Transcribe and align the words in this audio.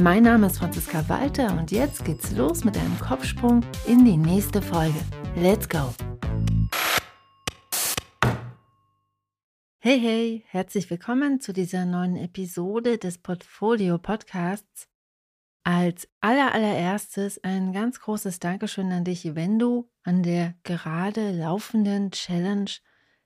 Mein 0.00 0.22
Name 0.22 0.46
ist 0.46 0.58
Franziska 0.58 1.08
Walter 1.08 1.58
und 1.58 1.72
jetzt 1.72 2.04
geht's 2.04 2.30
los 2.30 2.62
mit 2.62 2.76
einem 2.76 2.96
Kopfsprung 3.00 3.64
in 3.84 4.04
die 4.04 4.16
nächste 4.16 4.62
Folge. 4.62 4.98
Let's 5.34 5.68
go! 5.68 5.92
Hey, 9.80 9.98
hey, 9.98 10.44
herzlich 10.46 10.88
willkommen 10.88 11.40
zu 11.40 11.52
dieser 11.52 11.84
neuen 11.84 12.14
Episode 12.16 12.98
des 12.98 13.18
Portfolio 13.18 13.98
Podcasts. 13.98 14.86
Als 15.64 16.08
allerallererstes 16.20 17.42
ein 17.42 17.72
ganz 17.72 17.98
großes 17.98 18.38
Dankeschön 18.38 18.92
an 18.92 19.02
dich, 19.02 19.34
wenn 19.34 19.58
du 19.58 19.90
an 20.04 20.22
der 20.22 20.54
gerade 20.62 21.32
laufenden 21.32 22.12
Challenge 22.12 22.70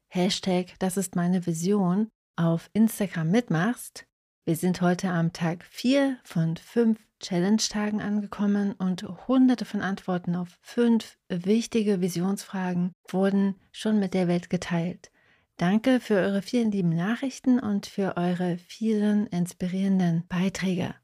Hashtag 0.09 0.79
Das 0.79 0.97
ist 0.97 1.17
meine 1.17 1.45
Vision 1.45 2.09
auf 2.37 2.71
Instagram 2.73 3.31
mitmachst. 3.31 4.07
Wir 4.45 4.57
sind 4.57 4.81
heute 4.81 5.09
am 5.09 5.33
Tag 5.33 5.65
4 5.65 6.19
von 6.25 6.57
5 6.57 6.99
Challenge-Tagen 7.21 8.03
angekommen 8.03 8.73
und 8.73 9.05
hunderte 9.29 9.65
von 9.65 9.83
Antworten 9.83 10.35
auf 10.35 10.49
fünf 10.61 11.17
wichtige 11.29 12.01
Visionsfragen 12.01 12.93
wurden 13.09 13.55
schon 13.71 14.01
mit 14.01 14.15
der 14.15 14.27
Welt 14.27 14.51
geteilt. 14.51 15.13
Danke 15.59 16.01
für 16.01 16.15
eure 16.17 16.43
vielen 16.43 16.73
lieben 16.73 16.89
Nachrichten 16.89 17.61
und 17.61 17.87
für 17.87 18.17
eure 18.17 18.59
vielen 18.59 19.29
inspirierenden 19.29 20.27
Beiträge. 20.27 20.97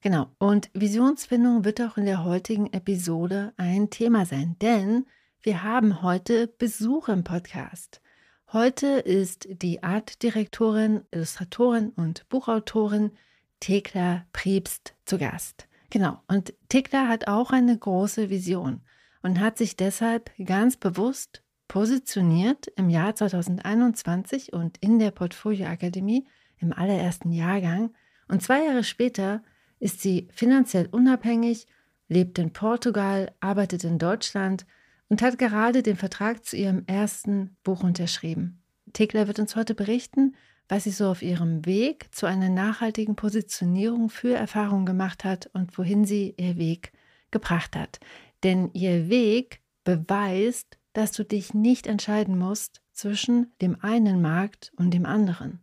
Genau, 0.00 0.26
und 0.38 0.68
Visionsfindung 0.74 1.64
wird 1.64 1.80
auch 1.80 1.96
in 1.96 2.06
der 2.06 2.24
heutigen 2.24 2.72
Episode 2.72 3.52
ein 3.56 3.88
Thema 3.90 4.26
sein, 4.26 4.56
denn 4.60 5.06
wir 5.42 5.62
haben 5.62 6.02
heute 6.02 6.48
Besuch 6.48 7.08
im 7.08 7.22
Podcast. 7.22 8.00
Heute 8.54 8.86
ist 8.86 9.48
die 9.50 9.82
Artdirektorin, 9.82 11.02
Illustratorin 11.10 11.88
und 11.88 12.28
Buchautorin 12.28 13.10
Thekla 13.58 14.26
Priebst 14.32 14.94
zu 15.06 15.18
Gast. 15.18 15.66
Genau, 15.90 16.20
und 16.28 16.54
Thekla 16.68 17.08
hat 17.08 17.26
auch 17.26 17.50
eine 17.50 17.76
große 17.76 18.30
Vision 18.30 18.80
und 19.24 19.40
hat 19.40 19.58
sich 19.58 19.74
deshalb 19.76 20.30
ganz 20.44 20.76
bewusst 20.76 21.42
positioniert 21.66 22.68
im 22.76 22.90
Jahr 22.90 23.16
2021 23.16 24.52
und 24.52 24.78
in 24.78 25.00
der 25.00 25.10
Portfolio 25.10 25.66
Akademie 25.66 26.24
im 26.58 26.72
allerersten 26.72 27.32
Jahrgang. 27.32 27.92
Und 28.28 28.44
zwei 28.44 28.66
Jahre 28.66 28.84
später 28.84 29.42
ist 29.80 30.00
sie 30.00 30.28
finanziell 30.32 30.88
unabhängig, 30.92 31.66
lebt 32.06 32.38
in 32.38 32.52
Portugal, 32.52 33.32
arbeitet 33.40 33.82
in 33.82 33.98
Deutschland 33.98 34.64
und 35.14 35.22
hat 35.22 35.38
gerade 35.38 35.84
den 35.84 35.94
Vertrag 35.94 36.44
zu 36.44 36.56
ihrem 36.56 36.82
ersten 36.88 37.56
Buch 37.62 37.84
unterschrieben. 37.84 38.60
Thekla 38.94 39.28
wird 39.28 39.38
uns 39.38 39.54
heute 39.54 39.76
berichten, 39.76 40.34
was 40.68 40.82
sie 40.82 40.90
so 40.90 41.06
auf 41.08 41.22
ihrem 41.22 41.64
Weg 41.66 42.12
zu 42.12 42.26
einer 42.26 42.48
nachhaltigen 42.48 43.14
Positionierung 43.14 44.10
für 44.10 44.34
Erfahrungen 44.34 44.86
gemacht 44.86 45.22
hat 45.22 45.48
und 45.52 45.78
wohin 45.78 46.04
sie 46.04 46.34
ihr 46.36 46.56
Weg 46.56 46.90
gebracht 47.30 47.76
hat. 47.76 48.00
Denn 48.42 48.70
ihr 48.72 49.08
Weg 49.08 49.60
beweist, 49.84 50.78
dass 50.94 51.12
du 51.12 51.24
dich 51.24 51.54
nicht 51.54 51.86
entscheiden 51.86 52.36
musst 52.36 52.82
zwischen 52.90 53.52
dem 53.62 53.80
einen 53.82 54.20
Markt 54.20 54.72
und 54.74 54.90
dem 54.90 55.06
anderen. 55.06 55.60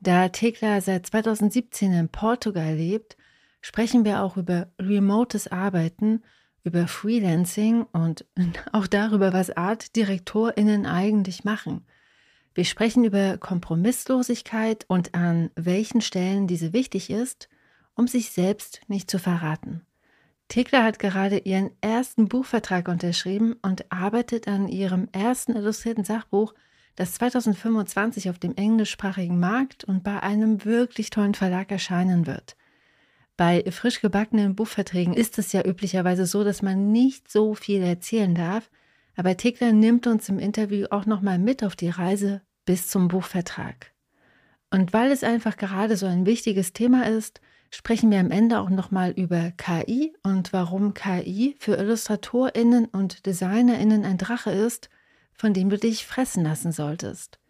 Da 0.00 0.30
Tekla 0.30 0.80
seit 0.80 1.04
2017 1.04 1.92
in 1.92 2.08
Portugal 2.08 2.76
lebt, 2.76 3.18
sprechen 3.60 4.06
wir 4.06 4.22
auch 4.22 4.38
über 4.38 4.72
remotes 4.80 5.48
Arbeiten, 5.48 6.22
über 6.64 6.88
Freelancing 6.88 7.82
und 7.92 8.24
auch 8.72 8.86
darüber, 8.86 9.32
was 9.32 9.50
Artdirektorinnen 9.50 10.86
eigentlich 10.86 11.44
machen. 11.44 11.84
Wir 12.54 12.64
sprechen 12.64 13.04
über 13.04 13.36
Kompromisslosigkeit 13.36 14.84
und 14.88 15.14
an 15.14 15.50
welchen 15.56 16.00
Stellen 16.00 16.46
diese 16.46 16.72
wichtig 16.72 17.10
ist, 17.10 17.48
um 17.94 18.06
sich 18.08 18.30
selbst 18.30 18.80
nicht 18.88 19.10
zu 19.10 19.18
verraten. 19.18 19.82
Thekla 20.48 20.82
hat 20.84 20.98
gerade 20.98 21.38
ihren 21.38 21.70
ersten 21.80 22.28
Buchvertrag 22.28 22.88
unterschrieben 22.88 23.54
und 23.62 23.90
arbeitet 23.90 24.46
an 24.46 24.68
ihrem 24.68 25.08
ersten 25.12 25.56
illustrierten 25.56 26.04
Sachbuch, 26.04 26.54
das 26.96 27.14
2025 27.14 28.30
auf 28.30 28.38
dem 28.38 28.54
englischsprachigen 28.54 29.40
Markt 29.40 29.84
und 29.84 30.04
bei 30.04 30.22
einem 30.22 30.64
wirklich 30.64 31.10
tollen 31.10 31.34
Verlag 31.34 31.72
erscheinen 31.72 32.26
wird. 32.26 32.56
Bei 33.36 33.64
frisch 33.70 34.00
gebackenen 34.00 34.54
Buchverträgen 34.54 35.14
ist 35.14 35.38
es 35.38 35.52
ja 35.52 35.64
üblicherweise 35.64 36.24
so, 36.26 36.44
dass 36.44 36.62
man 36.62 36.92
nicht 36.92 37.30
so 37.30 37.54
viel 37.54 37.82
erzählen 37.82 38.34
darf, 38.34 38.70
aber 39.16 39.36
Thekla 39.36 39.72
nimmt 39.72 40.06
uns 40.06 40.28
im 40.28 40.38
Interview 40.38 40.86
auch 40.90 41.06
nochmal 41.06 41.38
mit 41.38 41.64
auf 41.64 41.74
die 41.74 41.88
Reise 41.88 42.42
bis 42.64 42.88
zum 42.88 43.08
Buchvertrag. 43.08 43.92
Und 44.70 44.92
weil 44.92 45.10
es 45.10 45.24
einfach 45.24 45.56
gerade 45.56 45.96
so 45.96 46.06
ein 46.06 46.26
wichtiges 46.26 46.72
Thema 46.72 47.06
ist, 47.06 47.40
sprechen 47.70 48.10
wir 48.10 48.20
am 48.20 48.30
Ende 48.30 48.60
auch 48.60 48.70
nochmal 48.70 49.10
über 49.10 49.52
KI 49.56 50.14
und 50.22 50.52
warum 50.52 50.94
KI 50.94 51.56
für 51.58 51.76
IllustratorInnen 51.76 52.86
und 52.86 53.26
DesignerInnen 53.26 54.04
ein 54.04 54.18
Drache 54.18 54.50
ist, 54.50 54.90
von 55.32 55.52
dem 55.52 55.70
du 55.70 55.78
dich 55.78 56.06
fressen 56.06 56.44
lassen 56.44 56.72
solltest. 56.72 57.40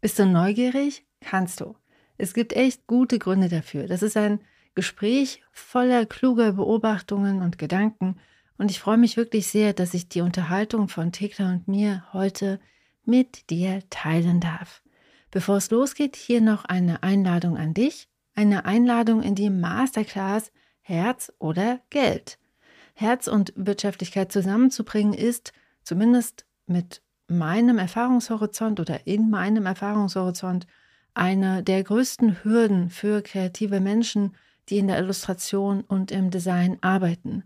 Bist 0.00 0.18
du 0.18 0.26
neugierig? 0.26 1.04
Kannst 1.20 1.60
du. 1.60 1.74
Es 2.16 2.34
gibt 2.34 2.52
echt 2.52 2.86
gute 2.86 3.18
Gründe 3.18 3.48
dafür. 3.48 3.88
Das 3.88 4.02
ist 4.02 4.16
ein 4.16 4.40
Gespräch 4.74 5.42
voller 5.52 6.06
kluger 6.06 6.52
Beobachtungen 6.52 7.42
und 7.42 7.58
Gedanken 7.58 8.16
und 8.58 8.70
ich 8.70 8.80
freue 8.80 8.98
mich 8.98 9.16
wirklich 9.16 9.48
sehr, 9.48 9.72
dass 9.72 9.94
ich 9.94 10.08
die 10.08 10.20
Unterhaltung 10.20 10.88
von 10.88 11.12
Tekla 11.12 11.50
und 11.50 11.68
mir 11.68 12.04
heute 12.12 12.60
mit 13.04 13.50
dir 13.50 13.82
teilen 13.90 14.40
darf. 14.40 14.82
Bevor 15.30 15.56
es 15.56 15.70
losgeht, 15.70 16.16
hier 16.16 16.40
noch 16.40 16.64
eine 16.64 17.02
Einladung 17.02 17.56
an 17.56 17.74
dich 17.74 18.08
eine 18.34 18.64
Einladung 18.64 19.22
in 19.22 19.34
die 19.34 19.50
Masterclass 19.50 20.52
Herz 20.80 21.32
oder 21.38 21.80
Geld. 21.90 22.38
Herz 22.94 23.28
und 23.28 23.52
Wirtschaftlichkeit 23.56 24.32
zusammenzubringen 24.32 25.14
ist, 25.14 25.52
zumindest 25.82 26.46
mit 26.66 27.02
meinem 27.28 27.78
Erfahrungshorizont 27.78 28.80
oder 28.80 29.06
in 29.06 29.30
meinem 29.30 29.66
Erfahrungshorizont, 29.66 30.66
eine 31.14 31.62
der 31.62 31.82
größten 31.82 32.42
Hürden 32.42 32.90
für 32.90 33.22
kreative 33.22 33.80
Menschen, 33.80 34.34
die 34.68 34.78
in 34.78 34.88
der 34.88 34.98
Illustration 34.98 35.82
und 35.82 36.10
im 36.10 36.30
Design 36.30 36.78
arbeiten. 36.80 37.44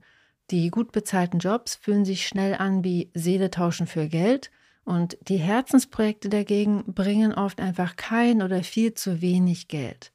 Die 0.50 0.70
gut 0.70 0.92
bezahlten 0.92 1.38
Jobs 1.38 1.74
fühlen 1.74 2.04
sich 2.04 2.26
schnell 2.26 2.54
an 2.54 2.84
wie 2.84 3.10
Seele 3.14 3.50
tauschen 3.50 3.86
für 3.86 4.08
Geld 4.08 4.50
und 4.84 5.18
die 5.22 5.38
Herzensprojekte 5.38 6.28
dagegen 6.28 6.84
bringen 6.86 7.34
oft 7.34 7.60
einfach 7.60 7.96
kein 7.96 8.42
oder 8.42 8.62
viel 8.62 8.94
zu 8.94 9.20
wenig 9.20 9.66
Geld. 9.66 10.12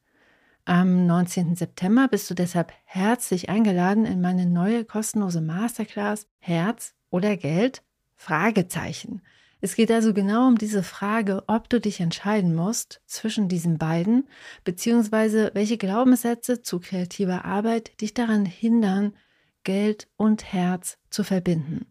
Am 0.64 1.06
19. 1.06 1.56
September 1.56 2.08
bist 2.08 2.30
du 2.30 2.36
deshalb 2.36 2.72
herzlich 2.86 3.50
eingeladen 3.50 4.06
in 4.06 4.22
meine 4.22 4.46
neue 4.46 4.86
kostenlose 4.86 5.42
Masterclass 5.42 6.28
Herz 6.40 6.94
oder 7.10 7.36
Geld? 7.36 7.84
Fragezeichen. 8.16 9.22
Es 9.64 9.76
geht 9.76 9.92
also 9.92 10.14
genau 10.14 10.48
um 10.48 10.58
diese 10.58 10.82
Frage, 10.82 11.44
ob 11.48 11.70
du 11.70 11.80
dich 11.80 12.00
entscheiden 12.00 12.56
musst 12.56 13.02
zwischen 13.06 13.48
diesen 13.48 13.78
beiden, 13.78 14.28
beziehungsweise 14.64 15.52
welche 15.54 15.78
Glaubenssätze 15.78 16.64
zu 16.64 16.80
kreativer 16.80 17.46
Arbeit 17.46 18.02
dich 18.02 18.16
daran 18.16 18.46
hindern, 18.46 19.16
Geld 19.64 20.08
und 20.18 20.52
Herz 20.52 20.98
zu 21.12 21.24
verbinden. 21.24 21.86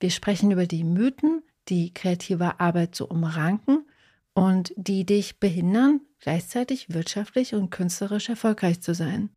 Wir 0.00 0.10
sprechen 0.10 0.50
über 0.50 0.66
die 0.66 0.84
Mythen, 0.84 1.42
die 1.68 1.92
kreative 1.92 2.58
Arbeit 2.58 2.94
zu 2.94 3.06
umranken 3.06 3.86
und 4.32 4.72
die 4.76 5.04
dich 5.04 5.38
behindern, 5.38 6.00
gleichzeitig 6.20 6.94
wirtschaftlich 6.94 7.54
und 7.54 7.70
künstlerisch 7.70 8.30
erfolgreich 8.30 8.80
zu 8.80 8.94
sein. 8.94 9.28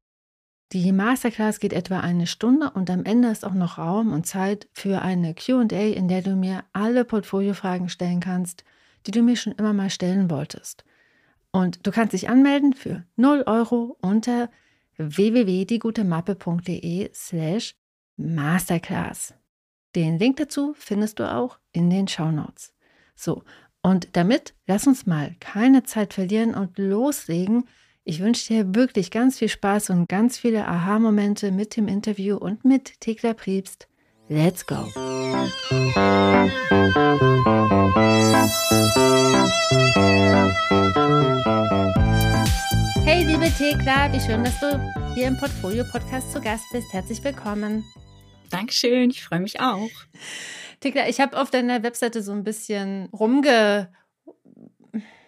Die 0.71 0.91
Masterclass 0.91 1.59
geht 1.59 1.73
etwa 1.73 1.99
eine 1.99 2.25
Stunde 2.25 2.71
und 2.71 2.89
am 2.89 3.05
Ende 3.05 3.29
ist 3.29 3.45
auch 3.45 3.53
noch 3.53 3.77
Raum 3.77 4.11
und 4.11 4.25
Zeit 4.25 4.67
für 4.73 5.01
eine 5.01 5.35
QA, 5.35 5.93
in 5.93 6.07
der 6.07 6.23
du 6.23 6.35
mir 6.35 6.63
alle 6.73 7.05
Portfoliofragen 7.05 7.89
stellen 7.89 8.21
kannst, 8.21 8.63
die 9.05 9.11
du 9.11 9.21
mir 9.21 9.35
schon 9.35 9.53
immer 9.53 9.73
mal 9.73 9.91
stellen 9.91 10.31
wolltest. 10.31 10.83
Und 11.51 11.85
du 11.85 11.91
kannst 11.91 12.13
dich 12.13 12.29
anmelden 12.29 12.73
für 12.73 13.05
0 13.15 13.43
Euro 13.45 13.95
unter 14.01 14.49
www.diegutemappe.de 14.97 17.11
slash 17.13 17.75
Masterclass. 18.17 19.35
Den 19.95 20.17
Link 20.17 20.37
dazu 20.37 20.73
findest 20.75 21.19
du 21.19 21.31
auch 21.31 21.59
in 21.71 21.91
den 21.91 22.07
Show 22.07 22.31
Notes. 22.31 22.73
So, 23.15 23.43
und 23.83 24.15
damit 24.15 24.55
lass 24.65 24.87
uns 24.87 25.05
mal 25.05 25.35
keine 25.39 25.83
Zeit 25.83 26.13
verlieren 26.13 26.55
und 26.55 26.77
loslegen. 26.77 27.67
Ich 28.05 28.19
wünsche 28.19 28.47
dir 28.47 28.75
wirklich 28.75 29.11
ganz 29.11 29.39
viel 29.39 29.47
Spaß 29.47 29.89
und 29.91 30.09
ganz 30.09 30.37
viele 30.37 30.67
Aha-Momente 30.67 31.51
mit 31.51 31.77
dem 31.77 31.87
Interview 31.87 32.35
und 32.35 32.65
mit 32.65 32.99
Thekla 32.99 33.33
Priebst. 33.33 33.87
Let's 34.27 34.65
go! 34.65 34.75
Hey 43.05 43.23
liebe 43.23 43.49
Thekla, 43.57 44.11
wie 44.11 44.19
schön, 44.19 44.43
dass 44.43 44.59
du 44.59 45.13
hier 45.15 45.27
im 45.27 45.37
Portfolio-Podcast 45.37 46.33
zu 46.33 46.41
Gast 46.41 46.65
bist. 46.73 46.91
Herzlich 46.91 47.23
willkommen. 47.23 47.85
Dankeschön, 48.49 49.11
ich 49.11 49.23
freue 49.23 49.39
mich 49.39 49.61
auch. 49.61 49.89
Thekla, 50.81 51.07
ich 51.07 51.21
habe 51.21 51.39
auf 51.39 51.51
deiner 51.51 51.83
Webseite 51.83 52.21
so 52.21 52.33
ein 52.33 52.43
bisschen 52.43 53.07
rumge 53.13 53.87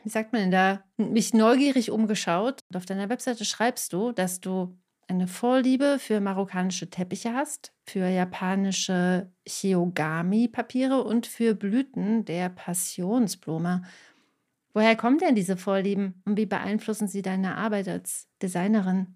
wie 0.06 0.10
sagt 0.10 0.34
man 0.34 0.44
denn 0.44 0.52
da, 0.52 0.84
mich 0.98 1.34
neugierig 1.34 1.90
umgeschaut. 1.90 2.60
Und 2.70 2.78
auf 2.78 2.86
deiner 2.86 3.10
Webseite 3.10 3.44
schreibst 3.44 3.92
du, 3.92 4.12
dass 4.12 4.40
du 4.40 4.78
eine 5.08 5.28
Vorliebe 5.28 5.98
für 6.00 6.20
marokkanische 6.20 6.90
Teppiche 6.90 7.34
hast, 7.34 7.74
für 7.88 8.08
japanische 8.08 9.32
Chiogami-Papiere 9.48 11.04
und 11.04 11.26
für 11.28 11.56
Blüten 11.56 12.24
der 12.24 12.50
Passionsblume. 12.50 13.84
Woher 14.74 14.96
kommen 14.96 15.18
denn 15.18 15.36
diese 15.36 15.58
Vorlieben 15.58 16.22
und 16.26 16.38
wie 16.38 16.46
beeinflussen 16.46 17.08
sie 17.08 17.22
deine 17.22 17.58
Arbeit 17.58 17.88
als 17.88 18.28
Designerin? 18.42 19.16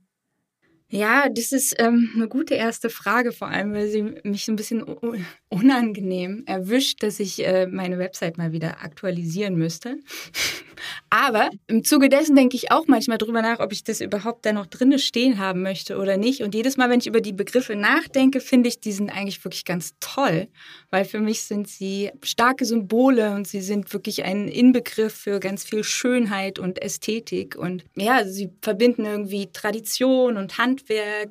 Ja, 0.92 1.30
das 1.30 1.52
ist 1.52 1.76
ähm, 1.78 2.10
eine 2.16 2.28
gute 2.28 2.56
erste 2.56 2.90
Frage, 2.90 3.32
vor 3.32 3.48
allem, 3.48 3.74
weil 3.74 3.90
sie 3.90 4.02
mich 4.24 4.46
so 4.46 4.52
ein 4.52 4.56
bisschen 4.56 4.84
unangenehm 5.50 6.44
erwischt, 6.48 7.04
dass 7.04 7.20
ich 7.20 7.46
äh, 7.46 7.68
meine 7.68 8.00
Website 8.00 8.40
mal 8.40 8.54
wieder 8.54 8.82
aktualisieren 8.82 9.56
müsste. 9.56 9.98
Aber 11.12 11.50
im 11.68 11.84
Zuge 11.84 12.08
dessen 12.08 12.36
denke 12.36 12.56
ich 12.56 12.72
auch 12.72 12.88
manchmal 12.88 13.18
drüber 13.18 13.42
nach, 13.42 13.60
ob 13.60 13.72
ich 13.74 13.84
das 13.84 14.00
überhaupt 14.00 14.46
da 14.46 14.54
noch 14.54 14.66
drinne 14.66 14.98
stehen 14.98 15.38
haben 15.38 15.62
möchte 15.62 15.98
oder 15.98 16.18
nicht. 16.18 16.42
Und 16.42 16.56
jedes 16.56 16.78
Mal, 16.78 16.90
wenn 16.90 17.02
ich 17.02 17.08
über 17.08 17.20
die 17.20 17.34
Begriffe 17.34 17.76
nachdenke, 17.76 18.40
finde 18.40 18.70
ich, 18.70 18.80
die 18.80 18.94
sind 18.94 19.10
eigentlich 19.10 19.44
wirklich 19.44 19.66
ganz 19.66 19.96
toll, 20.00 20.48
weil 20.90 21.04
für 21.06 21.20
mich 21.20 21.42
sind 21.42 21.68
sie 21.68 22.12
starke 22.24 22.64
Symbole 22.64 23.36
und 23.36 23.48
sie 23.48 23.62
sind 23.62 23.92
wirklich 23.92 24.24
ein 24.24 24.48
Inbegriff 24.48 25.14
für 25.14 25.40
ganz 25.40 25.66
viel 25.66 25.84
Schönheit 25.84 26.58
und 26.58 26.82
Ästhetik. 26.82 27.56
Und 27.58 27.84
ja, 27.96 28.26
sie 28.26 28.50
verbinden 28.62 29.06
irgendwie 29.06 29.52
Tradition 29.52 30.38
und 30.38 30.58
Handwerk 30.58 30.79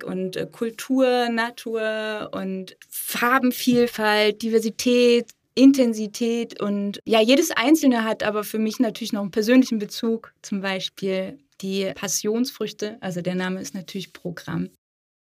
und 0.04 0.36
äh, 0.36 0.46
Kultur, 0.50 1.28
Natur 1.28 2.30
und 2.32 2.76
Farbenvielfalt, 2.88 4.42
Diversität, 4.42 5.30
Intensität 5.54 6.60
und 6.60 7.00
ja, 7.04 7.20
jedes 7.20 7.50
Einzelne 7.50 8.04
hat 8.04 8.22
aber 8.22 8.44
für 8.44 8.58
mich 8.58 8.78
natürlich 8.78 9.12
noch 9.12 9.22
einen 9.22 9.32
persönlichen 9.32 9.78
Bezug, 9.78 10.32
zum 10.40 10.60
Beispiel 10.60 11.38
die 11.60 11.90
Passionsfrüchte, 11.94 12.96
also 13.00 13.20
der 13.22 13.34
Name 13.34 13.60
ist 13.60 13.74
natürlich 13.74 14.12
Programm. 14.12 14.70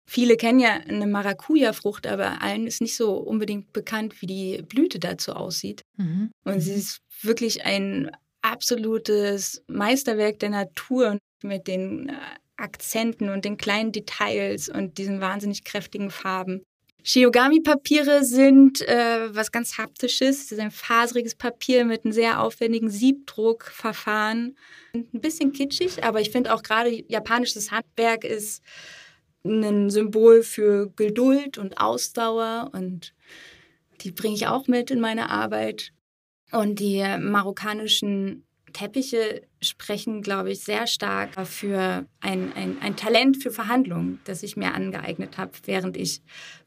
Viele 0.05 0.35
kennen 0.35 0.59
ja 0.59 0.71
eine 0.87 1.07
Maracuja-Frucht, 1.07 2.07
aber 2.07 2.41
allen 2.41 2.67
ist 2.67 2.81
nicht 2.81 2.95
so 2.95 3.13
unbedingt 3.15 3.71
bekannt, 3.73 4.21
wie 4.21 4.27
die 4.27 4.61
Blüte 4.63 4.99
dazu 4.99 5.33
aussieht. 5.33 5.83
Mhm. 5.97 6.31
Und 6.43 6.59
sie 6.59 6.71
mhm. 6.71 6.77
ist 6.77 6.97
wirklich 7.21 7.65
ein 7.65 8.11
absolutes 8.41 9.63
Meisterwerk 9.67 10.39
der 10.39 10.49
Natur 10.49 11.17
mit 11.43 11.67
den 11.67 12.09
äh, 12.09 12.13
Akzenten 12.57 13.29
und 13.29 13.45
den 13.45 13.57
kleinen 13.57 13.91
Details 13.91 14.69
und 14.69 14.97
diesen 14.97 15.21
wahnsinnig 15.21 15.63
kräftigen 15.63 16.11
Farben. 16.11 16.63
Shiogami-Papiere 17.05 18.23
sind 18.23 18.81
äh, 18.87 19.35
was 19.35 19.51
ganz 19.51 19.77
Haptisches. 19.77 20.45
Es 20.45 20.51
ist 20.53 20.59
ein 20.59 20.71
faseriges 20.71 21.35
Papier 21.35 21.83
mit 21.83 22.05
einem 22.05 22.13
sehr 22.13 22.41
aufwendigen 22.41 22.89
Siebdruckverfahren. 22.89 24.57
Ein 24.93 25.07
bisschen 25.11 25.51
kitschig, 25.51 26.03
aber 26.03 26.21
ich 26.21 26.31
finde 26.31 26.53
auch 26.53 26.63
gerade 26.63 26.89
japanisches 27.09 27.71
Handwerk 27.71 28.23
ist 28.23 28.63
ein 29.43 29.89
Symbol 29.89 30.43
für 30.43 30.91
Geduld 30.95 31.57
und 31.57 31.77
Ausdauer 31.77 32.69
und 32.71 33.13
die 34.01 34.11
bringe 34.11 34.35
ich 34.35 34.47
auch 34.47 34.67
mit 34.67 34.89
in 34.89 35.01
meine 35.01 35.29
Arbeit. 35.29 35.91
Und 36.51 36.79
die 36.79 37.03
marokkanischen 37.19 38.45
Teppiche 38.71 39.41
sprechen, 39.63 40.21
glaube 40.21 40.51
ich, 40.51 40.59
sehr 40.59 40.87
stark 40.87 41.47
für 41.47 42.05
ein, 42.19 42.53
ein, 42.53 42.77
ein 42.81 42.95
Talent 42.95 43.41
für 43.41 43.51
Verhandlungen, 43.51 44.19
das 44.25 44.43
ich 44.43 44.57
mir 44.57 44.73
angeeignet 44.73 45.37
habe, 45.37 45.51
während 45.65 45.97
ich 45.97 46.21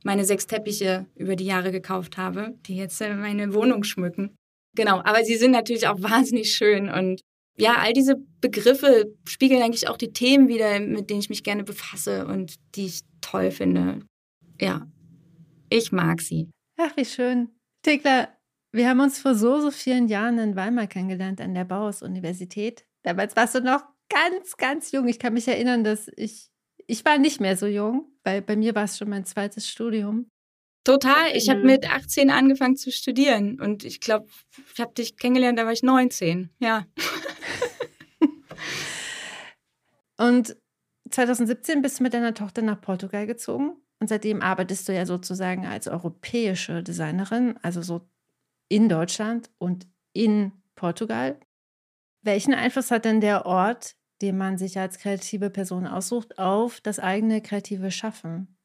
meine 0.05 0.25
sechs 0.25 0.47
Teppiche 0.47 1.07
über 1.15 1.37
die 1.37 1.47
Jahre 1.47 1.73
gekauft 1.73 2.17
habe, 2.17 2.55
die 2.67 2.77
jetzt 2.77 3.01
meine 3.01 3.55
Wohnung 3.55 3.85
schmücken. 3.85 4.35
Genau, 4.75 5.01
aber 5.05 5.25
sie 5.25 5.37
sind 5.37 5.53
natürlich 5.53 5.89
auch 5.89 6.01
wahnsinnig 6.03 6.53
schön 6.53 6.89
und 6.89 7.21
ja, 7.59 7.77
all 7.79 7.95
diese 7.95 8.17
Begriffe 8.41 9.15
spiegeln 9.27 9.63
eigentlich 9.63 9.89
auch 9.89 9.97
die 9.97 10.13
Themen 10.13 10.49
wieder, 10.49 10.79
mit 10.79 11.09
denen 11.09 11.21
ich 11.21 11.31
mich 11.31 11.43
gerne 11.43 11.65
befasse 11.65 12.27
und 12.27 12.57
die 12.75 12.87
ich 12.87 13.01
toll 13.23 13.51
finde. 13.51 14.01
Ja, 14.61 14.87
ich 15.71 15.91
mag 15.91 16.21
sie. 16.21 16.51
Ach, 16.77 16.95
wie 16.97 17.07
schön. 17.07 17.49
Thekla, 17.83 18.29
wir 18.73 18.89
haben 18.89 19.01
uns 19.01 19.19
vor 19.19 19.35
so, 19.35 19.61
so 19.61 19.71
vielen 19.71 20.09
Jahren 20.09 20.39
in 20.39 20.57
Weimar 20.57 20.87
kennengelernt 20.87 21.41
an 21.41 21.55
der 21.55 21.65
Bauhaus-Universität. 21.65 22.85
Damals 23.03 23.37
warst 23.37 23.55
du 23.55 23.61
noch 23.61 23.85
ganz, 24.09 24.57
ganz 24.57 24.93
jung. 24.93 25.09
Ich 25.09 25.19
kann 25.19 25.35
mich 25.35 25.49
erinnern, 25.49 25.85
dass 25.85 26.11
ich, 26.17 26.51
ich 26.87 27.05
war 27.05 27.19
nicht 27.19 27.41
mehr 27.41 27.57
so 27.57 27.67
jung, 27.67 28.11
weil 28.25 28.43
bei 28.43 28.57
mir 28.57 28.75
war 28.75 28.85
es 28.85 28.99
schon 28.99 29.09
mein 29.09 29.25
zweites 29.25 29.69
Studium. 29.69 30.31
Total. 30.85 31.35
Ich 31.35 31.51
habe 31.51 31.65
mit 31.65 31.91
18 31.91 32.31
angefangen 32.31 32.77
zu 32.77 32.93
studieren 32.93 33.61
und 33.61 33.85
ich 33.85 34.01
glaube, 34.01 34.29
ich 34.73 34.81
habe 34.81 34.95
dich 34.95 35.17
kennengelernt, 35.17 35.59
da 35.59 35.65
war 35.65 35.73
ich 35.73 35.83
19. 35.83 36.51
Ja. 36.61 36.87
und 40.17 40.57
2017 41.11 41.83
bist 41.83 41.99
du 41.99 42.05
mit 42.05 42.15
deiner 42.15 42.35
Tochter 42.35 42.63
nach 42.63 42.81
Portugal 42.81 43.27
gezogen 43.27 43.77
und 43.99 44.09
seitdem 44.09 44.43
arbeitest 44.43 44.89
du 44.89 44.95
ja 44.95 45.07
sozusagen 45.07 45.67
als 45.67 45.89
europäische 45.89 46.85
Designerin, 46.85 47.59
also 47.63 47.83
so 47.83 48.09
in 48.69 48.89
Deutschland 48.89 49.51
und 49.59 49.87
in 50.13 50.53
Portugal. 50.75 51.39
Welchen 52.23 52.55
Einfluss 52.55 52.91
hat 52.91 53.05
denn 53.05 53.21
der 53.21 53.47
Ort, 53.47 53.95
den 54.23 54.37
man 54.37 54.59
sich 54.59 54.79
als 54.79 54.99
kreative 54.99 55.51
Person 55.51 55.87
aussucht, 55.87 56.39
auf 56.39 56.81
das 56.81 56.99
eigene 56.99 57.41
kreative 57.41 57.91
Schaffen? 57.91 58.57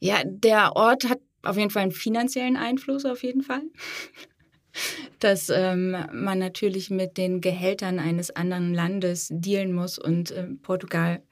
Ja, 0.00 0.22
der 0.24 0.74
Ort 0.76 1.08
hat 1.08 1.20
auf 1.42 1.56
jeden 1.56 1.70
Fall 1.70 1.82
einen 1.82 1.92
finanziellen 1.92 2.56
Einfluss, 2.56 3.04
auf 3.04 3.22
jeden 3.22 3.42
Fall. 3.42 3.62
Dass 5.18 5.50
ähm, 5.50 5.96
man 6.12 6.38
natürlich 6.38 6.90
mit 6.90 7.16
den 7.18 7.40
Gehältern 7.40 7.98
eines 7.98 8.30
anderen 8.30 8.72
Landes 8.72 9.28
dealen 9.30 9.72
muss 9.72 9.98
und 9.98 10.30
äh, 10.30 10.44
Portugal 10.62 11.22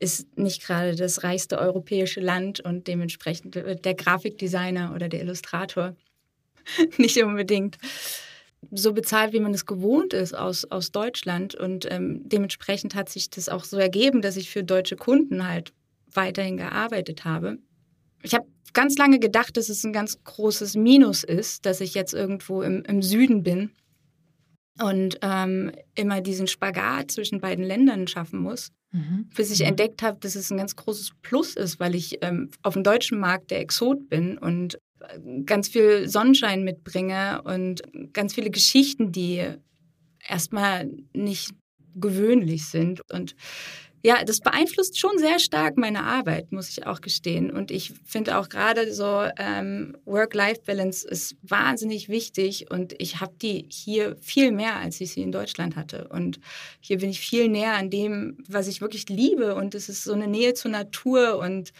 ist 0.00 0.38
nicht 0.38 0.62
gerade 0.62 0.94
das 0.94 1.24
reichste 1.24 1.58
europäische 1.58 2.20
Land 2.20 2.60
und 2.60 2.86
dementsprechend 2.86 3.56
der 3.56 3.94
Grafikdesigner 3.94 4.94
oder 4.94 5.08
der 5.08 5.20
Illustrator 5.22 5.96
nicht 6.98 7.22
unbedingt 7.22 7.78
so 8.70 8.92
bezahlt, 8.92 9.32
wie 9.32 9.40
man 9.40 9.54
es 9.54 9.66
gewohnt 9.66 10.12
ist 10.12 10.34
aus, 10.34 10.64
aus 10.64 10.90
Deutschland. 10.90 11.54
Und 11.54 11.90
ähm, 11.90 12.22
dementsprechend 12.28 12.94
hat 12.94 13.08
sich 13.08 13.30
das 13.30 13.48
auch 13.48 13.64
so 13.64 13.78
ergeben, 13.78 14.20
dass 14.20 14.36
ich 14.36 14.50
für 14.50 14.64
deutsche 14.64 14.96
Kunden 14.96 15.46
halt 15.46 15.72
weiterhin 16.12 16.56
gearbeitet 16.56 17.24
habe. 17.24 17.58
Ich 18.22 18.34
habe 18.34 18.46
ganz 18.72 18.96
lange 18.98 19.18
gedacht, 19.18 19.56
dass 19.56 19.68
es 19.68 19.84
ein 19.84 19.92
ganz 19.92 20.22
großes 20.24 20.74
Minus 20.74 21.24
ist, 21.24 21.66
dass 21.66 21.80
ich 21.80 21.94
jetzt 21.94 22.14
irgendwo 22.14 22.62
im, 22.62 22.82
im 22.84 23.02
Süden 23.02 23.42
bin 23.42 23.70
und 24.80 25.18
ähm, 25.22 25.72
immer 25.94 26.20
diesen 26.20 26.46
Spagat 26.46 27.10
zwischen 27.10 27.40
beiden 27.40 27.64
Ländern 27.64 28.06
schaffen 28.06 28.40
muss. 28.40 28.70
Mhm. 28.90 29.28
Bis 29.34 29.50
ich 29.50 29.60
mhm. 29.60 29.66
entdeckt 29.66 30.02
habe, 30.02 30.18
dass 30.20 30.34
es 30.34 30.50
ein 30.50 30.58
ganz 30.58 30.76
großes 30.76 31.12
Plus 31.22 31.56
ist, 31.56 31.78
weil 31.78 31.94
ich 31.94 32.18
ähm, 32.22 32.50
auf 32.62 32.74
dem 32.74 32.84
deutschen 32.84 33.18
Markt 33.18 33.50
der 33.50 33.60
Exot 33.60 34.08
bin 34.08 34.38
und 34.38 34.78
ganz 35.44 35.68
viel 35.68 36.08
Sonnenschein 36.08 36.64
mitbringe 36.64 37.42
und 37.42 37.82
ganz 38.12 38.34
viele 38.34 38.50
Geschichten, 38.50 39.12
die 39.12 39.46
erstmal 40.26 40.90
nicht 41.12 41.50
gewöhnlich 41.94 42.66
sind. 42.66 43.00
Und 43.10 43.34
ja, 44.04 44.24
das 44.24 44.40
beeinflusst 44.40 44.98
schon 44.98 45.18
sehr 45.18 45.40
stark 45.40 45.76
meine 45.76 46.04
Arbeit, 46.04 46.52
muss 46.52 46.68
ich 46.68 46.86
auch 46.86 47.00
gestehen. 47.00 47.50
Und 47.50 47.72
ich 47.72 47.92
finde 48.04 48.38
auch 48.38 48.48
gerade 48.48 48.92
so 48.92 49.24
ähm, 49.36 49.96
Work-Life-Balance 50.04 51.06
ist 51.08 51.36
wahnsinnig 51.42 52.08
wichtig 52.08 52.70
und 52.70 52.94
ich 52.98 53.20
habe 53.20 53.34
die 53.42 53.66
hier 53.70 54.16
viel 54.20 54.52
mehr, 54.52 54.76
als 54.76 55.00
ich 55.00 55.12
sie 55.12 55.22
in 55.22 55.32
Deutschland 55.32 55.74
hatte. 55.74 56.08
Und 56.08 56.38
hier 56.80 56.98
bin 56.98 57.10
ich 57.10 57.20
viel 57.20 57.48
näher 57.48 57.74
an 57.74 57.90
dem, 57.90 58.38
was 58.48 58.68
ich 58.68 58.80
wirklich 58.80 59.08
liebe. 59.08 59.56
Und 59.56 59.74
es 59.74 59.88
ist 59.88 60.04
so 60.04 60.12
eine 60.12 60.28
Nähe 60.28 60.54
zur 60.54 60.70
Natur 60.70 61.38
und 61.38 61.72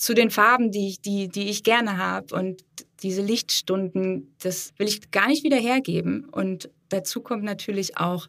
zu 0.00 0.14
den 0.14 0.30
Farben, 0.30 0.70
die 0.70 0.88
ich, 0.88 1.00
die, 1.02 1.28
die 1.28 1.50
ich 1.50 1.62
gerne 1.62 1.98
habe. 1.98 2.34
Und 2.34 2.64
diese 3.02 3.20
Lichtstunden, 3.20 4.34
das 4.42 4.72
will 4.78 4.88
ich 4.88 5.10
gar 5.10 5.28
nicht 5.28 5.44
wieder 5.44 5.58
hergeben. 5.58 6.24
Und 6.24 6.70
dazu 6.88 7.20
kommt 7.20 7.44
natürlich 7.44 7.98
auch 7.98 8.28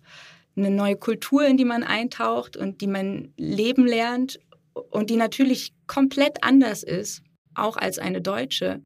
eine 0.58 0.70
neue 0.70 0.98
Kultur, 0.98 1.46
in 1.46 1.56
die 1.56 1.64
man 1.64 1.84
eintaucht 1.84 2.58
und 2.58 2.82
die 2.82 2.88
man 2.88 3.34
leben 3.38 3.88
lernt 3.88 4.38
und 4.74 5.10
die 5.10 5.16
natürlich 5.16 5.72
komplett 5.88 6.44
anders 6.44 6.84
ist, 6.84 7.24
auch 7.56 7.78
als 7.78 8.00
eine 8.00 8.22
deutsche. 8.22 8.82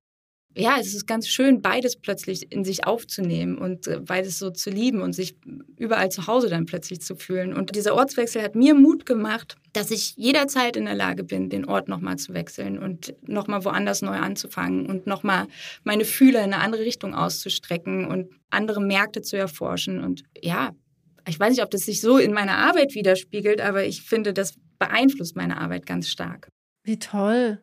Ja, 0.56 0.78
es 0.80 0.94
ist 0.94 1.06
ganz 1.06 1.28
schön, 1.28 1.62
beides 1.62 1.98
plötzlich 1.98 2.52
in 2.52 2.64
sich 2.64 2.88
aufzunehmen 2.88 3.58
und 3.58 3.88
äh, 3.88 4.00
beides 4.00 4.40
so 4.40 4.50
zu 4.50 4.70
lieben 4.70 5.02
und 5.02 5.14
sich 5.14 5.36
überall 5.78 6.10
zu 6.10 6.28
Hause 6.28 6.50
dann 6.50 6.66
plötzlich 6.66 7.02
zu 7.02 7.16
fühlen. 7.16 7.54
Und 7.54 7.76
dieser 7.76 7.94
Ortswechsel 7.94 8.42
hat 8.42 8.56
mir 8.56 8.74
Mut 8.74 9.06
gemacht, 9.06 9.58
dass 9.74 9.92
ich 9.92 10.16
jederzeit 10.16 10.78
in 10.78 10.86
der 10.86 10.96
Lage 10.96 11.26
bin, 11.26 11.50
den 11.50 11.66
Ort 11.66 11.90
nochmal 11.90 12.18
zu 12.18 12.34
wechseln 12.34 12.80
und 12.80 13.14
nochmal 13.28 13.66
woanders 13.66 14.02
neu 14.02 14.16
anzufangen 14.16 14.86
und 14.86 15.08
nochmal 15.08 15.48
meine 15.84 16.06
Fühler 16.06 16.40
in 16.40 16.54
eine 16.54 16.64
andere 16.64 16.84
Richtung 16.84 17.14
auszustrecken 17.14 18.08
und 18.08 18.32
andere 18.50 18.82
Märkte 18.82 19.22
zu 19.22 19.36
erforschen. 19.36 20.02
Und 20.02 20.24
ja, 20.42 20.72
ich 21.28 21.38
weiß 21.38 21.52
nicht, 21.52 21.64
ob 21.64 21.72
das 21.72 21.82
sich 21.82 22.00
so 22.00 22.18
in 22.18 22.34
meiner 22.34 22.58
Arbeit 22.58 22.96
widerspiegelt, 22.96 23.60
aber 23.60 23.86
ich 23.86 24.04
finde, 24.04 24.32
das 24.32 24.56
beeinflusst 24.80 25.36
meine 25.36 25.58
Arbeit 25.58 25.86
ganz 25.86 26.08
stark. 26.08 26.48
Wie 26.84 27.00
toll. 27.00 27.62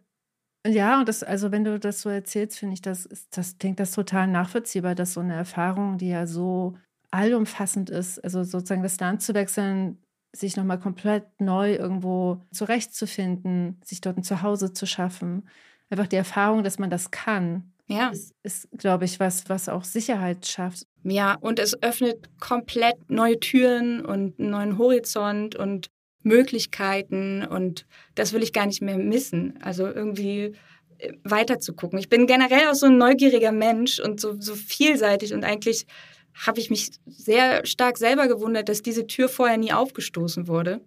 Ja, 0.67 1.01
und 1.01 1.09
das, 1.09 1.23
also 1.23 1.51
wenn 1.51 1.65
du 1.65 1.79
das 1.79 2.03
so 2.03 2.09
erzählst, 2.09 2.59
finde 2.59 2.75
ich, 2.75 2.83
das, 2.83 3.09
das 3.31 3.59
klingt 3.59 3.81
das 3.81 3.91
total 3.93 4.29
nachvollziehbar, 4.29 4.95
dass 4.95 5.15
so 5.15 5.21
eine 5.21 5.35
Erfahrung, 5.35 5.99
die 5.99 6.09
ja 6.09 6.27
so 6.27 6.77
allumfassend 7.11 7.91
ist, 7.91 8.23
also 8.23 8.45
sozusagen 8.45 8.83
das 8.83 8.99
Land 9.01 9.23
zu 9.23 9.35
wechseln, 9.35 9.99
sich 10.35 10.57
nochmal 10.57 10.79
komplett 10.79 11.25
neu 11.41 11.75
irgendwo 11.75 12.41
zurechtzufinden, 12.53 13.81
sich 13.85 14.01
dort 14.01 14.17
ein 14.17 14.23
Zuhause 14.23 14.73
zu 14.73 14.87
schaffen. 14.87 15.49
Einfach 15.91 16.07
die 16.07 16.17
Erfahrung, 16.17 16.63
dass 16.63 16.79
man 16.79 16.89
das 16.89 17.11
kann, 17.11 17.73
ja. 17.87 18.09
ist, 18.09 18.35
ist 18.43 18.69
glaube 18.79 19.05
ich, 19.05 19.21
was, 19.21 19.49
was 19.49 19.69
auch 19.69 19.85
Sicherheit 19.85 20.47
schafft. 20.47 20.87
Ja, 21.05 21.35
und 21.35 21.59
es 21.59 21.83
öffnet 21.83 22.31
komplett 22.41 23.11
neue 23.11 23.39
Türen 23.41 24.05
und 24.05 24.39
einen 24.39 24.51
neuen 24.51 24.79
Horizont 24.79 25.57
und 25.57 25.91
Möglichkeiten 26.25 27.45
und 27.45 27.87
das 28.15 28.33
will 28.33 28.43
ich 28.43 28.53
gar 28.53 28.67
nicht 28.67 28.83
mehr 28.83 28.99
missen. 28.99 29.59
Also 29.63 29.87
irgendwie 29.87 30.55
äh, 30.99 31.13
weiter 31.25 31.59
zu 31.59 31.75
gucken. 31.75 31.99
Ich 31.99 32.09
bin 32.09 32.27
generell 32.27 32.69
auch 32.69 32.75
so 32.75 32.87
ein 32.87 32.99
neugieriger 32.99 33.53
Mensch 33.53 34.01
und 34.01 34.21
so, 34.21 34.41
so 34.41 34.55
vielseitig 34.55 35.35
und 35.35 35.45
eigentlich 35.45 35.87
habe 36.35 36.61
ich 36.61 36.71
mich 36.71 36.93
sehr 37.07 37.65
stark 37.67 37.99
selber 37.99 38.27
gewundert, 38.27 38.69
dass 38.69 38.83
diese 38.83 39.07
Tür 39.07 39.29
vorher 39.29 39.59
nie 39.59 39.73
aufgestoßen 39.73 40.49
wurde. 40.49 40.81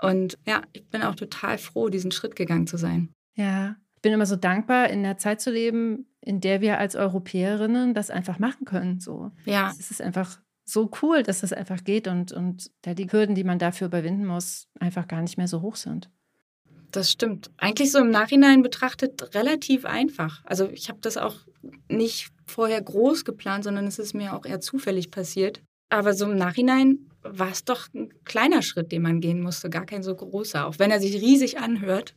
Und 0.00 0.38
ja, 0.46 0.62
ich 0.72 0.86
bin 0.88 1.02
auch 1.02 1.14
total 1.14 1.58
froh, 1.58 1.88
diesen 1.90 2.12
Schritt 2.12 2.34
gegangen 2.34 2.66
zu 2.66 2.78
sein. 2.78 3.10
Ja, 3.34 3.76
ich 3.96 4.02
bin 4.02 4.12
immer 4.12 4.26
so 4.26 4.36
dankbar, 4.36 4.88
in 4.88 5.02
der 5.02 5.18
Zeit 5.18 5.42
zu 5.42 5.50
leben, 5.50 6.06
in 6.22 6.40
der 6.40 6.60
wir 6.62 6.78
als 6.78 6.96
Europäerinnen 6.96 7.92
das 7.92 8.10
einfach 8.10 8.38
machen 8.38 8.64
können. 8.64 9.00
So. 9.00 9.30
Ja. 9.44 9.72
Es 9.78 9.90
ist 9.90 10.00
einfach 10.00 10.40
so 10.72 10.90
cool, 11.02 11.22
dass 11.22 11.40
das 11.40 11.52
einfach 11.52 11.84
geht 11.84 12.08
und, 12.08 12.32
und 12.32 12.70
da 12.82 12.94
die 12.94 13.10
Hürden, 13.10 13.34
die 13.34 13.44
man 13.44 13.58
dafür 13.58 13.88
überwinden 13.88 14.26
muss, 14.26 14.68
einfach 14.78 15.08
gar 15.08 15.22
nicht 15.22 15.36
mehr 15.36 15.48
so 15.48 15.62
hoch 15.62 15.76
sind. 15.76 16.10
Das 16.90 17.10
stimmt. 17.10 17.50
Eigentlich 17.56 17.92
so 17.92 17.98
im 17.98 18.10
Nachhinein 18.10 18.62
betrachtet 18.62 19.34
relativ 19.34 19.84
einfach. 19.84 20.42
Also 20.44 20.68
ich 20.70 20.88
habe 20.88 20.98
das 21.00 21.16
auch 21.16 21.36
nicht 21.88 22.30
vorher 22.46 22.82
groß 22.82 23.24
geplant, 23.24 23.64
sondern 23.64 23.86
es 23.86 23.98
ist 23.98 24.14
mir 24.14 24.34
auch 24.34 24.44
eher 24.44 24.60
zufällig 24.60 25.10
passiert. 25.10 25.62
Aber 25.88 26.14
so 26.14 26.24
im 26.24 26.36
Nachhinein 26.36 27.10
war 27.22 27.50
es 27.50 27.64
doch 27.64 27.88
ein 27.94 28.12
kleiner 28.24 28.62
Schritt, 28.62 28.92
den 28.92 29.02
man 29.02 29.20
gehen 29.20 29.40
musste, 29.40 29.70
gar 29.70 29.86
kein 29.86 30.02
so 30.02 30.14
großer. 30.14 30.66
Auch 30.66 30.78
wenn 30.78 30.90
er 30.90 31.00
sich 31.00 31.20
riesig 31.20 31.58
anhört. 31.58 32.14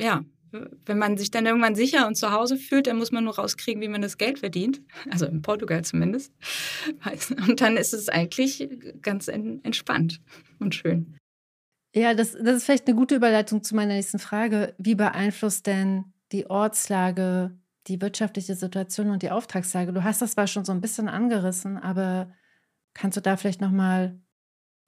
Ja, 0.00 0.24
wenn 0.50 0.98
man 0.98 1.16
sich 1.16 1.30
dann 1.30 1.46
irgendwann 1.46 1.74
sicher 1.74 2.06
und 2.06 2.16
zu 2.16 2.30
Hause 2.30 2.56
fühlt, 2.56 2.86
dann 2.86 2.98
muss 2.98 3.12
man 3.12 3.24
nur 3.24 3.36
rauskriegen, 3.36 3.82
wie 3.82 3.88
man 3.88 4.02
das 4.02 4.18
Geld 4.18 4.38
verdient. 4.38 4.80
Also 5.10 5.26
in 5.26 5.40
Portugal 5.40 5.84
zumindest. 5.84 6.32
Und 7.48 7.60
dann 7.60 7.76
ist 7.76 7.94
es 7.94 8.08
eigentlich 8.08 8.68
ganz 9.02 9.28
entspannt 9.28 10.20
und 10.58 10.74
schön. 10.74 11.16
Ja, 11.94 12.12
das, 12.12 12.32
das 12.32 12.56
ist 12.56 12.64
vielleicht 12.64 12.86
eine 12.86 12.96
gute 12.96 13.14
Überleitung 13.14 13.62
zu 13.62 13.74
meiner 13.74 13.94
nächsten 13.94 14.18
Frage. 14.18 14.74
Wie 14.78 14.94
beeinflusst 14.94 15.66
denn 15.66 16.12
die 16.32 16.50
Ortslage 16.50 17.56
die 17.86 18.00
wirtschaftliche 18.02 18.54
Situation 18.54 19.10
und 19.10 19.22
die 19.22 19.30
Auftragslage? 19.30 19.92
Du 19.92 20.04
hast 20.04 20.20
das 20.20 20.32
zwar 20.32 20.46
schon 20.46 20.64
so 20.64 20.72
ein 20.72 20.80
bisschen 20.80 21.08
angerissen, 21.08 21.78
aber 21.78 22.30
kannst 22.92 23.16
du 23.16 23.22
da 23.22 23.36
vielleicht 23.36 23.60
nochmal 23.60 24.20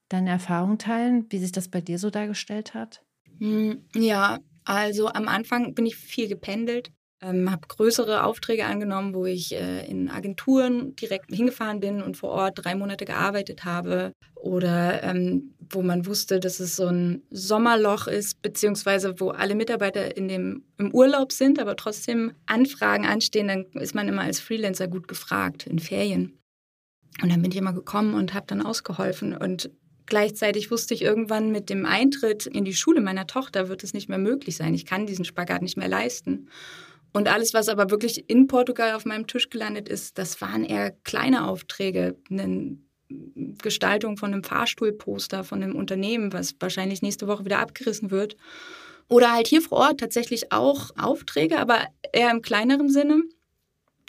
deine 0.09 0.31
Erfahrung 0.31 0.79
teilen, 0.79 1.27
wie 1.31 1.39
sich 1.39 1.53
das 1.53 1.69
bei 1.69 1.81
dir 1.81 1.99
so 1.99 2.11
dargestellt 2.11 2.75
hat? 2.75 3.05
Hm, 3.39 3.85
ja, 3.95 4.39
also 4.69 5.09
am 5.09 5.29
Anfang 5.29 5.75
bin 5.75 5.87
ich 5.87 5.97
viel 5.97 6.29
gependelt, 6.29 6.91
ähm, 7.23 7.51
habe 7.51 7.67
größere 7.67 8.23
Aufträge 8.23 8.67
angenommen, 8.67 9.15
wo 9.15 9.25
ich 9.25 9.55
äh, 9.55 9.87
in 9.87 10.11
Agenturen 10.11 10.95
direkt 10.95 11.35
hingefahren 11.35 11.81
bin 11.81 12.03
und 12.03 12.19
vor 12.19 12.31
Ort 12.31 12.65
drei 12.65 12.75
Monate 12.75 13.07
gearbeitet 13.07 13.65
habe. 13.65 14.13
Oder 14.35 15.03
ähm, 15.03 15.55
wo 15.71 15.83
man 15.83 16.07
wusste, 16.07 16.39
dass 16.39 16.61
es 16.61 16.77
so 16.77 16.87
ein 16.87 17.23
Sommerloch 17.31 18.07
ist, 18.07 18.43
beziehungsweise 18.43 19.19
wo 19.19 19.31
alle 19.31 19.55
Mitarbeiter 19.55 20.17
in 20.17 20.29
dem, 20.29 20.65
im 20.77 20.95
Urlaub 20.95 21.33
sind, 21.33 21.59
aber 21.59 21.75
trotzdem 21.75 22.35
Anfragen 22.45 23.07
anstehen, 23.07 23.49
dann 23.49 23.65
ist 23.83 23.95
man 23.95 24.07
immer 24.07 24.23
als 24.23 24.39
Freelancer 24.39 24.87
gut 24.87 25.09
gefragt 25.09 25.67
in 25.67 25.79
Ferien. 25.79 26.39
Und 27.23 27.33
dann 27.33 27.41
bin 27.41 27.51
ich 27.51 27.57
immer 27.57 27.73
gekommen 27.73 28.15
und 28.15 28.35
habe 28.35 28.47
dann 28.47 28.63
ausgeholfen. 28.63 29.35
Und 29.35 29.71
Gleichzeitig 30.09 30.71
wusste 30.71 30.95
ich 30.95 31.03
irgendwann 31.03 31.53
mit 31.53 31.69
dem 31.69 31.85
Eintritt 31.85 32.47
in 32.47 32.65
die 32.65 32.75
Schule 32.75 33.03
meiner 33.03 33.27
Tochter 33.27 33.69
wird 33.69 33.85
es 33.85 33.93
nicht 33.93 34.09
mehr 34.09 34.19
möglich 34.19 34.57
sein. 34.57 34.73
Ich 34.73 34.87
kann 34.87 35.05
diesen 35.05 35.27
Spagat 35.27 35.61
nicht 35.61 35.77
mehr 35.77 35.89
leisten. 35.89 36.49
Und 37.13 37.29
alles, 37.29 37.53
was 37.53 37.69
aber 37.69 37.91
wirklich 37.91 38.29
in 38.31 38.47
Portugal 38.47 38.95
auf 38.95 39.05
meinem 39.05 39.27
Tisch 39.27 39.51
gelandet 39.51 39.87
ist, 39.87 40.17
das 40.17 40.41
waren 40.41 40.65
eher 40.65 40.93
kleine 41.05 41.47
Aufträge. 41.47 42.17
Eine 42.31 42.79
Gestaltung 43.63 44.17
von 44.17 44.33
einem 44.33 44.45
Fahrstuhlposter 44.45 45.45
von 45.45 45.63
einem 45.63 45.77
Unternehmen, 45.77 46.33
was 46.33 46.55
wahrscheinlich 46.59 47.03
nächste 47.03 47.27
Woche 47.27 47.45
wieder 47.45 47.59
abgerissen 47.59 48.11
wird. 48.11 48.37
Oder 49.09 49.33
halt 49.33 49.47
hier 49.47 49.61
vor 49.61 49.79
Ort 49.79 50.01
tatsächlich 50.01 50.53
auch 50.53 50.91
Aufträge, 50.97 51.59
aber 51.59 51.87
eher 52.13 52.31
im 52.31 52.41
kleineren 52.41 52.89
Sinne, 52.89 53.25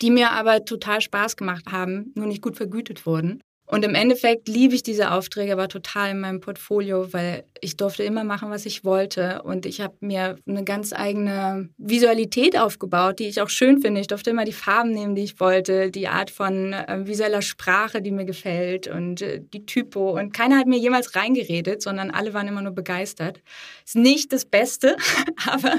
die 0.01 0.11
mir 0.11 0.31
aber 0.31 0.63
total 0.63 1.01
Spaß 1.01 1.35
gemacht 1.35 1.65
haben, 1.69 2.13
nur 2.15 2.27
nicht 2.27 2.41
gut 2.41 2.55
vergütet 2.55 3.05
wurden. 3.05 3.41
Und 3.71 3.85
im 3.85 3.93
Endeffekt 3.93 4.47
liebe 4.47 4.73
ich 4.73 4.81
diese 4.81 5.11
Aufträge 5.11 5.53
aber 5.53 5.67
total 5.67 6.09
in 6.09 6.19
meinem 6.19 6.39
Portfolio, 6.39 7.13
weil 7.13 7.43
ich 7.61 7.77
durfte 7.77 8.01
immer 8.01 8.23
machen, 8.23 8.49
was 8.49 8.65
ich 8.65 8.83
wollte. 8.83 9.43
Und 9.43 9.67
ich 9.67 9.79
habe 9.79 9.93
mir 9.99 10.38
eine 10.47 10.63
ganz 10.63 10.91
eigene 10.91 11.69
Visualität 11.77 12.57
aufgebaut, 12.57 13.19
die 13.19 13.27
ich 13.27 13.41
auch 13.41 13.49
schön 13.49 13.79
finde. 13.79 14.01
Ich 14.01 14.07
durfte 14.07 14.31
immer 14.31 14.43
die 14.43 14.53
Farben 14.53 14.89
nehmen, 14.91 15.13
die 15.13 15.23
ich 15.23 15.39
wollte, 15.39 15.91
die 15.91 16.07
Art 16.07 16.31
von 16.31 16.73
äh, 16.73 17.05
visueller 17.05 17.43
Sprache, 17.43 18.01
die 18.01 18.09
mir 18.09 18.25
gefällt 18.25 18.88
und 18.88 19.21
äh, 19.21 19.39
die 19.53 19.67
Typo. 19.67 20.17
Und 20.17 20.33
keiner 20.33 20.57
hat 20.57 20.65
mir 20.65 20.79
jemals 20.79 21.15
reingeredet, 21.15 21.83
sondern 21.83 22.09
alle 22.09 22.33
waren 22.33 22.47
immer 22.47 22.63
nur 22.63 22.73
begeistert. 22.73 23.39
Ist 23.85 23.95
nicht 23.95 24.33
das 24.33 24.45
Beste, 24.45 24.97
aber 25.47 25.75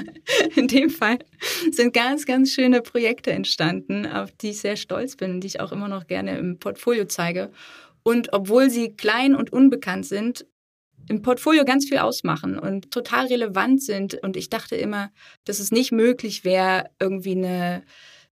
in 0.55 0.69
dem 0.69 0.91
Fall 0.91 1.19
sind 1.73 1.93
ganz, 1.93 2.25
ganz 2.25 2.53
schöne 2.53 2.81
Projekte 2.81 3.31
entstanden, 3.31 4.07
auf 4.07 4.31
die 4.31 4.51
ich 4.51 4.61
sehr 4.61 4.77
stolz 4.77 5.17
bin 5.17 5.41
die 5.41 5.47
ich 5.47 5.59
auch 5.59 5.71
immer 5.71 5.87
noch 5.87 6.07
gerne 6.07 6.37
im 6.37 6.57
Portfolio 6.57 7.05
zeige 7.05 7.49
und 8.03 8.33
obwohl 8.33 8.69
sie 8.69 8.95
klein 8.95 9.35
und 9.35 9.53
unbekannt 9.53 10.05
sind, 10.05 10.45
im 11.09 11.21
Portfolio 11.21 11.65
ganz 11.65 11.87
viel 11.87 11.97
ausmachen 11.97 12.57
und 12.57 12.91
total 12.91 13.27
relevant 13.27 13.81
sind. 13.81 14.15
Und 14.15 14.37
ich 14.37 14.49
dachte 14.49 14.75
immer, 14.75 15.11
dass 15.45 15.59
es 15.59 15.71
nicht 15.71 15.91
möglich 15.91 16.43
wäre, 16.43 16.89
irgendwie 16.99 17.35
eine, 17.35 17.83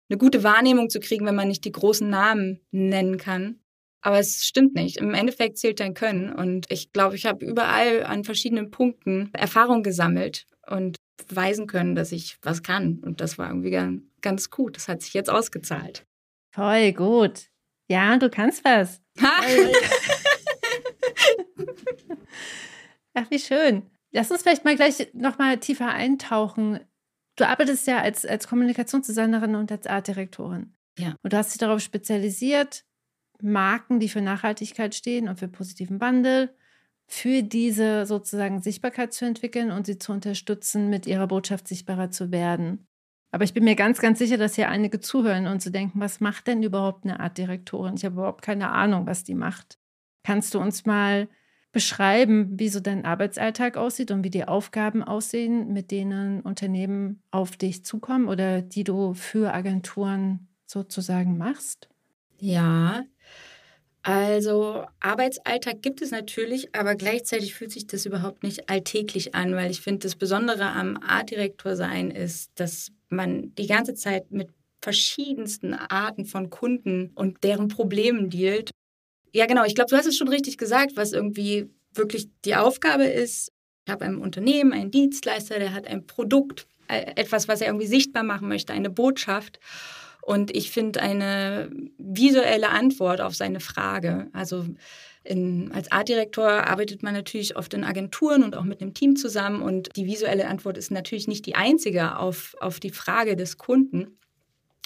eine 0.09 0.17
gute 0.17 0.43
Wahrnehmung 0.43 0.89
zu 0.89 0.99
kriegen, 0.99 1.25
wenn 1.25 1.35
man 1.35 1.47
nicht 1.47 1.65
die 1.65 1.71
großen 1.71 2.09
Namen 2.09 2.59
nennen 2.71 3.17
kann. 3.17 3.59
Aber 4.01 4.19
es 4.19 4.45
stimmt 4.45 4.75
nicht. 4.75 4.97
Im 4.97 5.13
Endeffekt 5.13 5.57
zählt 5.57 5.79
dein 5.79 5.93
Können. 5.93 6.31
Und 6.31 6.71
ich 6.71 6.93
glaube, 6.93 7.15
ich 7.15 7.25
habe 7.25 7.45
überall 7.45 8.03
an 8.03 8.23
verschiedenen 8.23 8.71
Punkten 8.71 9.29
Erfahrung 9.33 9.83
gesammelt 9.83 10.45
und 10.67 10.95
beweisen 11.27 11.67
können, 11.67 11.95
dass 11.95 12.11
ich 12.11 12.37
was 12.41 12.63
kann. 12.63 12.99
Und 13.03 13.19
das 13.19 13.37
war 13.37 13.49
irgendwie 13.49 13.71
ganz, 13.71 14.01
ganz 14.21 14.49
gut. 14.49 14.77
Das 14.77 14.87
hat 14.87 15.01
sich 15.01 15.13
jetzt 15.13 15.29
ausgezahlt. 15.29 16.05
Voll 16.55 16.93
gut. 16.93 17.49
Ja, 17.89 18.17
du 18.17 18.29
kannst 18.29 18.63
was. 18.63 19.01
Ach, 23.13 23.29
wie 23.29 23.39
schön. 23.39 23.83
Lass 24.11 24.31
uns 24.31 24.41
vielleicht 24.41 24.65
mal 24.65 24.75
gleich 24.75 25.09
nochmal 25.13 25.57
tiefer 25.57 25.89
eintauchen. 25.89 26.79
Du 27.35 27.47
arbeitest 27.47 27.87
ja 27.87 28.01
als, 28.01 28.25
als 28.25 28.47
Kommunikationsdesignerin 28.47 29.55
und 29.55 29.71
als 29.71 29.87
Artdirektorin. 29.87 30.73
Ja. 30.97 31.15
Und 31.21 31.33
du 31.33 31.37
hast 31.37 31.51
dich 31.51 31.59
darauf 31.59 31.79
spezialisiert, 31.79 32.83
Marken, 33.41 33.99
die 33.99 34.09
für 34.09 34.21
Nachhaltigkeit 34.21 34.95
stehen 34.95 35.29
und 35.29 35.39
für 35.39 35.47
positiven 35.47 36.01
Wandel, 36.01 36.53
für 37.07 37.41
diese 37.41 38.05
sozusagen 38.05 38.61
Sichtbarkeit 38.61 39.13
zu 39.13 39.25
entwickeln 39.25 39.71
und 39.71 39.85
sie 39.85 39.97
zu 39.97 40.11
unterstützen, 40.11 40.89
mit 40.89 41.07
ihrer 41.07 41.27
Botschaft 41.27 41.67
sichtbarer 41.67 42.11
zu 42.11 42.31
werden. 42.31 42.88
Aber 43.31 43.43
ich 43.43 43.53
bin 43.53 43.63
mir 43.63 43.75
ganz, 43.75 43.99
ganz 43.99 44.19
sicher, 44.19 44.37
dass 44.37 44.55
hier 44.55 44.69
einige 44.69 44.99
zuhören 44.99 45.47
und 45.47 45.61
zu 45.61 45.71
denken, 45.71 45.99
was 45.99 46.19
macht 46.19 46.47
denn 46.47 46.63
überhaupt 46.63 47.05
eine 47.05 47.19
Artdirektorin? 47.19 47.95
Ich 47.95 48.05
habe 48.05 48.15
überhaupt 48.15 48.41
keine 48.41 48.71
Ahnung, 48.71 49.05
was 49.05 49.23
die 49.23 49.35
macht. 49.35 49.77
Kannst 50.23 50.53
du 50.53 50.59
uns 50.59 50.85
mal 50.85 51.27
beschreiben, 51.71 52.59
wie 52.59 52.69
so 52.69 52.79
dein 52.79 53.05
Arbeitsalltag 53.05 53.77
aussieht 53.77 54.09
und 54.09 54.23
wie 54.23 54.31
die 54.31 54.45
Aufgaben 54.45 55.03
aussehen, 55.03 55.71
mit 55.71 55.91
denen 55.91 56.41
Unternehmen 56.41 57.21
auf 57.29 57.57
dich 57.57 57.85
zukommen 57.85 58.27
oder 58.27 58.61
die 58.61 58.83
du 58.83 59.13
für 59.13 59.53
Agenturen 59.53 60.47
sozusagen 60.65 61.37
machst? 61.37 61.89
Ja, 62.39 63.03
also 64.01 64.85
Arbeitsalltag 65.01 65.81
gibt 65.81 66.01
es 66.01 66.11
natürlich, 66.11 66.73
aber 66.73 66.95
gleichzeitig 66.95 67.53
fühlt 67.53 67.71
sich 67.71 67.85
das 67.85 68.05
überhaupt 68.05 68.43
nicht 68.43 68.69
alltäglich 68.69 69.35
an, 69.35 69.55
weil 69.55 69.71
ich 69.71 69.81
finde, 69.81 69.99
das 69.99 70.15
Besondere 70.15 70.65
am 70.67 70.97
Artdirektor 70.97 71.75
sein 71.75 72.09
ist, 72.11 72.51
dass 72.55 72.91
man 73.09 73.53
die 73.55 73.67
ganze 73.67 73.95
Zeit 73.95 74.31
mit 74.31 74.49
verschiedensten 74.81 75.73
Arten 75.73 76.25
von 76.25 76.49
Kunden 76.49 77.11
und 77.15 77.43
deren 77.43 77.67
Problemen 77.67 78.29
dealt. 78.29 78.71
Ja, 79.33 79.45
genau, 79.45 79.65
ich 79.65 79.75
glaube, 79.75 79.89
du 79.89 79.97
hast 79.97 80.05
es 80.05 80.15
schon 80.15 80.29
richtig 80.29 80.57
gesagt, 80.57 80.93
was 80.95 81.11
irgendwie 81.11 81.69
wirklich 81.93 82.29
die 82.45 82.55
Aufgabe 82.55 83.05
ist. 83.05 83.51
Ich 83.85 83.91
habe 83.91 84.05
ein 84.05 84.17
Unternehmen, 84.17 84.71
einen 84.71 84.91
Dienstleister, 84.91 85.59
der 85.59 85.73
hat 85.73 85.87
ein 85.87 86.07
Produkt, 86.07 86.67
äh, 86.87 87.13
etwas, 87.15 87.47
was 87.47 87.61
er 87.61 87.67
irgendwie 87.67 87.87
sichtbar 87.87 88.23
machen 88.23 88.47
möchte, 88.47 88.71
eine 88.71 88.89
Botschaft. 88.89 89.59
Und 90.21 90.55
ich 90.55 90.71
finde 90.71 91.01
eine 91.01 91.69
visuelle 91.97 92.69
Antwort 92.69 93.21
auf 93.21 93.35
seine 93.35 93.59
Frage. 93.59 94.27
Also 94.33 94.65
in, 95.23 95.71
als 95.71 95.91
Artdirektor 95.91 96.49
arbeitet 96.49 97.03
man 97.03 97.13
natürlich 97.13 97.55
oft 97.55 97.73
in 97.73 97.83
Agenturen 97.83 98.43
und 98.43 98.55
auch 98.55 98.63
mit 98.63 98.81
einem 98.81 98.93
Team 98.93 99.15
zusammen. 99.15 99.61
Und 99.61 99.89
die 99.95 100.05
visuelle 100.05 100.47
Antwort 100.47 100.77
ist 100.77 100.91
natürlich 100.91 101.27
nicht 101.27 101.45
die 101.45 101.55
einzige 101.55 102.17
auf, 102.17 102.55
auf 102.59 102.79
die 102.79 102.91
Frage 102.91 103.35
des 103.35 103.57
Kunden. 103.57 104.19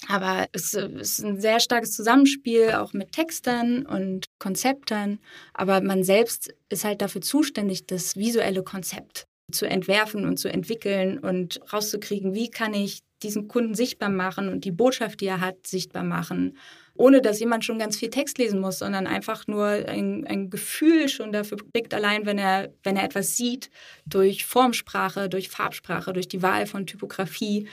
Aber 0.08 0.48
es 0.52 0.74
ist 0.74 1.24
ein 1.24 1.40
sehr 1.40 1.60
starkes 1.60 1.94
Zusammenspiel, 1.94 2.72
auch 2.72 2.94
mit 2.94 3.14
Textern 3.14 3.86
und 3.86 4.26
Konzeptern. 4.38 5.20
Aber 5.54 5.82
man 5.82 6.04
selbst 6.04 6.54
ist 6.70 6.84
halt 6.84 7.02
dafür 7.02 7.22
zuständig, 7.22 7.88
das 7.88 8.18
visuelle 8.18 8.64
Konzept 8.64 9.28
zu 9.52 9.66
entwerfen 9.68 10.26
und 10.26 10.38
zu 10.38 10.50
entwickeln 10.50 11.20
und 11.20 11.60
rauszukriegen, 11.72 12.34
wie 12.34 12.50
kann 12.50 12.74
ich 12.74 13.02
diesen 13.22 13.48
Kunden 13.48 13.74
sichtbar 13.74 14.10
machen 14.10 14.50
und 14.50 14.66
die 14.66 14.72
Botschaft, 14.72 15.22
die 15.22 15.28
er 15.28 15.42
hat, 15.42 15.66
sichtbar 15.66 16.04
machen, 16.04 16.58
ohne 16.96 17.22
dass 17.22 17.40
jemand 17.40 17.66
schon 17.66 17.80
ganz 17.80 17.98
viel 17.98 18.10
Text 18.10 18.38
lesen 18.38 18.60
muss, 18.60 18.80
sondern 18.80 19.08
einfach 19.08 19.48
nur 19.48 19.66
ein, 19.66 20.28
ein 20.28 20.50
Gefühl 20.50 21.08
schon 21.10 21.32
dafür 21.32 21.58
kriegt, 21.74 21.94
allein 21.94 22.26
wenn 22.26 22.38
er, 22.38 22.72
wenn 22.84 22.98
er 22.98 23.04
etwas 23.04 23.36
sieht, 23.36 23.70
durch 24.06 24.46
Formsprache, 24.46 25.30
durch 25.30 25.50
Farbsprache, 25.50 26.14
durch 26.14 26.28
die 26.28 26.42
Wahl 26.42 26.68
von 26.68 26.86
Typografie, 26.86 27.68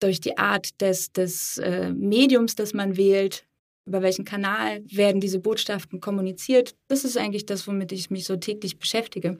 durch 0.00 0.20
die 0.20 0.36
Art 0.36 0.80
des, 0.80 1.12
des 1.12 1.58
äh, 1.58 1.90
Mediums, 1.92 2.56
das 2.56 2.74
man 2.74 2.96
wählt, 2.96 3.46
über 3.86 4.02
welchen 4.02 4.24
Kanal 4.24 4.82
werden 4.86 5.20
diese 5.20 5.38
Botschaften 5.38 6.00
kommuniziert. 6.00 6.74
Das 6.88 7.04
ist 7.04 7.16
eigentlich 7.16 7.46
das, 7.46 7.66
womit 7.66 7.92
ich 7.92 8.10
mich 8.10 8.24
so 8.24 8.36
täglich 8.36 8.78
beschäftige. 8.78 9.38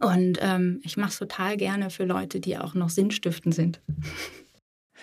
Und 0.00 0.38
ähm, 0.40 0.80
ich 0.82 0.96
mache 0.96 1.10
es 1.10 1.18
total 1.18 1.56
gerne 1.56 1.90
für 1.90 2.04
Leute, 2.04 2.40
die 2.40 2.56
auch 2.56 2.74
noch 2.74 2.88
sinnstiftend 2.88 3.54
sind. 3.54 3.80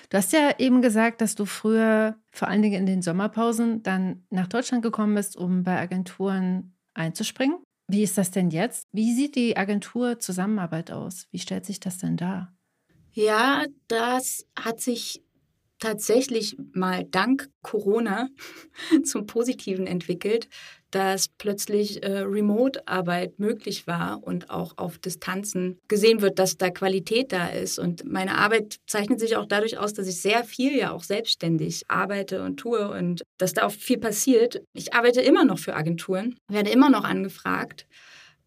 Du 0.10 0.18
hast 0.18 0.34
ja 0.34 0.56
eben 0.58 0.82
gesagt, 0.82 1.22
dass 1.22 1.36
du 1.36 1.46
früher, 1.46 2.16
vor 2.32 2.48
allen 2.48 2.62
Dingen 2.62 2.80
in 2.80 2.86
den 2.86 3.02
Sommerpausen, 3.02 3.84
dann 3.84 4.26
nach 4.30 4.48
Deutschland 4.48 4.82
gekommen 4.82 5.16
bist, 5.16 5.36
um 5.36 5.64
bei 5.64 5.80
Agenturen 5.80 6.76
einzuspringen. 6.94 7.58
Wie 7.90 8.04
ist 8.04 8.18
das 8.18 8.32
denn 8.32 8.50
jetzt? 8.50 8.84
Wie 8.92 9.14
sieht 9.14 9.36
die 9.36 9.56
Agentur-Zusammenarbeit 9.56 10.92
aus? 10.92 11.28
Wie 11.32 11.40
stellt 11.40 11.66
sich 11.66 11.80
das 11.80 12.00
denn 12.00 12.18
dar? 12.18 12.54
Ja, 13.14 13.66
das 13.88 14.46
hat 14.58 14.82
sich 14.82 15.24
tatsächlich 15.80 16.58
mal 16.74 17.04
dank 17.04 17.50
Corona 17.62 18.30
zum 19.04 19.26
Positiven 19.26 19.88
entwickelt, 19.88 20.50
dass 20.92 21.28
plötzlich 21.28 22.04
äh, 22.04 22.20
Remote-Arbeit 22.20 23.40
möglich 23.40 23.88
war 23.88 24.24
und 24.24 24.50
auch 24.50 24.78
auf 24.78 24.98
Distanzen 24.98 25.80
gesehen 25.88 26.22
wird, 26.22 26.40
dass 26.40 26.58
da 26.58 26.70
Qualität 26.70 27.34
da 27.34 27.48
ist. 27.48 27.78
Und 27.78 28.06
meine 28.06 28.38
Arbeit 28.38 28.78
zeichnet 28.88 29.20
sich 29.20 29.36
auch 29.36 29.46
dadurch 29.46 29.78
aus, 29.78 29.94
dass 29.94 30.08
ich 30.08 30.22
sehr 30.22 30.44
viel 30.44 30.78
ja 30.78 30.92
auch 30.92 31.04
selbstständig 31.04 31.84
arbeite 31.90 32.42
und 32.42 32.58
tue 32.58 32.90
und 32.90 33.24
dass 33.38 33.54
da 33.54 33.66
auch 33.66 33.72
viel 33.72 33.98
passiert. 33.98 34.62
Ich 34.74 34.94
arbeite 34.94 35.22
immer 35.22 35.44
noch 35.44 35.60
für 35.60 35.76
Agenturen, 35.76 36.36
werde 36.48 36.70
immer 36.70 36.90
noch 36.90 37.04
angefragt. 37.04 37.86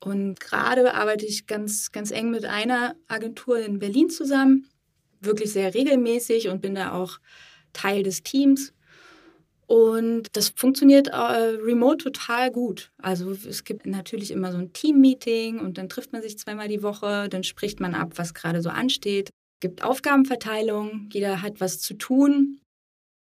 Und 0.03 0.41
gerade 0.41 0.95
arbeite 0.95 1.27
ich 1.27 1.47
ganz, 1.47 1.93
ganz 1.93 2.11
eng 2.11 2.31
mit 2.31 2.47
einer 2.47 2.97
Agentur 3.07 3.59
in 3.59 3.79
Berlin 3.79 4.09
zusammen, 4.09 4.67
wirklich 5.21 5.53
sehr 5.53 5.75
regelmäßig 5.75 6.49
und 6.49 6.63
bin 6.63 6.75
da 6.75 6.93
auch 6.93 7.19
Teil 7.75 8.03
des 8.03 8.23
Teams. 8.23 8.73
Und 9.71 10.27
das 10.33 10.49
funktioniert 10.57 11.07
äh, 11.07 11.15
remote 11.15 11.99
total 11.99 12.50
gut. 12.50 12.91
Also 12.99 13.31
es 13.31 13.62
gibt 13.62 13.87
natürlich 13.87 14.33
immer 14.33 14.50
so 14.50 14.59
ein 14.59 14.73
Team-Meeting 14.73 15.61
und 15.61 15.79
dann 15.79 15.89
trifft 15.89 16.12
man 16.12 16.23
sich 16.23 16.37
zweimal 16.39 16.67
die 16.67 16.83
Woche, 16.83 17.29
dann 17.29 17.45
spricht 17.45 17.79
man 17.79 17.95
ab, 17.95 18.15
was 18.17 18.35
gerade 18.35 18.62
so 18.62 18.69
ansteht. 18.69 19.29
Es 19.29 19.61
gibt 19.61 19.85
Aufgabenverteilung, 19.85 21.09
jeder 21.12 21.41
hat 21.41 21.61
was 21.61 21.79
zu 21.79 21.95
tun. 21.95 22.59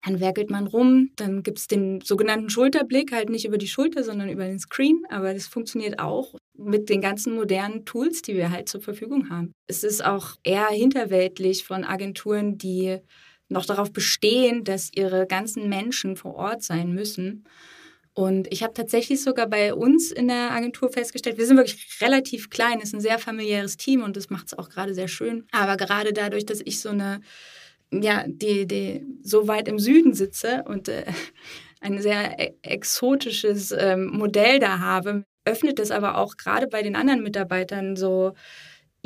Dann 0.04 0.20
werkelt 0.20 0.48
man 0.48 0.68
rum, 0.68 1.10
dann 1.16 1.42
gibt 1.42 1.58
es 1.58 1.66
den 1.66 2.02
sogenannten 2.02 2.50
Schulterblick, 2.50 3.10
halt 3.10 3.30
nicht 3.30 3.44
über 3.44 3.58
die 3.58 3.66
Schulter, 3.66 4.04
sondern 4.04 4.28
über 4.28 4.44
den 4.44 4.60
Screen. 4.60 5.02
Aber 5.08 5.34
das 5.34 5.48
funktioniert 5.48 5.98
auch 5.98 6.36
mit 6.56 6.88
den 6.88 7.00
ganzen 7.00 7.34
modernen 7.34 7.84
Tools, 7.84 8.22
die 8.22 8.36
wir 8.36 8.52
halt 8.52 8.68
zur 8.68 8.80
Verfügung 8.80 9.28
haben. 9.28 9.50
Es 9.66 9.82
ist 9.82 10.04
auch 10.04 10.36
eher 10.44 10.68
hinterweltlich 10.68 11.64
von 11.64 11.82
Agenturen, 11.82 12.58
die 12.58 13.00
noch 13.48 13.64
darauf 13.64 13.92
bestehen, 13.92 14.64
dass 14.64 14.90
ihre 14.94 15.26
ganzen 15.26 15.68
Menschen 15.68 16.16
vor 16.16 16.34
Ort 16.34 16.62
sein 16.62 16.92
müssen. 16.92 17.44
Und 18.14 18.52
ich 18.52 18.64
habe 18.64 18.74
tatsächlich 18.74 19.22
sogar 19.22 19.46
bei 19.46 19.72
uns 19.72 20.10
in 20.10 20.26
der 20.26 20.50
Agentur 20.50 20.90
festgestellt, 20.90 21.38
wir 21.38 21.46
sind 21.46 21.56
wirklich 21.56 21.86
relativ 22.00 22.50
klein, 22.50 22.78
es 22.78 22.88
ist 22.88 22.94
ein 22.94 23.00
sehr 23.00 23.18
familiäres 23.18 23.76
Team 23.76 24.02
und 24.02 24.16
das 24.16 24.28
macht 24.28 24.48
es 24.48 24.58
auch 24.58 24.68
gerade 24.68 24.92
sehr 24.92 25.06
schön. 25.06 25.46
Aber 25.52 25.76
gerade 25.76 26.12
dadurch, 26.12 26.44
dass 26.44 26.60
ich 26.64 26.80
so 26.80 26.88
eine, 26.88 27.20
ja, 27.92 28.24
die, 28.26 28.66
die 28.66 29.06
so 29.22 29.46
weit 29.46 29.68
im 29.68 29.78
Süden 29.78 30.14
sitze 30.14 30.64
und 30.66 30.88
äh, 30.88 31.04
ein 31.80 32.02
sehr 32.02 32.40
e-, 32.40 32.54
exotisches 32.62 33.70
ähm, 33.70 34.08
Modell 34.08 34.58
da 34.58 34.80
habe, 34.80 35.22
öffnet 35.44 35.78
es 35.78 35.92
aber 35.92 36.18
auch 36.18 36.36
gerade 36.36 36.66
bei 36.66 36.82
den 36.82 36.96
anderen 36.96 37.22
Mitarbeitern 37.22 37.94
so 37.94 38.32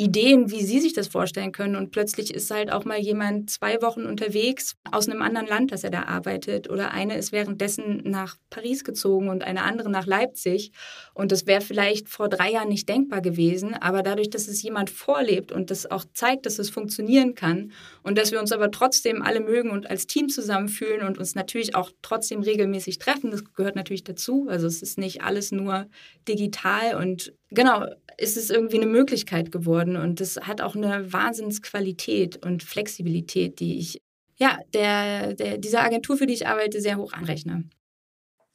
Ideen, 0.03 0.51
wie 0.51 0.63
sie 0.63 0.81
sich 0.81 0.93
das 0.93 1.09
vorstellen 1.09 1.53
können. 1.53 1.77
Und 1.77 1.91
plötzlich 1.91 2.35
ist 2.35 2.51
halt 2.51 2.73
auch 2.73 2.85
mal 2.85 2.99
jemand 2.99 3.51
zwei 3.51 3.81
Wochen 3.83 4.05
unterwegs 4.05 4.77
aus 4.91 5.09
einem 5.09 5.23
anderen 5.23 5.47
Land, 5.47 5.73
dass 5.73 5.85
er 5.85 5.91
da 5.91 6.05
arbeitet. 6.05 6.69
Oder 6.69 6.91
eine 6.91 7.17
ist 7.17 7.31
währenddessen 7.31 8.03
nach 8.05 8.37
Paris 8.51 8.85
gezogen 8.85 9.29
und 9.29 9.45
eine 9.45 9.63
andere 9.63 9.91
nach 9.91 10.07
Leipzig. 10.07 10.73
Und 11.15 11.31
das 11.31 11.47
wäre 11.47 11.61
vielleicht 11.61 12.09
vor 12.09 12.29
drei 12.29 12.53
Jahren 12.53 12.69
nicht 12.69 12.89
denkbar 12.89 13.21
gewesen. 13.21 13.75
Aber 13.75 14.03
dadurch, 14.03 14.31
dass 14.31 14.49
es 14.49 14.63
jemand 14.63 14.91
vorlebt 14.91 15.53
und 15.53 15.71
das 15.71 15.91
auch 15.91 16.05
zeigt, 16.15 16.47
dass 16.47 16.59
es 16.59 16.71
funktionieren 16.71 17.35
kann 17.35 17.73
und 18.03 18.19
dass 18.19 18.33
wir 18.33 18.41
uns 18.41 18.53
aber 18.53 18.71
trotzdem 18.71 19.23
alle 19.23 19.41
mögen 19.41 19.71
und 19.71 19.89
als 19.89 20.07
Team 20.07 20.29
zusammenfühlen 20.29 21.07
und 21.07 21.19
uns 21.19 21.35
natürlich 21.35 21.75
auch 21.75 21.91
trotzdem 22.03 22.41
regelmäßig 22.41 22.99
treffen, 22.99 23.31
das 23.31 23.45
gehört 23.55 23.77
natürlich 23.77 24.05
dazu. 24.05 24.47
Also 24.49 24.67
es 24.67 24.83
ist 24.83 24.99
nicht 24.99 25.23
alles 25.23 25.53
nur 25.53 25.87
digital 26.27 26.97
und 26.97 27.33
genau, 27.55 27.87
ist 28.19 28.37
es 28.37 28.51
irgendwie 28.51 28.77
eine 28.77 28.87
Möglichkeit 28.87 29.53
geworden 29.53 29.97
und 29.97 30.21
das 30.21 30.37
hat 30.37 30.61
auch 30.61 30.77
eine 30.77 31.13
Wahnsinnsqualität 31.13 32.45
und 32.45 32.63
Flexibilität, 32.63 33.61
die 33.61 33.79
ich 33.79 34.03
ja, 34.39 34.59
der, 34.75 35.35
der, 35.35 35.59
dieser 35.59 35.83
Agentur, 35.83 36.17
für 36.17 36.27
die 36.27 36.35
ich 36.35 36.47
arbeite, 36.49 36.81
sehr 36.81 36.97
hoch 36.97 37.13
anrechne. 37.13 37.65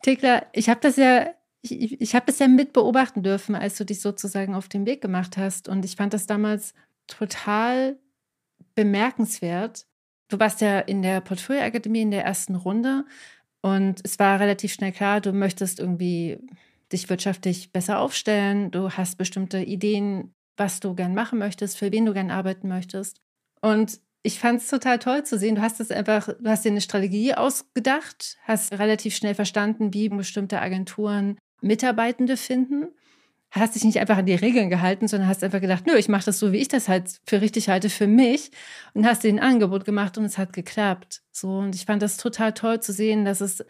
Tekla, 0.04 0.46
ich 0.54 0.70
habe 0.70 0.80
das 0.82 0.98
ja, 0.98 1.30
ich, 1.62 2.02
ich 2.02 2.16
habe 2.16 2.26
das 2.26 2.40
ja 2.40 2.48
mit 2.48 2.74
beobachten 2.74 3.24
dürfen, 3.24 3.56
als 3.56 3.78
du 3.78 3.86
dich 3.86 4.02
sozusagen 4.02 4.54
auf 4.54 4.68
den 4.68 4.86
Weg 4.86 5.02
gemacht 5.02 5.38
hast. 5.38 5.70
Und 5.70 5.86
ich 5.86 5.96
fand 5.96 6.14
das 6.14 6.28
damals 6.28 6.74
total 7.08 7.98
bemerkenswert. 8.76 9.86
Du 10.28 10.40
warst 10.40 10.62
ja 10.62 10.80
in 10.80 11.02
der 11.02 11.22
Portfolioakademie 11.22 12.02
in 12.02 12.12
der 12.12 12.26
ersten 12.26 12.56
Runde 12.56 13.06
und 13.62 14.02
es 14.04 14.20
war 14.20 14.40
relativ 14.40 14.74
schnell 14.74 14.92
klar, 14.92 15.22
du 15.22 15.32
möchtest 15.32 15.80
irgendwie 15.80 16.38
dich 16.92 17.10
wirtschaftlich 17.10 17.72
besser 17.72 18.00
aufstellen, 18.00 18.72
du 18.72 18.92
hast 18.92 19.18
bestimmte 19.18 19.60
Ideen, 19.60 20.34
was 20.56 20.80
du 20.80 20.96
gern 20.96 21.14
machen 21.14 21.40
möchtest, 21.40 21.78
für 21.78 21.92
wen 21.92 22.06
du 22.06 22.14
gern 22.14 22.32
arbeiten 22.32 22.68
möchtest. 22.68 23.22
Und 23.62 24.00
ich 24.24 24.40
fand 24.40 24.62
es 24.62 24.68
total 24.68 25.00
toll 25.00 25.24
zu 25.24 25.38
sehen. 25.38 25.56
Du 25.56 25.62
hast 25.62 25.80
es 25.80 25.92
einfach, 25.92 26.28
du 26.28 26.50
hast 26.50 26.66
dir 26.66 26.72
eine 26.72 26.82
Strategie 26.82 27.34
ausgedacht, 27.34 28.38
hast 28.44 28.74
relativ 28.74 29.16
schnell 29.16 29.36
verstanden, 29.36 29.94
wie 29.94 30.10
bestimmte 30.10 30.60
Agenturen 30.62 31.38
Mitarbeitende 31.62 32.36
finden. 32.36 32.88
Hast 33.52 33.76
dich 33.76 33.86
nicht 33.86 34.00
einfach 34.00 34.18
an 34.18 34.26
die 34.26 34.36
Regeln 34.36 34.70
gehalten, 34.70 35.08
sondern 35.08 35.30
hast 35.30 35.44
einfach 35.44 35.62
gedacht, 35.62 35.88
nö, 35.88 35.96
ich 35.96 36.10
mache 36.10 36.26
das 36.26 36.40
so, 36.40 36.52
wie 36.52 36.58
ich 36.58 36.68
das 36.68 36.90
halt 36.90 37.22
für 37.26 37.40
richtig 37.40 37.70
halte 37.70 37.90
für 37.90 38.08
mich 38.08 38.52
und 38.94 39.06
hast 39.06 39.24
dir 39.24 39.30
ein 39.30 39.40
Angebot 39.40 39.86
gemacht 39.86 40.18
und 40.18 40.26
es 40.26 40.38
hat 40.38 40.52
geklappt. 40.52 41.22
So 41.32 41.60
und 41.60 41.74
ich 41.74 41.86
fand 41.86 42.02
das 42.02 42.18
total 42.18 42.54
toll 42.54 42.82
zu 42.82 42.92
sehen, 42.92 43.24
dass 43.24 43.40
es 43.40 43.64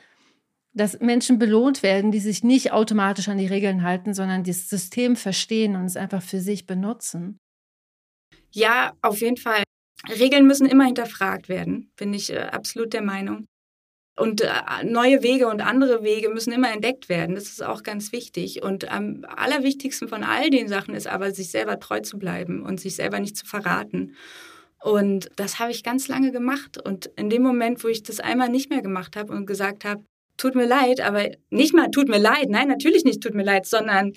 dass 0.77 0.99
Menschen 0.99 1.39
belohnt 1.39 1.83
werden, 1.83 2.11
die 2.11 2.19
sich 2.19 2.43
nicht 2.43 2.71
automatisch 2.71 3.27
an 3.27 3.37
die 3.37 3.47
Regeln 3.47 3.83
halten, 3.83 4.13
sondern 4.13 4.43
das 4.43 4.69
System 4.69 5.15
verstehen 5.15 5.75
und 5.75 5.85
es 5.85 5.97
einfach 5.97 6.21
für 6.21 6.39
sich 6.39 6.65
benutzen. 6.65 7.39
Ja, 8.51 8.93
auf 9.01 9.21
jeden 9.21 9.37
Fall. 9.37 9.63
Regeln 10.07 10.45
müssen 10.45 10.67
immer 10.67 10.85
hinterfragt 10.85 11.49
werden, 11.49 11.91
bin 11.97 12.13
ich 12.13 12.31
äh, 12.31 12.37
absolut 12.37 12.93
der 12.93 13.01
Meinung. 13.01 13.45
Und 14.19 14.41
äh, 14.41 14.49
neue 14.83 15.21
Wege 15.21 15.47
und 15.47 15.61
andere 15.61 16.03
Wege 16.03 16.29
müssen 16.29 16.51
immer 16.51 16.71
entdeckt 16.71 17.09
werden. 17.09 17.35
Das 17.35 17.45
ist 17.45 17.63
auch 17.63 17.83
ganz 17.83 18.11
wichtig. 18.11 18.63
Und 18.63 18.91
am 18.91 19.25
allerwichtigsten 19.27 20.07
von 20.07 20.23
all 20.23 20.49
den 20.49 20.67
Sachen 20.67 20.95
ist 20.95 21.07
aber, 21.07 21.31
sich 21.31 21.51
selber 21.51 21.79
treu 21.79 21.99
zu 21.99 22.17
bleiben 22.17 22.63
und 22.63 22.79
sich 22.79 22.95
selber 22.95 23.19
nicht 23.19 23.37
zu 23.37 23.45
verraten. 23.45 24.15
Und 24.83 25.29
das 25.35 25.59
habe 25.59 25.71
ich 25.71 25.83
ganz 25.83 26.07
lange 26.07 26.31
gemacht. 26.31 26.83
Und 26.83 27.07
in 27.15 27.29
dem 27.29 27.43
Moment, 27.43 27.83
wo 27.83 27.87
ich 27.87 28.03
das 28.03 28.19
einmal 28.19 28.49
nicht 28.49 28.69
mehr 28.69 28.81
gemacht 28.81 29.15
habe 29.15 29.33
und 29.33 29.45
gesagt 29.45 29.85
habe, 29.85 30.03
tut 30.37 30.55
mir 30.55 30.67
leid, 30.67 31.01
aber 31.01 31.29
nicht 31.49 31.73
mal 31.73 31.89
tut 31.89 32.07
mir 32.07 32.19
leid, 32.19 32.49
nein, 32.49 32.67
natürlich 32.67 33.03
nicht 33.03 33.21
tut 33.21 33.33
mir 33.33 33.43
leid, 33.43 33.65
sondern 33.65 34.13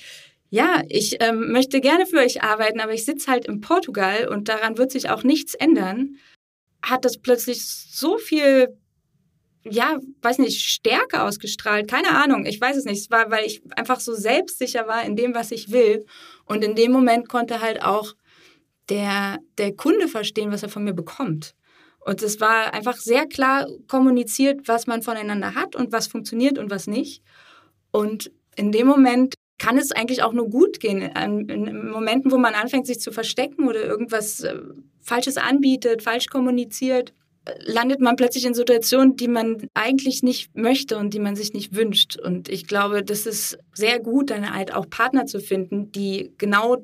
ja, 0.51 0.83
ich 0.89 1.17
ähm, 1.21 1.53
möchte 1.53 1.81
gerne 1.81 2.07
für 2.07 2.19
euch 2.19 2.43
arbeiten, 2.43 2.81
aber 2.81 2.93
ich 2.93 3.05
sitze 3.05 3.31
halt 3.31 3.47
in 3.47 3.61
Portugal 3.61 4.29
und 4.29 4.49
daran 4.49 4.79
wird 4.79 4.91
sich 4.91 5.09
auch 5.09 5.23
nichts 5.23 5.55
ändern, 5.55 6.17
hat 6.83 7.05
das 7.05 7.19
plötzlich 7.19 7.65
so 7.65 8.19
viel 8.19 8.77
ja, 9.65 9.99
weiß 10.23 10.39
nicht, 10.39 10.63
Stärke 10.63 11.23
ausgestrahlt. 11.23 11.89
Keine 11.89 12.11
Ahnung, 12.11 12.47
ich 12.47 12.61
weiß 12.61 12.77
es 12.77 12.85
nicht. 12.85 13.01
Es 13.01 13.11
war, 13.11 13.31
weil 13.31 13.45
ich 13.45 13.63
einfach 13.77 14.01
so 14.01 14.15
selbstsicher 14.15 14.87
war 14.87 15.05
in 15.05 15.17
dem, 15.17 15.35
was 15.35 15.51
ich 15.51 15.71
will. 15.71 16.07
Und 16.47 16.65
in 16.65 16.75
dem 16.75 16.93
Moment 16.93 17.29
konnte 17.29 17.61
halt 17.61 17.83
auch 17.83 18.15
der, 18.89 19.39
der 19.59 19.75
Kunde 19.75 20.09
verstehen, 20.09 20.51
was 20.51 20.63
er 20.63 20.71
von 20.71 20.85
mir 20.85 20.95
bekommt. 20.95 21.55
Und 22.11 22.25
es 22.25 22.41
war 22.41 22.75
einfach 22.75 22.97
sehr 22.97 23.25
klar 23.29 23.69
kommuniziert, 23.87 24.67
was 24.67 24.89
man 24.89 25.01
voneinander 25.01 25.55
hat 25.55 25.77
und 25.77 25.93
was 25.93 26.09
funktioniert 26.09 26.59
und 26.59 26.69
was 26.69 26.89
nicht. 26.89 27.23
Und 27.93 28.33
in 28.57 28.73
dem 28.73 28.89
Moment 28.89 29.35
kann 29.59 29.79
es 29.79 29.93
eigentlich 29.93 30.25
auch 30.25 30.33
nur 30.33 30.51
gut 30.51 30.81
gehen. 30.81 31.03
In 31.03 31.89
Momenten, 31.89 32.33
wo 32.33 32.37
man 32.37 32.55
anfängt, 32.55 32.89
sich 32.89 32.99
zu 32.99 33.13
verstecken 33.13 33.69
oder 33.69 33.85
irgendwas 33.85 34.41
äh, 34.41 34.57
Falsches 35.01 35.37
anbietet, 35.37 36.03
falsch 36.03 36.27
kommuniziert, 36.27 37.13
landet 37.61 38.01
man 38.01 38.17
plötzlich 38.17 38.45
in 38.45 38.55
Situationen, 38.55 39.15
die 39.15 39.29
man 39.29 39.69
eigentlich 39.75 40.25
nicht 40.25 40.57
möchte 40.57 40.99
und 40.99 41.15
die 41.15 41.21
man 41.21 41.37
sich 41.37 41.53
nicht 41.53 41.77
wünscht. 41.77 42.19
Und 42.19 42.49
ich 42.49 42.67
glaube, 42.67 43.05
das 43.05 43.25
ist 43.25 43.57
sehr 43.73 44.01
gut, 44.01 44.31
dann 44.31 44.53
halt 44.53 44.75
auch 44.75 44.91
Partner 44.91 45.27
zu 45.27 45.39
finden, 45.39 45.93
die 45.93 46.33
genau 46.39 46.79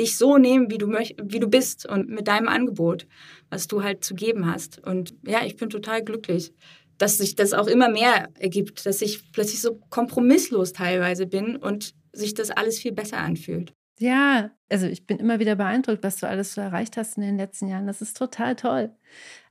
dich 0.00 0.16
so 0.16 0.38
nehmen, 0.38 0.70
wie 0.70 0.78
du, 0.78 0.86
möcht 0.86 1.16
wie 1.22 1.38
du 1.38 1.48
bist 1.48 1.86
und 1.86 2.08
mit 2.08 2.26
deinem 2.26 2.48
Angebot, 2.48 3.06
was 3.50 3.68
du 3.68 3.82
halt 3.82 4.02
zu 4.04 4.14
geben 4.14 4.50
hast. 4.50 4.78
Und 4.84 5.14
ja, 5.26 5.44
ich 5.44 5.56
bin 5.56 5.70
total 5.70 6.02
glücklich, 6.02 6.52
dass 6.98 7.18
sich 7.18 7.34
das 7.36 7.52
auch 7.52 7.66
immer 7.66 7.88
mehr 7.88 8.28
ergibt, 8.38 8.84
dass 8.84 9.00
ich 9.02 9.32
plötzlich 9.32 9.60
so 9.60 9.80
kompromisslos 9.90 10.72
teilweise 10.72 11.26
bin 11.26 11.56
und 11.56 11.94
sich 12.12 12.34
das 12.34 12.50
alles 12.50 12.78
viel 12.78 12.92
besser 12.92 13.18
anfühlt. 13.18 13.72
Ja, 14.00 14.50
also 14.70 14.86
ich 14.86 15.06
bin 15.06 15.18
immer 15.18 15.40
wieder 15.40 15.56
beeindruckt, 15.56 16.02
was 16.02 16.16
du 16.16 16.26
alles 16.26 16.54
so 16.54 16.62
erreicht 16.62 16.96
hast 16.96 17.18
in 17.18 17.22
den 17.22 17.36
letzten 17.36 17.68
Jahren. 17.68 17.86
Das 17.86 18.00
ist 18.00 18.16
total 18.16 18.56
toll. 18.56 18.90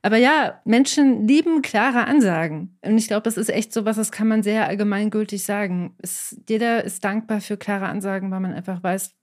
Aber 0.02 0.16
ja, 0.16 0.60
Menschen 0.64 1.28
lieben 1.28 1.62
klare 1.62 2.06
Ansagen. 2.06 2.76
Und 2.84 2.98
ich 2.98 3.06
glaube, 3.06 3.22
das 3.22 3.36
ist 3.36 3.48
echt 3.48 3.72
so 3.72 3.84
was, 3.84 3.96
das 3.96 4.10
kann 4.10 4.26
man 4.26 4.42
sehr 4.42 4.66
allgemeingültig 4.66 5.44
sagen. 5.44 5.94
Es, 5.98 6.36
jeder 6.48 6.82
ist 6.82 7.04
dankbar 7.04 7.40
für 7.40 7.56
klare 7.56 7.86
Ansagen, 7.86 8.32
weil 8.32 8.40
man 8.40 8.52
einfach 8.52 8.82
weiß, 8.82 9.14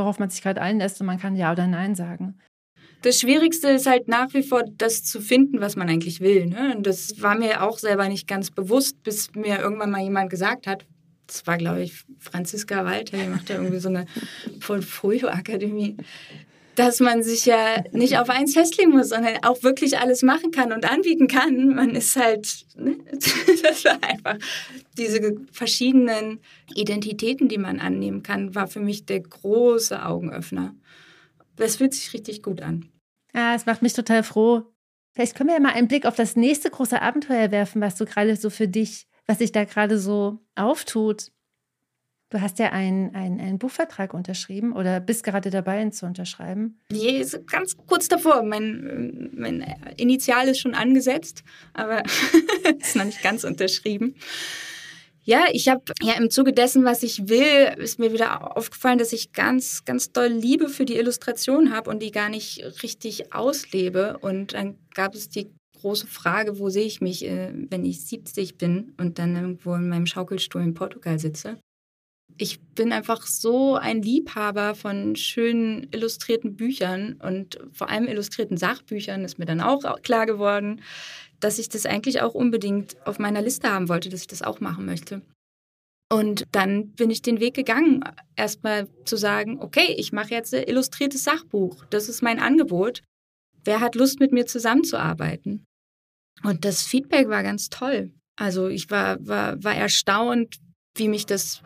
worauf 0.00 0.18
man 0.18 0.30
sich 0.30 0.42
gerade 0.42 0.60
einlässt 0.60 1.00
und 1.00 1.06
man 1.06 1.18
kann 1.18 1.36
Ja 1.36 1.52
oder 1.52 1.66
Nein 1.66 1.94
sagen. 1.94 2.38
Das 3.02 3.20
Schwierigste 3.20 3.68
ist 3.68 3.86
halt 3.86 4.08
nach 4.08 4.34
wie 4.34 4.42
vor, 4.42 4.62
das 4.76 5.04
zu 5.04 5.20
finden, 5.20 5.60
was 5.60 5.76
man 5.76 5.88
eigentlich 5.88 6.20
will. 6.20 6.46
Ne? 6.46 6.74
Und 6.76 6.86
das 6.86 7.22
war 7.22 7.34
mir 7.34 7.62
auch 7.62 7.78
selber 7.78 8.08
nicht 8.08 8.28
ganz 8.28 8.50
bewusst, 8.50 9.02
bis 9.02 9.34
mir 9.34 9.58
irgendwann 9.58 9.90
mal 9.90 10.02
jemand 10.02 10.28
gesagt 10.28 10.66
hat, 10.66 10.84
das 11.26 11.46
war, 11.46 11.56
glaube 11.56 11.82
ich, 11.82 12.04
Franziska 12.18 12.84
Walter, 12.84 13.16
die 13.16 13.28
macht 13.28 13.48
ja 13.48 13.56
irgendwie 13.56 13.78
so 13.78 13.88
eine 13.88 14.06
Portfolio-Akademie, 14.58 15.96
dass 16.74 17.00
man 17.00 17.22
sich 17.22 17.46
ja 17.46 17.82
nicht 17.92 18.18
auf 18.18 18.30
eins 18.30 18.54
festlegen 18.54 18.90
muss, 18.92 19.10
sondern 19.10 19.36
auch 19.42 19.62
wirklich 19.62 19.98
alles 19.98 20.22
machen 20.22 20.50
kann 20.50 20.72
und 20.72 20.90
anbieten 20.90 21.26
kann. 21.26 21.74
Man 21.74 21.90
ist 21.90 22.16
halt, 22.16 22.66
ne? 22.76 22.96
das 23.62 23.84
war 23.84 24.02
einfach 24.02 24.36
diese 24.96 25.34
verschiedenen 25.52 26.40
Identitäten, 26.74 27.48
die 27.48 27.58
man 27.58 27.80
annehmen 27.80 28.22
kann, 28.22 28.54
war 28.54 28.66
für 28.66 28.80
mich 28.80 29.06
der 29.06 29.20
große 29.20 30.04
Augenöffner. 30.04 30.74
Das 31.56 31.76
fühlt 31.76 31.94
sich 31.94 32.12
richtig 32.14 32.42
gut 32.42 32.62
an. 32.62 32.88
Ja, 33.34 33.54
es 33.54 33.66
macht 33.66 33.82
mich 33.82 33.92
total 33.92 34.22
froh. 34.22 34.62
Vielleicht 35.14 35.34
können 35.34 35.48
wir 35.48 35.56
ja 35.56 35.60
mal 35.60 35.72
einen 35.72 35.88
Blick 35.88 36.06
auf 36.06 36.16
das 36.16 36.36
nächste 36.36 36.70
große 36.70 37.02
Abenteuer 37.02 37.50
werfen, 37.50 37.80
was 37.80 37.96
du 37.96 38.04
gerade 38.04 38.36
so 38.36 38.48
für 38.48 38.68
dich 38.68 39.06
was 39.30 39.38
sich 39.38 39.52
da 39.52 39.64
gerade 39.64 39.96
so 39.96 40.40
auftut. 40.56 41.30
Du 42.30 42.40
hast 42.40 42.60
ja 42.60 42.70
einen, 42.70 43.12
einen, 43.16 43.40
einen 43.40 43.58
Buchvertrag 43.58 44.14
unterschrieben 44.14 44.72
oder 44.72 45.00
bist 45.00 45.24
gerade 45.24 45.50
dabei, 45.50 45.82
ihn 45.82 45.90
zu 45.90 46.06
unterschreiben. 46.06 46.78
Nee, 46.92 47.26
ganz 47.50 47.76
kurz 47.76 48.06
davor. 48.06 48.44
Mein, 48.44 49.30
mein 49.34 49.62
Initial 49.96 50.46
ist 50.46 50.60
schon 50.60 50.74
angesetzt, 50.74 51.42
aber 51.74 52.04
ist 52.78 52.94
noch 52.94 53.04
nicht 53.04 53.22
ganz 53.22 53.42
unterschrieben. 53.42 54.14
Ja, 55.24 55.46
ich 55.52 55.68
habe 55.68 55.82
ja 56.02 56.14
im 56.14 56.30
Zuge 56.30 56.52
dessen, 56.52 56.84
was 56.84 57.02
ich 57.02 57.28
will, 57.28 57.74
ist 57.78 57.98
mir 57.98 58.12
wieder 58.12 58.56
aufgefallen, 58.56 58.98
dass 58.98 59.12
ich 59.12 59.32
ganz, 59.32 59.84
ganz 59.84 60.12
doll 60.12 60.28
Liebe 60.28 60.68
für 60.68 60.84
die 60.84 60.96
Illustration 60.96 61.74
habe 61.74 61.90
und 61.90 62.00
die 62.00 62.12
gar 62.12 62.28
nicht 62.28 62.64
richtig 62.84 63.34
auslebe. 63.34 64.18
Und 64.20 64.54
dann 64.54 64.78
gab 64.94 65.16
es 65.16 65.28
die 65.28 65.50
große 65.80 66.06
Frage, 66.06 66.58
wo 66.60 66.68
sehe 66.68 66.86
ich 66.86 67.00
mich, 67.00 67.24
äh, 67.26 67.52
wenn 67.52 67.84
ich 67.84 68.04
70 68.06 68.56
bin 68.56 68.94
und 68.98 69.18
dann 69.18 69.34
irgendwo 69.34 69.74
in 69.74 69.88
meinem 69.88 70.06
Schaukelstuhl 70.06 70.62
in 70.62 70.74
Portugal 70.74 71.18
sitze. 71.18 71.58
Ich 72.40 72.58
bin 72.74 72.90
einfach 72.90 73.26
so 73.26 73.74
ein 73.74 74.00
Liebhaber 74.00 74.74
von 74.74 75.14
schönen 75.14 75.86
illustrierten 75.92 76.56
Büchern 76.56 77.20
und 77.22 77.58
vor 77.70 77.90
allem 77.90 78.08
illustrierten 78.08 78.56
Sachbüchern 78.56 79.26
ist 79.26 79.38
mir 79.38 79.44
dann 79.44 79.60
auch 79.60 80.00
klar 80.00 80.24
geworden, 80.24 80.80
dass 81.38 81.58
ich 81.58 81.68
das 81.68 81.84
eigentlich 81.84 82.22
auch 82.22 82.32
unbedingt 82.32 82.96
auf 83.06 83.18
meiner 83.18 83.42
Liste 83.42 83.70
haben 83.70 83.90
wollte, 83.90 84.08
dass 84.08 84.22
ich 84.22 84.26
das 84.26 84.40
auch 84.40 84.58
machen 84.58 84.86
möchte. 84.86 85.20
Und 86.10 86.44
dann 86.52 86.92
bin 86.92 87.10
ich 87.10 87.20
den 87.20 87.40
Weg 87.40 87.52
gegangen, 87.52 88.02
erstmal 88.36 88.88
zu 89.04 89.18
sagen, 89.18 89.60
okay, 89.60 89.94
ich 89.98 90.12
mache 90.12 90.30
jetzt 90.30 90.54
ein 90.54 90.64
illustriertes 90.64 91.22
Sachbuch. 91.22 91.84
Das 91.90 92.08
ist 92.08 92.22
mein 92.22 92.40
Angebot. 92.40 93.02
Wer 93.64 93.80
hat 93.80 93.96
Lust, 93.96 94.18
mit 94.18 94.32
mir 94.32 94.46
zusammenzuarbeiten? 94.46 95.66
Und 96.42 96.64
das 96.64 96.84
Feedback 96.84 97.28
war 97.28 97.42
ganz 97.42 97.68
toll. 97.68 98.14
Also 98.36 98.68
ich 98.68 98.90
war, 98.90 99.18
war, 99.26 99.62
war 99.62 99.74
erstaunt, 99.74 100.56
wie 100.96 101.08
mich 101.08 101.26
das 101.26 101.62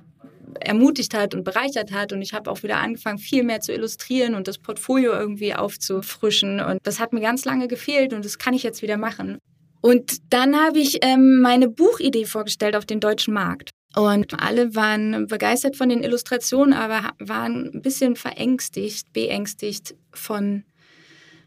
ermutigt 0.60 1.14
hat 1.14 1.34
und 1.34 1.44
bereichert 1.44 1.92
hat. 1.92 2.12
Und 2.12 2.22
ich 2.22 2.32
habe 2.32 2.50
auch 2.50 2.62
wieder 2.62 2.78
angefangen, 2.78 3.18
viel 3.18 3.42
mehr 3.42 3.60
zu 3.60 3.72
illustrieren 3.72 4.34
und 4.34 4.48
das 4.48 4.58
Portfolio 4.58 5.12
irgendwie 5.12 5.54
aufzufrischen. 5.54 6.60
Und 6.60 6.78
das 6.82 7.00
hat 7.00 7.12
mir 7.12 7.20
ganz 7.20 7.44
lange 7.44 7.68
gefehlt 7.68 8.12
und 8.12 8.24
das 8.24 8.38
kann 8.38 8.54
ich 8.54 8.62
jetzt 8.62 8.82
wieder 8.82 8.96
machen. 8.96 9.38
Und 9.80 10.32
dann 10.32 10.56
habe 10.56 10.78
ich 10.78 11.04
ähm, 11.04 11.40
meine 11.40 11.68
Buchidee 11.68 12.24
vorgestellt 12.24 12.74
auf 12.74 12.86
den 12.86 13.00
deutschen 13.00 13.34
Markt. 13.34 13.70
Und 13.96 14.42
alle 14.42 14.74
waren 14.74 15.26
begeistert 15.26 15.76
von 15.76 15.88
den 15.88 16.02
Illustrationen, 16.02 16.72
aber 16.72 17.10
waren 17.18 17.70
ein 17.74 17.82
bisschen 17.82 18.16
verängstigt, 18.16 19.12
beängstigt 19.12 19.94
von 20.12 20.64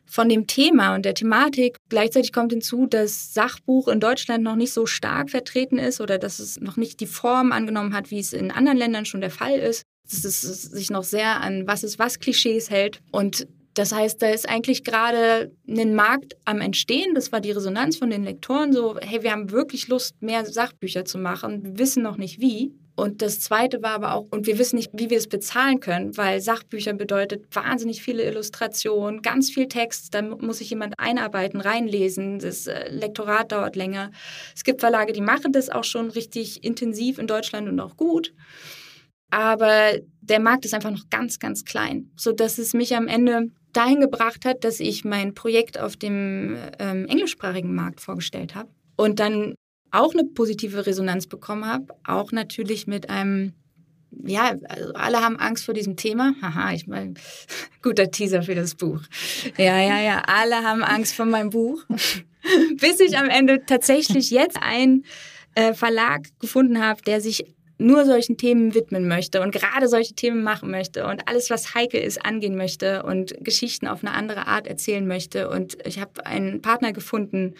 von 0.10 0.30
dem 0.30 0.48
Thema 0.48 0.96
und 0.96 1.06
der 1.06 1.14
Thematik. 1.14 1.78
Gleichzeitig 1.90 2.34
kommt 2.34 2.52
hinzu, 2.52 2.88
dass 2.88 3.34
Sachbuch 3.34 3.88
in 3.88 4.00
Deutschland 4.00 4.44
noch 4.44 4.56
nicht 4.56 4.74
so 4.74 4.86
stark 4.86 5.30
vertreten 5.30 5.78
ist 5.78 6.02
oder 6.02 6.18
dass 6.18 6.40
es 6.40 6.60
noch 6.60 6.78
nicht 6.78 7.00
die 7.00 7.08
Form 7.08 7.52
angenommen 7.52 7.94
hat, 7.94 8.12
wie 8.12 8.20
es 8.20 8.34
in 8.34 8.52
anderen 8.52 8.78
Ländern 8.78 9.06
schon 9.06 9.22
der 9.22 9.32
Fall 9.32 9.60
ist. 9.60 9.84
Dass 10.04 10.24
es 10.24 10.62
sich 10.64 10.90
noch 10.90 11.04
sehr 11.04 11.42
an 11.42 11.68
was 11.68 11.84
ist 11.84 12.00
was 12.00 12.20
Klischees 12.20 12.70
hält. 12.70 13.02
Und 13.12 13.48
das 13.78 13.92
heißt, 13.92 14.22
da 14.22 14.30
ist 14.30 14.50
eigentlich 14.50 14.84
gerade 14.84 15.52
ein 15.68 15.94
Markt 15.94 16.36
am 16.46 16.62
Entstehen. 16.62 17.14
Das 17.14 17.32
war 17.32 17.42
die 17.42 17.52
Resonanz 17.52 17.98
von 17.98 18.10
den 18.10 18.24
Lektoren 18.24 18.74
so, 18.74 18.98
hey, 19.00 19.22
wir 19.22 19.32
haben 19.32 19.52
wirklich 19.52 19.88
Lust, 19.88 20.20
mehr 20.20 20.46
Sachbücher 20.46 21.06
zu 21.06 21.20
machen. 21.20 21.64
Wir 21.64 21.78
wissen 21.78 22.02
noch 22.02 22.18
nicht 22.18 22.42
wie. 22.42 22.72
Und 23.00 23.22
das 23.22 23.40
Zweite 23.40 23.84
war 23.84 23.92
aber 23.92 24.16
auch, 24.16 24.26
und 24.32 24.48
wir 24.48 24.58
wissen 24.58 24.76
nicht, 24.76 24.90
wie 24.92 25.12
wir 25.12 25.20
es 25.20 25.28
bezahlen 25.28 25.80
können, 25.80 26.18
weil 26.18 26.42
Sachbücher 26.42 26.94
bedeutet 26.94 27.46
wahnsinnig 27.56 28.02
viele 28.02 28.24
Illustrationen, 28.24 29.22
ganz 29.22 29.52
viel 29.52 29.68
Text, 29.68 30.16
da 30.16 30.24
muss 30.24 30.58
sich 30.58 30.72
jemand 30.72 30.96
einarbeiten, 30.98 31.62
reinlesen, 31.62 32.40
das 32.40 32.66
äh, 32.66 32.90
Lektorat 32.90 33.52
dauert 33.52 33.76
länger. 33.76 34.10
Es 34.56 34.64
gibt 34.64 34.80
Verlage, 34.80 35.14
die 35.14 35.22
machen 35.22 35.52
das 35.52 35.70
auch 35.70 35.84
schon 35.84 36.10
richtig 36.10 36.64
intensiv 36.64 37.20
in 37.20 37.28
Deutschland 37.28 37.70
und 37.70 37.80
auch 37.80 37.98
gut. 37.98 38.34
Aber 39.30 39.92
der 40.22 40.40
Markt 40.40 40.66
ist 40.66 40.74
einfach 40.74 40.90
noch 40.90 41.08
ganz, 41.12 41.38
ganz 41.38 41.66
klein, 41.66 42.10
sodass 42.16 42.58
es 42.58 42.74
mich 42.74 42.96
am 42.96 43.08
Ende 43.08 43.52
dahin 43.74 44.02
gebracht 44.02 44.44
hat, 44.44 44.64
dass 44.64 44.80
ich 44.80 45.06
mein 45.06 45.36
Projekt 45.36 45.80
auf 45.80 45.98
dem 45.98 46.58
ähm, 46.80 47.06
englischsprachigen 47.06 47.76
Markt 47.76 48.02
vorgestellt 48.02 48.56
habe 48.56 48.70
und 48.96 49.20
dann 49.20 49.54
auch 49.92 50.14
eine 50.14 50.24
positive 50.26 50.86
Resonanz 50.86 51.28
bekommen 51.28 51.66
habe, 51.66 51.86
auch 52.06 52.32
natürlich 52.32 52.88
mit 52.88 53.10
einem, 53.10 53.54
ja, 54.26 54.56
also 54.68 54.94
alle 54.94 55.22
haben 55.22 55.38
Angst 55.38 55.66
vor 55.66 55.74
diesem 55.74 55.96
Thema. 55.96 56.34
Haha, 56.42 56.74
ich 56.74 56.88
meine, 56.88 57.14
guter 57.82 58.12
Teaser 58.12 58.44
für 58.44 58.56
das 58.56 58.76
Buch. 58.76 59.02
Ja, 59.58 59.80
ja, 59.80 60.00
ja, 60.00 60.24
alle 60.28 60.64
haben 60.64 60.84
Angst 60.84 61.16
vor 61.16 61.26
meinem 61.26 61.50
Buch. 61.50 61.84
Bis 62.80 63.00
ich 63.00 63.18
am 63.18 63.30
Ende 63.30 63.66
tatsächlich 63.66 64.32
jetzt 64.32 64.58
einen 64.62 65.06
äh, 65.56 65.74
Verlag 65.74 66.28
gefunden 66.40 66.82
habe, 66.82 67.02
der 67.02 67.20
sich 67.20 67.44
nur 67.80 68.06
solchen 68.06 68.38
Themen 68.38 68.74
widmen 68.74 69.08
möchte 69.08 69.42
und 69.42 69.52
gerade 69.52 69.88
solche 69.88 70.16
Themen 70.16 70.44
machen 70.44 70.72
möchte 70.72 71.06
und 71.06 71.28
alles, 71.28 71.50
was 71.50 71.76
heikel 71.76 72.02
ist, 72.02 72.26
angehen 72.26 72.56
möchte 72.56 73.04
und 73.04 73.36
Geschichten 73.42 73.88
auf 73.88 74.04
eine 74.04 74.14
andere 74.14 74.48
Art 74.48 74.68
erzählen 74.68 75.08
möchte. 75.08 75.50
Und 75.50 75.78
ich 75.86 76.00
habe 76.00 76.26
einen 76.26 76.62
Partner 76.62 76.92
gefunden, 76.92 77.54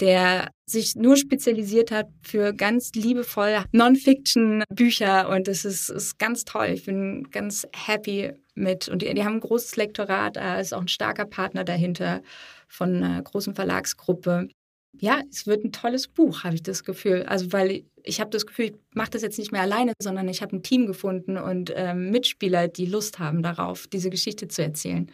der 0.00 0.50
sich 0.66 0.96
nur 0.96 1.16
spezialisiert 1.16 1.90
hat 1.90 2.08
für 2.22 2.52
ganz 2.52 2.92
liebevolle 2.94 3.64
Non-Fiction-Bücher 3.72 5.28
und 5.28 5.48
das 5.48 5.64
ist, 5.64 5.90
ist 5.90 6.18
ganz 6.18 6.44
toll. 6.44 6.68
Ich 6.68 6.86
bin 6.86 7.28
ganz 7.30 7.66
happy 7.74 8.32
mit 8.54 8.88
und 8.88 9.02
die, 9.02 9.12
die 9.12 9.24
haben 9.24 9.34
ein 9.34 9.40
großes 9.40 9.76
Lektorat, 9.76 10.36
da 10.36 10.58
ist 10.58 10.72
auch 10.72 10.80
ein 10.80 10.88
starker 10.88 11.26
Partner 11.26 11.64
dahinter 11.64 12.22
von 12.68 12.96
einer 12.96 13.22
großen 13.22 13.54
Verlagsgruppe. 13.54 14.48
Ja, 14.92 15.22
es 15.30 15.46
wird 15.46 15.64
ein 15.64 15.72
tolles 15.72 16.08
Buch, 16.08 16.44
habe 16.44 16.54
ich 16.54 16.62
das 16.62 16.84
Gefühl. 16.84 17.24
Also 17.24 17.52
weil 17.52 17.70
ich, 17.70 17.84
ich 18.02 18.20
habe 18.20 18.30
das 18.30 18.46
Gefühl, 18.46 18.66
ich 18.66 18.74
mache 18.94 19.10
das 19.10 19.22
jetzt 19.22 19.38
nicht 19.38 19.52
mehr 19.52 19.62
alleine, 19.62 19.92
sondern 20.00 20.28
ich 20.28 20.42
habe 20.42 20.56
ein 20.56 20.62
Team 20.62 20.86
gefunden 20.86 21.36
und 21.36 21.72
ähm, 21.74 22.10
Mitspieler, 22.10 22.68
die 22.68 22.86
Lust 22.86 23.18
haben 23.18 23.42
darauf, 23.42 23.86
diese 23.86 24.10
Geschichte 24.10 24.48
zu 24.48 24.62
erzählen. 24.62 25.10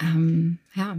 Ähm, 0.00 0.58
ja. 0.74 0.98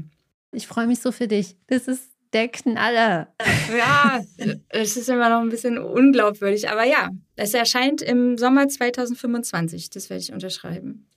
Ich 0.52 0.68
freue 0.68 0.88
mich 0.88 1.00
so 1.00 1.12
für 1.12 1.28
dich. 1.28 1.58
Das 1.68 1.88
ist 1.88 2.15
der 2.36 2.50
Knaller. 2.50 3.34
Ja, 3.76 4.22
es 4.70 4.98
ist 4.98 5.10
immer 5.10 5.30
noch 5.30 5.40
ein 5.40 5.50
bisschen 5.50 5.78
unglaubwürdig, 5.78 6.70
aber 6.70 6.84
ja, 6.84 7.10
es 7.36 7.54
erscheint 7.54 8.02
im 8.02 8.38
Sommer 8.38 8.68
2025. 8.68 9.90
Das 9.90 10.10
werde 10.10 10.22
ich 10.22 10.34
unterschreiben. 10.34 11.08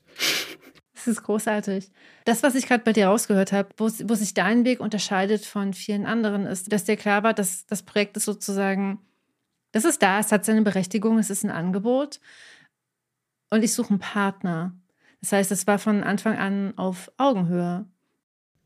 Das 0.95 1.09
ist 1.09 1.23
großartig. 1.23 1.91
Das, 2.25 2.43
was 2.43 2.55
ich 2.55 2.67
gerade 2.67 2.85
bei 2.85 2.93
dir 2.93 3.09
rausgehört 3.09 3.53
habe, 3.53 3.69
wo, 3.77 3.87
wo 3.87 4.15
sich 4.15 4.33
dein 4.33 4.65
Weg 4.65 4.81
unterscheidet 4.81 5.45
von 5.45 5.75
vielen 5.75 6.07
anderen, 6.07 6.47
ist, 6.47 6.73
dass 6.73 6.85
dir 6.85 6.97
klar 6.97 7.23
war, 7.25 7.35
dass 7.35 7.67
das 7.67 7.83
Projekt 7.83 8.17
ist 8.17 8.25
sozusagen, 8.25 9.01
das 9.73 9.85
ist 9.85 10.03
da, 10.03 10.21
es 10.21 10.33
hat 10.33 10.45
seine 10.45 10.63
Berechtigung, 10.63 11.19
es 11.19 11.31
ist 11.31 11.45
ein 11.45 11.51
Angebot 11.51 12.21
und 13.51 13.65
ich 13.65 13.75
suche 13.75 13.91
einen 13.91 14.01
Partner. 14.01 14.75
Das 15.21 15.33
heißt, 15.33 15.51
es 15.51 15.67
war 15.67 15.79
von 15.79 16.05
Anfang 16.05 16.37
an 16.37 16.75
auf 16.77 17.11
Augenhöhe. 17.17 17.87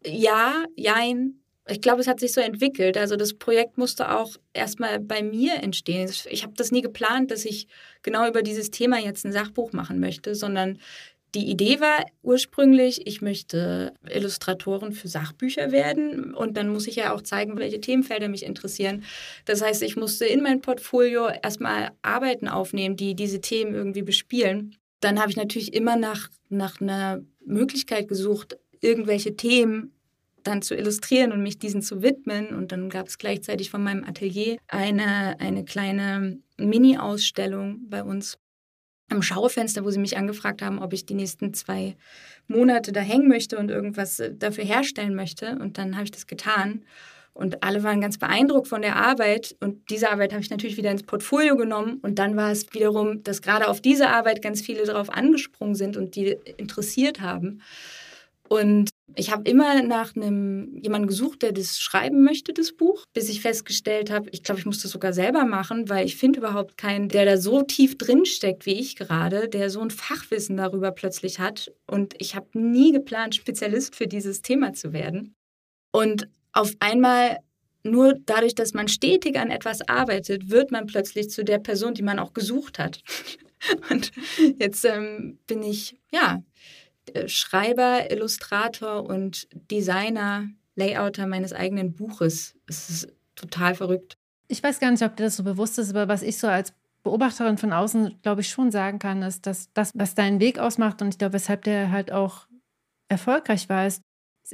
Ja, 0.05 0.65
jein. 0.77 1.42
Ich 1.69 1.81
glaube, 1.81 2.01
es 2.01 2.09
hat 2.09 2.19
sich 2.19 2.33
so 2.33 2.41
entwickelt. 2.41 2.97
Also 2.97 3.15
das 3.15 3.35
Projekt 3.35 3.79
musste 3.79 4.11
auch 4.17 4.37
erstmal 4.53 4.99
bei 4.99 5.23
mir 5.23 5.55
entstehen. 5.63 6.11
Ich 6.29 6.43
habe 6.43 6.55
das 6.57 6.73
nie 6.73 6.83
geplant, 6.83 7.31
dass 7.31 7.45
ich 7.45 7.69
genau 8.03 8.29
über 8.29 8.43
dieses 8.43 8.71
Thema 8.71 8.99
jetzt 8.99 9.25
ein 9.25 9.33
Sachbuch 9.33 9.73
machen 9.73 10.01
möchte, 10.01 10.35
sondern 10.35 10.79
die 11.35 11.51
Idee 11.51 11.81
war 11.81 12.05
ursprünglich, 12.23 13.07
ich 13.07 13.23
möchte 13.23 13.95
Illustratorin 14.11 14.93
für 14.93 15.09
Sachbücher 15.09 15.73
werden 15.73 16.35
und 16.35 16.59
dann 16.59 16.69
muss 16.69 16.87
ich 16.87 16.97
ja 16.97 17.15
auch 17.15 17.23
zeigen, 17.23 17.57
welche 17.57 17.81
Themenfelder 17.81 18.29
mich 18.29 18.45
interessieren. 18.45 19.05
Das 19.47 19.63
heißt, 19.63 19.83
ich 19.83 19.97
musste 19.97 20.27
in 20.27 20.43
mein 20.43 20.61
Portfolio 20.61 21.29
erstmal 21.43 21.93
Arbeiten 22.03 22.49
aufnehmen, 22.49 22.97
die 22.97 23.15
diese 23.15 23.41
Themen 23.41 23.75
irgendwie 23.75 24.03
bespielen. 24.03 24.77
Dann 25.01 25.21
habe 25.21 25.31
ich 25.31 25.37
natürlich 25.37 25.73
immer 25.73 25.97
nach, 25.97 26.29
nach 26.51 26.81
einer 26.83 27.23
Möglichkeit 27.45 28.09
gesucht, 28.09 28.59
irgendwelche 28.81 29.35
Themen 29.35 29.95
dann 30.43 30.63
zu 30.63 30.75
illustrieren 30.75 31.33
und 31.33 31.43
mich 31.43 31.59
diesen 31.59 31.83
zu 31.83 32.03
widmen. 32.03 32.49
Und 32.49 32.73
dann 32.73 32.89
gab 32.91 33.09
es 33.09 33.19
gleichzeitig 33.19 33.71
von 33.71 33.83
meinem 33.83 34.05
Atelier 34.05 34.59
eine, 34.69 35.39
eine 35.41 35.65
kleine 35.65 36.39
Mini-Ausstellung 36.59 37.89
bei 37.89 38.03
uns 38.03 38.39
am 39.13 39.23
Schaufenster, 39.23 39.85
wo 39.85 39.91
sie 39.91 40.01
mich 40.01 40.17
angefragt 40.17 40.63
haben, 40.63 40.79
ob 40.79 40.93
ich 40.93 41.07
die 41.07 41.15
nächsten 41.15 41.55
zwei 41.55 41.97
Monate 42.49 42.93
da 42.93 43.01
hängen 43.01 43.29
möchte 43.29 43.59
und 43.59 43.71
irgendwas 43.71 44.19
äh, 44.19 44.35
dafür 44.35 44.65
herstellen 44.65 45.15
möchte. 45.15 45.59
Und 45.59 45.79
dann 45.79 45.95
habe 45.95 46.05
ich 46.05 46.11
das 46.11 46.27
getan. 46.27 46.85
Und 47.35 47.63
alle 47.63 47.83
waren 47.83 48.01
ganz 48.01 48.19
beeindruckt 48.19 48.69
von 48.69 48.83
der 48.83 48.97
Arbeit. 48.97 49.57
Und 49.61 49.91
diese 49.91 50.11
Arbeit 50.11 50.33
habe 50.33 50.43
ich 50.43 50.51
natürlich 50.51 50.77
wieder 50.77 50.91
ins 50.91 51.03
Portfolio 51.03 51.57
genommen. 51.57 51.99
Und 52.03 52.19
dann 52.19 52.37
war 52.37 52.51
es 52.51 52.73
wiederum, 52.73 53.23
dass 53.23 53.41
gerade 53.41 53.69
auf 53.69 53.81
diese 53.81 54.09
Arbeit 54.09 54.43
ganz 54.43 54.61
viele 54.61 54.85
darauf 54.85 55.11
angesprungen 55.11 55.75
sind 55.75 55.97
und 55.97 56.15
die 56.15 56.37
interessiert 56.59 57.21
haben. 57.21 57.63
Und 58.53 58.91
ich 59.15 59.33
habe 59.33 59.49
immer 59.49 59.83
nach 59.83 60.15
einem 60.15 60.77
jemanden 60.77 61.09
gesucht, 61.09 61.41
der 61.41 61.53
das 61.53 61.81
schreiben 61.81 62.23
möchte, 62.23 62.53
das 62.53 62.73
Buch, 62.73 63.07
bis 63.15 63.31
ich 63.31 63.41
festgestellt 63.41 64.11
habe, 64.11 64.29
ich 64.31 64.43
glaube, 64.43 64.61
ich 64.61 64.67
muss 64.67 64.83
das 64.83 64.91
sogar 64.91 65.15
selber 65.15 65.47
machen, 65.47 65.89
weil 65.89 66.05
ich 66.05 66.19
finde 66.19 66.41
überhaupt 66.41 66.77
keinen, 66.77 67.09
der 67.09 67.25
da 67.25 67.39
so 67.39 67.63
tief 67.63 67.97
drin 67.97 68.27
steckt 68.27 68.67
wie 68.67 68.75
ich 68.75 68.95
gerade, 68.97 69.49
der 69.49 69.71
so 69.71 69.81
ein 69.81 69.89
Fachwissen 69.89 70.59
darüber 70.59 70.91
plötzlich 70.93 71.39
hat. 71.39 71.73
Und 71.87 72.13
ich 72.19 72.37
habe 72.37 72.49
nie 72.53 72.93
geplant, 72.93 73.37
Spezialist 73.37 73.97
für 73.97 74.07
dieses 74.07 74.43
Thema 74.43 74.75
zu 74.75 74.93
werden. 74.93 75.35
Und 75.91 76.29
auf 76.53 76.75
einmal 76.79 77.39
nur 77.85 78.17
dadurch, 78.27 78.55
dass 78.55 78.75
man 78.75 78.89
stetig 78.89 79.39
an 79.39 79.51
etwas 79.51 79.81
arbeitet, 79.89 80.51
wird 80.51 80.71
man 80.73 80.85
plötzlich 80.85 81.31
zu 81.31 81.43
der 81.43 81.59
Person, 81.59 81.95
die 81.95 82.03
man 82.03 82.19
auch 82.19 82.35
gesucht 82.35 82.79
hat. 82.79 83.03
Und 83.89 84.13
jetzt 84.59 84.85
ähm, 84.85 85.39
bin 85.47 85.63
ich, 85.63 85.97
ja, 86.13 86.43
Schreiber, 87.27 88.11
Illustrator 88.11 89.05
und 89.05 89.49
Designer, 89.71 90.49
Layouter 90.75 91.27
meines 91.27 91.53
eigenen 91.53 91.95
Buches. 91.95 92.55
Es 92.67 92.89
ist 92.89 93.13
total 93.35 93.75
verrückt. 93.75 94.17
Ich 94.49 94.63
weiß 94.63 94.81
gar 94.81 94.91
nicht, 94.91 95.03
ob 95.03 95.17
dir 95.17 95.25
das 95.25 95.37
so 95.37 95.45
bewusst 95.45 95.79
ist, 95.79 95.91
aber 95.91 96.09
was 96.09 96.23
ich 96.23 96.39
so 96.39 96.47
als 96.47 96.73
Beobachterin 97.03 97.59
von 97.59 97.73
außen, 97.73 98.21
glaube 98.23 98.43
ich, 98.43 98.49
schon 98.49 98.71
sagen 98.71 98.99
kann, 98.99 99.23
ist, 99.23 99.47
dass 99.47 99.73
das, 99.73 99.91
was 99.95 100.15
deinen 100.15 100.41
Weg 100.41 100.59
ausmacht 100.59 101.03
und 101.03 101.09
ich 101.09 101.19
glaube, 101.19 101.35
weshalb 101.35 101.63
der 101.65 101.91
halt 101.91 102.13
auch 102.13 102.47
erfolgreich 103.09 103.69
war, 103.69 103.87
ist, 103.87 104.03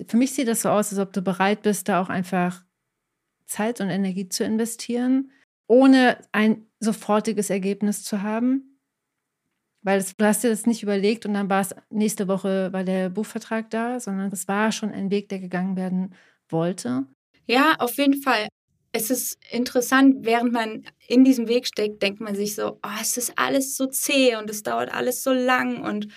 für 0.07 0.17
mich 0.17 0.33
sieht 0.33 0.49
das 0.49 0.63
so 0.63 0.71
aus, 0.71 0.91
als 0.91 0.99
ob 0.99 1.13
du 1.13 1.23
bereit 1.23 1.63
bist, 1.63 1.89
da 1.89 2.01
auch 2.01 2.09
einfach 2.09 2.65
Zeit 3.47 3.81
und 3.81 3.89
Energie 3.89 4.29
zu 4.29 4.45
investieren, 4.45 5.31
ohne 5.67 6.19
ein 6.33 6.67
sofortiges 6.81 7.51
Ergebnis 7.51 8.05
zu 8.05 8.23
haben. 8.23 8.78
Weil 9.83 10.03
du 10.03 10.25
hast 10.25 10.43
dir 10.43 10.51
das 10.51 10.67
nicht 10.67 10.83
überlegt 10.83 11.25
und 11.25 11.35
dann 11.35 11.49
war 11.49 11.61
es 11.61 11.75
nächste 11.91 12.29
Woche 12.29 12.73
war 12.73 12.85
der 12.85 13.11
Buchvertrag 13.11 13.71
da, 13.71 14.01
sondern 14.01 14.31
es 14.33 14.49
war 14.49 14.73
schon 14.73 14.91
ein 14.91 15.11
Weg, 15.11 15.29
der 15.29 15.39
gegangen 15.39 15.77
werden 15.77 16.15
wollte. 16.49 17.07
Ja, 17.47 17.77
auf 17.79 17.97
jeden 17.97 18.21
Fall. 18.21 18.49
Es 18.93 19.11
ist 19.11 19.39
interessant, 19.51 20.25
während 20.25 20.53
man 20.53 20.85
in 21.07 21.25
diesem 21.25 21.47
Weg 21.47 21.67
steckt, 21.67 22.03
denkt 22.03 22.21
man 22.21 22.35
sich 22.35 22.55
so, 22.55 22.79
oh, 22.83 22.99
es 23.01 23.17
ist 23.17 23.33
alles 23.37 23.77
so 23.77 23.87
zäh 23.87 24.37
und 24.37 24.51
es 24.51 24.63
dauert 24.63 24.93
alles 24.93 25.23
so 25.23 25.33
lang. 25.33 25.83
Und 25.83 26.09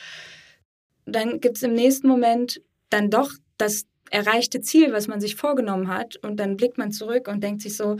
dann 1.06 1.39
gibt 1.39 1.58
es 1.58 1.63
im 1.63 1.74
nächsten 1.74 2.08
Moment 2.08 2.62
dann 2.89 3.10
doch 3.10 3.32
das 3.58 3.86
erreichte 4.10 4.62
Ziel, 4.62 4.91
was 4.93 5.08
man 5.08 5.21
sich 5.21 5.36
vorgenommen 5.36 5.88
hat. 5.88 6.17
Und 6.17 6.38
dann 6.38 6.58
blickt 6.58 6.78
man 6.78 6.91
zurück 6.91 7.28
und 7.28 7.41
denkt 7.43 7.62
sich 7.62 7.78
so, 7.78 7.97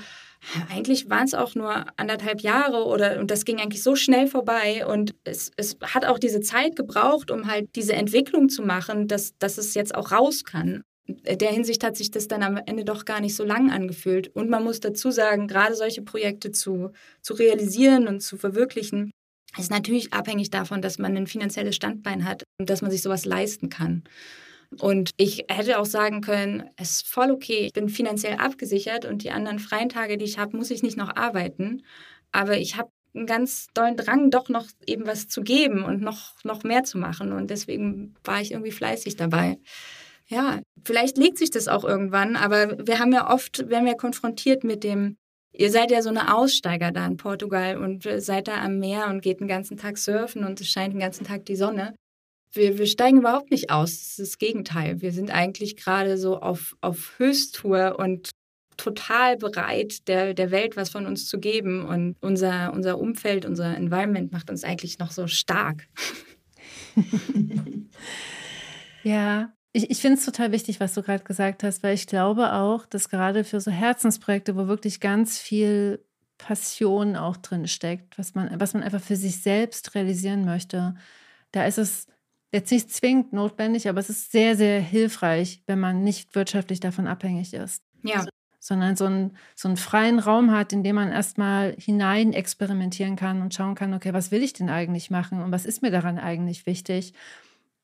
eigentlich 0.70 1.10
waren 1.10 1.26
es 1.26 1.34
auch 1.34 1.56
nur 1.56 1.86
anderthalb 1.98 2.42
Jahre 2.42 2.86
oder 2.86 3.20
und 3.20 3.30
das 3.30 3.46
ging 3.46 3.60
eigentlich 3.60 3.84
so 3.84 3.96
schnell 3.96 4.28
vorbei 4.28 4.86
und 4.86 5.14
es, 5.24 5.52
es 5.56 5.78
hat 5.82 6.06
auch 6.06 6.20
diese 6.20 6.42
Zeit 6.42 6.76
gebraucht, 6.76 7.32
um 7.32 7.48
halt 7.48 7.76
diese 7.76 7.94
Entwicklung 7.94 8.50
zu 8.50 8.64
machen, 8.64 9.08
dass, 9.08 9.38
dass 9.38 9.58
es 9.58 9.74
jetzt 9.74 9.94
auch 9.96 10.12
raus 10.12 10.44
kann. 10.44 10.82
In 11.08 11.38
der 11.38 11.52
Hinsicht 11.52 11.84
hat 11.84 11.98
sich 11.98 12.12
das 12.12 12.28
dann 12.28 12.44
am 12.44 12.60
Ende 12.66 12.86
doch 12.86 13.06
gar 13.06 13.20
nicht 13.22 13.36
so 13.36 13.44
lang 13.44 13.72
angefühlt. 13.72 14.30
Und 14.36 14.50
man 14.50 14.64
muss 14.64 14.80
dazu 14.80 15.12
sagen, 15.12 15.48
gerade 15.48 15.76
solche 15.76 16.04
Projekte 16.04 16.52
zu, 16.52 16.92
zu 17.22 17.34
realisieren 17.34 18.08
und 18.08 18.22
zu 18.22 18.38
verwirklichen, 18.38 19.12
ist 19.58 19.72
natürlich 19.72 20.14
abhängig 20.14 20.50
davon, 20.50 20.82
dass 20.82 20.98
man 20.98 21.18
ein 21.18 21.28
finanzielles 21.28 21.76
Standbein 21.76 22.26
hat 22.26 22.44
und 22.60 22.70
dass 22.70 22.82
man 22.82 22.92
sich 22.92 23.02
sowas 23.02 23.26
leisten 23.26 23.70
kann. 23.70 24.04
Und 24.80 25.12
ich 25.18 25.46
hätte 25.50 25.80
auch 25.80 25.86
sagen 25.86 26.22
können, 26.22 26.70
es 26.78 26.92
ist 26.92 27.08
voll 27.08 27.32
okay, 27.32 27.66
ich 27.66 27.74
bin 27.74 27.90
finanziell 27.90 28.38
abgesichert 28.38 29.06
und 29.06 29.24
die 29.24 29.32
anderen 29.32 29.60
freien 29.60 29.90
Tage, 29.90 30.18
die 30.18 30.26
ich 30.26 30.38
habe, 30.40 30.56
muss 30.56 30.72
ich 30.72 30.82
nicht 30.82 30.98
noch 30.98 31.16
arbeiten. 31.16 31.84
Aber 32.32 32.58
ich 32.58 32.78
habe 32.78 32.90
einen 33.14 33.26
ganz 33.26 33.68
dollen 33.74 33.98
Drang, 33.98 34.32
doch 34.32 34.48
noch 34.48 34.68
eben 34.88 35.06
was 35.06 35.28
zu 35.28 35.42
geben 35.42 35.84
und 35.84 36.02
noch, 36.02 36.42
noch 36.46 36.64
mehr 36.64 36.84
zu 36.84 36.98
machen. 36.98 37.34
Und 37.34 37.50
deswegen 37.50 38.16
war 38.24 38.40
ich 38.40 38.54
irgendwie 38.54 38.72
fleißig 38.72 39.18
dabei. 39.18 39.58
Ja, 40.28 40.62
vielleicht 40.86 41.18
legt 41.18 41.38
sich 41.38 41.52
das 41.52 41.68
auch 41.68 41.84
irgendwann, 41.84 42.38
aber 42.38 42.88
wir 42.88 43.00
haben 43.00 43.12
ja 43.12 43.30
oft, 43.30 43.70
werden 43.70 43.86
wir 43.86 43.96
konfrontiert 43.96 44.64
mit 44.64 44.86
dem, 44.86 45.18
ihr 45.52 45.70
seid 45.70 45.92
ja 45.92 46.02
so 46.02 46.08
eine 46.08 46.34
Aussteiger 46.34 46.92
da 46.92 47.06
in 47.06 47.18
Portugal 47.18 47.78
und 47.78 48.08
seid 48.20 48.48
da 48.48 48.62
am 48.64 48.80
Meer 48.80 49.08
und 49.08 49.22
geht 49.22 49.42
den 49.42 49.50
ganzen 49.50 49.76
Tag 49.76 49.98
surfen 49.98 50.46
und 50.46 50.62
es 50.62 50.70
scheint 50.70 50.94
den 50.94 51.02
ganzen 51.02 51.26
Tag 51.26 51.46
die 51.46 51.58
Sonne 51.58 51.94
wir, 52.54 52.78
wir 52.78 52.86
steigen 52.86 53.20
überhaupt 53.20 53.52
nicht 53.52 53.70
aus. 53.70 53.92
Das 53.92 54.08
ist 54.10 54.20
das 54.20 54.38
Gegenteil. 54.38 55.02
Wir 55.02 55.12
sind 55.12 55.32
eigentlich 55.32 55.78
gerade 55.78 56.18
so 56.18 56.40
auf, 56.40 56.76
auf 56.82 57.14
Höchsttour 57.18 57.98
und 58.00 58.32
total 58.78 59.38
bereit, 59.38 60.08
der, 60.08 60.34
der 60.34 60.52
Welt 60.52 60.76
was 60.76 60.90
von 60.90 61.06
uns 61.06 61.28
zu 61.28 61.40
geben. 61.40 61.86
Und 61.86 62.16
unser, 62.22 62.74
unser 62.74 63.00
Umfeld, 63.00 63.46
unser 63.46 63.76
Environment 63.78 64.32
macht 64.32 64.50
uns 64.50 64.64
eigentlich 64.64 65.00
noch 65.00 65.12
so 65.12 65.28
stark. 65.28 65.88
ja, 69.04 69.54
ich, 69.74 69.90
ich 69.90 70.00
finde 70.00 70.18
es 70.18 70.26
total 70.26 70.52
wichtig, 70.52 70.80
was 70.80 70.94
du 70.94 71.04
gerade 71.04 71.24
gesagt 71.24 71.64
hast, 71.64 71.84
weil 71.84 71.94
ich 71.94 72.08
glaube 72.08 72.54
auch, 72.54 72.86
dass 72.86 73.10
gerade 73.10 73.44
für 73.44 73.62
so 73.62 73.72
Herzensprojekte, 73.72 74.56
wo 74.56 74.68
wirklich 74.68 75.00
ganz 75.00 75.40
viel 75.40 76.04
Passion 76.38 77.16
auch 77.16 77.38
drin 77.38 77.68
steckt, 77.68 78.18
was 78.18 78.34
man, 78.34 78.60
was 78.60 78.74
man 78.74 78.84
einfach 78.84 79.02
für 79.02 79.16
sich 79.16 79.42
selbst 79.42 79.96
realisieren 79.96 80.44
möchte, 80.44 80.96
da 81.52 81.66
ist 81.66 81.78
es 81.78 82.08
jetzt 82.52 82.72
nicht 82.72 82.92
zwingend 82.92 83.34
notwendig, 83.34 83.88
aber 83.88 84.00
es 84.00 84.10
ist 84.10 84.32
sehr, 84.32 84.56
sehr 84.56 84.82
hilfreich, 84.82 85.64
wenn 85.68 85.80
man 85.80 86.04
nicht 86.04 86.36
wirtschaftlich 86.36 86.80
davon 86.80 87.08
abhängig 87.08 87.54
ist. 87.54 87.84
Ja. 88.04 88.26
Sondern 88.60 88.96
so, 88.96 89.06
ein, 89.06 89.32
so 89.56 89.68
einen 89.68 89.78
freien 89.78 90.20
Raum 90.20 90.52
hat, 90.52 90.72
in 90.72 90.84
dem 90.84 90.96
man 90.96 91.12
erstmal 91.12 91.76
hinein 91.80 92.34
experimentieren 92.34 93.16
kann 93.16 93.42
und 93.42 93.54
schauen 93.54 93.76
kann, 93.76 93.94
okay, 93.94 94.14
was 94.14 94.32
will 94.32 94.44
ich 94.44 94.54
denn 94.54 94.70
eigentlich 94.70 95.10
machen 95.10 95.42
und 95.42 95.52
was 95.52 95.66
ist 95.66 95.82
mir 95.82 95.92
daran 95.92 96.20
eigentlich 96.20 96.66
wichtig? 96.66 97.14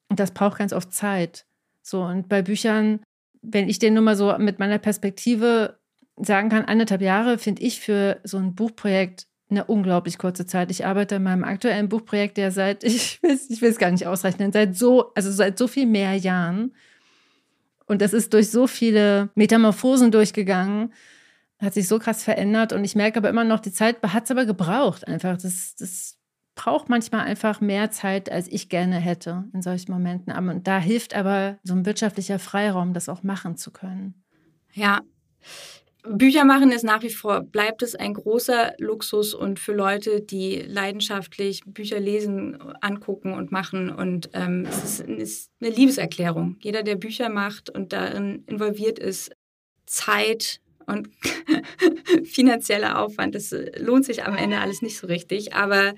Und 0.09 0.19
das 0.19 0.31
braucht 0.31 0.59
ganz 0.59 0.73
oft 0.73 0.93
Zeit. 0.93 1.45
So, 1.81 2.03
und 2.03 2.29
bei 2.29 2.41
Büchern, 2.41 2.99
wenn 3.41 3.69
ich 3.69 3.79
den 3.79 3.93
nur 3.93 4.03
mal 4.03 4.15
so 4.15 4.37
mit 4.37 4.59
meiner 4.59 4.77
Perspektive 4.77 5.79
sagen 6.17 6.49
kann, 6.49 6.65
anderthalb 6.65 7.01
Jahre 7.01 7.37
finde 7.37 7.61
ich 7.63 7.79
für 7.79 8.19
so 8.23 8.37
ein 8.37 8.53
Buchprojekt 8.55 9.27
eine 9.49 9.65
unglaublich 9.65 10.17
kurze 10.17 10.45
Zeit. 10.45 10.71
Ich 10.71 10.85
arbeite 10.85 11.17
an 11.17 11.23
meinem 11.23 11.43
aktuellen 11.43 11.89
Buchprojekt 11.89 12.37
ja 12.37 12.51
seit, 12.51 12.83
ich 12.83 13.21
will, 13.23 13.39
ich 13.49 13.61
es 13.61 13.77
gar 13.77 13.91
nicht 13.91 14.07
ausrechnen, 14.07 14.51
seit 14.51 14.75
so, 14.75 15.13
also 15.13 15.31
seit 15.31 15.57
so 15.57 15.67
viel 15.67 15.85
mehr 15.85 16.15
Jahren. 16.15 16.73
Und 17.85 18.01
das 18.01 18.13
ist 18.13 18.33
durch 18.33 18.51
so 18.51 18.67
viele 18.67 19.29
Metamorphosen 19.35 20.11
durchgegangen, 20.11 20.93
hat 21.59 21.73
sich 21.73 21.87
so 21.87 21.99
krass 21.99 22.23
verändert. 22.23 22.73
Und 22.73 22.83
ich 22.83 22.95
merke 22.95 23.17
aber 23.17 23.29
immer 23.29 23.45
noch, 23.45 23.61
die 23.61 23.71
Zeit 23.71 24.01
hat 24.03 24.25
es 24.25 24.31
aber 24.31 24.45
gebraucht 24.45 25.07
einfach. 25.07 25.37
Das, 25.37 25.75
das 25.79 26.17
braucht 26.55 26.89
manchmal 26.89 27.21
einfach 27.21 27.61
mehr 27.61 27.89
Zeit, 27.91 28.29
als 28.29 28.47
ich 28.49 28.67
gerne 28.67 28.97
hätte 28.97 29.45
in 29.53 29.61
solchen 29.61 29.91
Momenten. 29.91 30.33
Und 30.33 30.67
da 30.67 30.79
hilft 30.79 31.15
aber 31.15 31.57
so 31.63 31.73
ein 31.73 31.85
wirtschaftlicher 31.85 32.39
Freiraum, 32.39 32.93
das 32.93 33.07
auch 33.07 33.23
machen 33.23 33.55
zu 33.55 33.71
können. 33.71 34.25
Ja, 34.73 35.01
Bücher 36.03 36.45
machen 36.45 36.71
ist 36.71 36.83
nach 36.83 37.03
wie 37.03 37.09
vor, 37.09 37.41
bleibt 37.41 37.81
es 37.81 37.95
ein 37.95 38.13
großer 38.13 38.73
Luxus 38.77 39.33
und 39.33 39.59
für 39.59 39.73
Leute, 39.73 40.21
die 40.21 40.61
leidenschaftlich 40.61 41.61
Bücher 41.65 41.99
lesen, 41.99 42.57
angucken 42.81 43.33
und 43.33 43.51
machen. 43.51 43.89
Und 43.89 44.29
ähm, 44.33 44.65
es 44.69 44.83
ist, 44.83 44.99
ist 45.01 45.51
eine 45.59 45.69
Liebeserklärung. 45.69 46.57
Jeder, 46.61 46.83
der 46.83 46.95
Bücher 46.95 47.29
macht 47.29 47.69
und 47.69 47.93
darin 47.93 48.43
involviert 48.47 48.99
ist, 48.99 49.31
Zeit 49.85 50.61
und 50.85 51.09
finanzieller 52.23 52.99
Aufwand, 52.99 53.35
das 53.35 53.53
lohnt 53.77 54.05
sich 54.05 54.23
am 54.23 54.35
Ende 54.35 54.59
alles 54.59 54.81
nicht 54.81 54.97
so 54.97 55.07
richtig. 55.07 55.53
Aber 55.53 55.93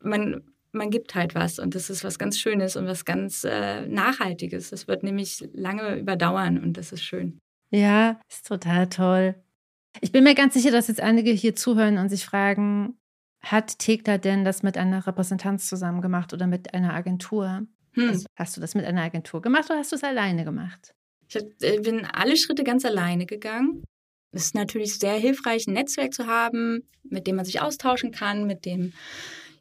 man, 0.00 0.42
man 0.72 0.90
gibt 0.90 1.14
halt 1.14 1.34
was 1.34 1.58
und 1.58 1.74
das 1.74 1.90
ist 1.90 2.04
was 2.04 2.18
ganz 2.18 2.38
Schönes 2.38 2.76
und 2.76 2.86
was 2.86 3.04
ganz 3.04 3.44
äh, 3.44 3.86
Nachhaltiges. 3.86 4.70
Das 4.70 4.88
wird 4.88 5.02
nämlich 5.02 5.46
lange 5.52 5.96
überdauern 5.98 6.58
und 6.62 6.76
das 6.76 6.92
ist 6.92 7.02
schön. 7.02 7.38
Ja, 7.70 8.20
ist 8.28 8.46
total 8.46 8.88
toll. 8.88 9.34
Ich 10.00 10.12
bin 10.12 10.24
mir 10.24 10.34
ganz 10.34 10.54
sicher, 10.54 10.70
dass 10.70 10.88
jetzt 10.88 11.00
einige 11.00 11.30
hier 11.30 11.56
zuhören 11.56 11.98
und 11.98 12.08
sich 12.08 12.24
fragen, 12.24 12.98
hat 13.40 13.78
Tegler 13.78 14.18
denn 14.18 14.44
das 14.44 14.62
mit 14.62 14.76
einer 14.76 15.06
Repräsentanz 15.06 15.68
zusammen 15.68 16.00
gemacht 16.00 16.32
oder 16.32 16.46
mit 16.46 16.74
einer 16.74 16.94
Agentur? 16.94 17.66
Hm. 17.92 18.08
Also, 18.08 18.26
hast 18.36 18.56
du 18.56 18.60
das 18.60 18.74
mit 18.74 18.84
einer 18.84 19.02
Agentur 19.02 19.40
gemacht 19.40 19.70
oder 19.70 19.78
hast 19.78 19.92
du 19.92 19.96
es 19.96 20.04
alleine 20.04 20.44
gemacht? 20.44 20.94
Ich 21.28 21.36
äh, 21.62 21.80
bin 21.80 22.04
alle 22.04 22.36
Schritte 22.36 22.64
ganz 22.64 22.84
alleine 22.84 23.26
gegangen. 23.26 23.82
Es 24.32 24.46
ist 24.46 24.54
natürlich 24.54 24.98
sehr 24.98 25.14
hilfreich, 25.14 25.66
ein 25.66 25.72
Netzwerk 25.72 26.12
zu 26.12 26.26
haben, 26.26 26.82
mit 27.04 27.26
dem 27.26 27.36
man 27.36 27.44
sich 27.44 27.60
austauschen 27.60 28.10
kann, 28.10 28.46
mit 28.46 28.66
dem 28.66 28.92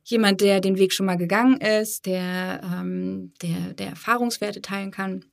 jemand, 0.03 0.41
der 0.41 0.59
den 0.59 0.77
Weg 0.77 0.93
schon 0.93 1.05
mal 1.05 1.17
gegangen 1.17 1.57
ist, 1.61 2.05
der, 2.05 2.61
ähm, 2.63 3.33
der, 3.41 3.73
der 3.73 3.87
Erfahrungswerte 3.87 4.61
teilen 4.61 4.91
kann. 4.91 5.25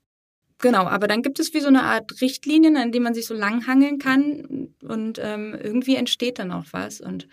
Genau, 0.62 0.86
aber 0.86 1.08
dann 1.08 1.22
gibt 1.22 1.40
es 1.40 1.52
wie 1.54 1.60
so 1.60 1.66
eine 1.66 1.82
Art 1.82 2.20
Richtlinien, 2.20 2.76
an 2.76 2.92
denen 2.92 3.02
man 3.02 3.14
sich 3.14 3.26
so 3.26 3.34
langhangeln 3.34 3.98
kann 3.98 4.68
und 4.82 5.18
ähm, 5.20 5.58
irgendwie 5.60 5.96
entsteht 5.96 6.38
dann 6.38 6.52
auch 6.52 6.66
was. 6.70 7.00
Und 7.00 7.26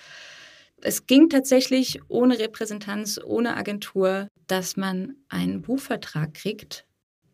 es 0.81 1.05
ging 1.05 1.29
tatsächlich 1.29 1.99
ohne 2.07 2.39
Repräsentanz, 2.39 3.19
ohne 3.23 3.55
Agentur, 3.55 4.27
dass 4.47 4.77
man 4.77 5.15
einen 5.29 5.61
Buchvertrag 5.61 6.33
kriegt. 6.33 6.85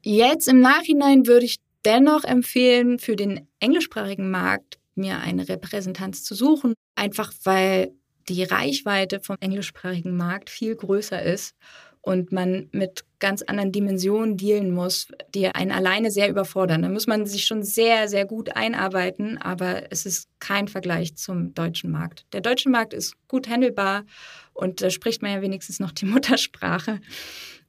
Jetzt 0.03 0.49
im 0.49 0.59
Nachhinein 0.59 1.27
würde 1.27 1.45
ich 1.45 1.59
dennoch 1.85 2.25
empfehlen, 2.25 2.99
für 2.99 3.15
den 3.15 3.47
englischsprachigen 3.61 4.29
Markt 4.29 4.77
mir 4.95 5.19
eine 5.19 5.47
Repräsentanz 5.47 6.23
zu 6.23 6.35
suchen, 6.35 6.73
einfach 6.95 7.31
weil 7.45 7.93
die 8.27 8.43
Reichweite 8.43 9.21
vom 9.21 9.37
englischsprachigen 9.39 10.17
Markt 10.17 10.49
viel 10.49 10.75
größer 10.75 11.21
ist 11.23 11.55
und 12.05 12.31
man 12.31 12.69
mit 12.71 13.03
ganz 13.17 13.41
anderen 13.41 13.71
Dimensionen 13.71 14.37
dealen 14.37 14.69
muss, 14.69 15.07
die 15.33 15.47
einen 15.47 15.71
alleine 15.71 16.11
sehr 16.11 16.29
überfordern. 16.29 16.83
Da 16.83 16.89
muss 16.89 17.07
man 17.07 17.25
sich 17.25 17.45
schon 17.45 17.63
sehr, 17.63 18.07
sehr 18.07 18.25
gut 18.25 18.55
einarbeiten, 18.55 19.39
aber 19.39 19.91
es 19.91 20.05
ist 20.05 20.29
kein 20.39 20.67
Vergleich 20.67 21.15
zum 21.15 21.55
deutschen 21.55 21.89
Markt. 21.89 22.27
Der 22.31 22.41
deutsche 22.41 22.69
Markt 22.69 22.93
ist 22.93 23.15
gut 23.27 23.49
handelbar 23.49 24.05
und 24.53 24.83
da 24.83 24.91
spricht 24.91 25.23
man 25.23 25.31
ja 25.31 25.41
wenigstens 25.41 25.79
noch 25.79 25.91
die 25.91 26.05
Muttersprache. 26.05 27.01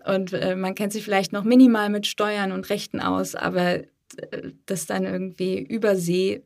Und 0.05 0.35
äh, 0.35 0.55
man 0.55 0.75
kennt 0.75 0.93
sich 0.93 1.03
vielleicht 1.03 1.33
noch 1.33 1.45
minimal 1.45 1.89
mit 1.89 2.07
Steuern 2.07 2.53
und 2.53 2.69
Rechten 2.69 3.01
aus, 3.01 3.35
aber 3.35 3.77
äh, 3.77 3.87
das 4.67 4.85
dann 4.85 5.05
irgendwie 5.05 5.61
übersee, 5.61 6.43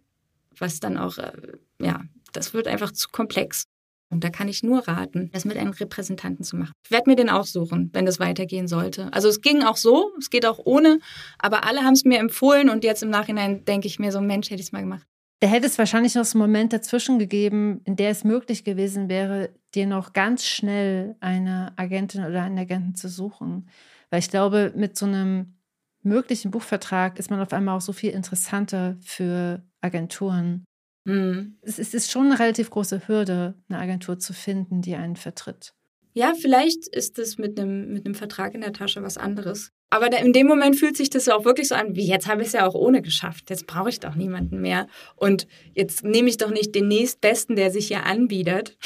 was 0.57 0.79
dann 0.79 0.96
auch, 0.96 1.18
äh, 1.18 1.33
ja, 1.81 2.05
das 2.33 2.55
wird 2.55 2.68
einfach 2.68 2.92
zu 2.92 3.09
komplex. 3.09 3.64
Und 4.11 4.25
da 4.25 4.31
kann 4.31 4.49
ich 4.49 4.62
nur 4.62 4.87
raten, 4.88 5.31
das 5.33 5.44
mit 5.44 5.57
einem 5.57 5.70
Repräsentanten 5.70 6.44
zu 6.44 6.57
machen. 6.57 6.73
Ich 6.85 6.90
werde 6.90 7.09
mir 7.09 7.16
den 7.16 7.31
auch 7.31 7.46
suchen, 7.46 7.90
wenn 7.92 8.07
das 8.07 8.18
weitergehen 8.18 8.66
sollte. 8.66 9.12
Also 9.12 9.29
es 9.29 9.40
ging 9.40 9.62
auch 9.62 9.77
so, 9.77 10.11
es 10.18 10.31
geht 10.31 10.44
auch 10.46 10.59
ohne, 10.64 10.99
aber 11.38 11.64
alle 11.64 11.83
haben 11.83 11.94
es 11.94 12.05
mir 12.05 12.18
empfohlen 12.18 12.68
und 12.68 12.83
jetzt 12.83 13.05
im 13.05 13.11
Nachhinein 13.11 13.64
denke 13.64 13.87
ich 13.87 14.01
mir 14.01 14.11
so, 14.11 14.20
Mensch, 14.20 14.51
hätte 14.51 14.61
ich 14.61 14.66
es 14.66 14.73
mal 14.73 14.81
gemacht. 14.81 15.07
Da 15.38 15.49
hätte 15.49 15.66
es 15.66 15.79
wahrscheinlich 15.79 16.16
noch 16.16 16.25
so 16.25 16.38
einen 16.38 16.51
Moment 16.51 16.73
dazwischen 16.73 17.18
gegeben, 17.18 17.81
in 17.85 17.96
der 17.96 18.11
es 18.11 18.25
möglich 18.25 18.64
gewesen 18.64 19.09
wäre, 19.09 19.51
dir 19.75 19.87
noch 19.87 20.12
ganz 20.12 20.44
schnell 20.44 21.16
eine 21.20 21.73
Agentin 21.77 22.25
oder 22.25 22.42
einen 22.42 22.59
Agenten 22.59 22.94
zu 22.94 23.09
suchen. 23.09 23.68
Weil 24.11 24.18
ich 24.18 24.29
glaube, 24.29 24.73
mit 24.77 24.99
so 24.99 25.07
einem 25.07 25.55
möglichen 26.03 26.51
Buchvertrag 26.51 27.18
ist 27.18 27.31
man 27.31 27.40
auf 27.40 27.53
einmal 27.53 27.77
auch 27.77 27.81
so 27.81 27.92
viel 27.92 28.11
interessanter 28.11 28.96
für 29.01 29.62
Agenturen. 29.81 30.64
Mhm. 31.05 31.59
Es 31.63 31.79
ist 31.79 32.11
schon 32.11 32.27
eine 32.27 32.39
relativ 32.39 32.71
große 32.71 33.09
Hürde, 33.09 33.55
eine 33.69 33.79
Agentur 33.79 34.19
zu 34.19 34.33
finden, 34.33 34.83
die 34.83 34.95
einen 34.95 35.17
vertritt. 35.17 35.73
Ja, 36.13 36.35
vielleicht 36.39 36.89
ist 36.89 37.19
es 37.19 37.39
mit 37.39 37.59
einem, 37.59 37.93
mit 37.93 38.05
einem 38.05 38.15
Vertrag 38.15 38.55
in 38.55 38.61
der 38.61 38.73
Tasche 38.73 39.03
was 39.03 39.17
anderes. 39.17 39.71
Aber 39.91 40.17
in 40.17 40.33
dem 40.33 40.47
Moment 40.47 40.77
fühlt 40.77 40.97
sich 40.97 41.11
das 41.11 41.29
auch 41.29 41.45
wirklich 41.45 41.69
so 41.69 41.75
an, 41.75 41.97
wie 41.97 42.07
jetzt 42.07 42.29
habe 42.29 42.43
ich 42.43 42.49
es 42.49 42.53
ja 42.53 42.67
auch 42.67 42.75
ohne 42.75 43.03
geschafft. 43.03 43.51
Jetzt 43.51 43.67
brauche 43.67 43.89
ich 43.89 44.01
doch 44.01 44.15
niemanden 44.15 44.61
mehr. 44.61 44.87
Und 45.17 45.47
jetzt 45.75 46.05
nehme 46.05 46.29
ich 46.29 46.37
doch 46.37 46.51
nicht 46.51 46.75
den 46.75 46.89
nächstbesten, 46.89 47.57
der 47.57 47.71
sich 47.71 47.89
hier 47.89 48.07
anbietet. 48.07 48.77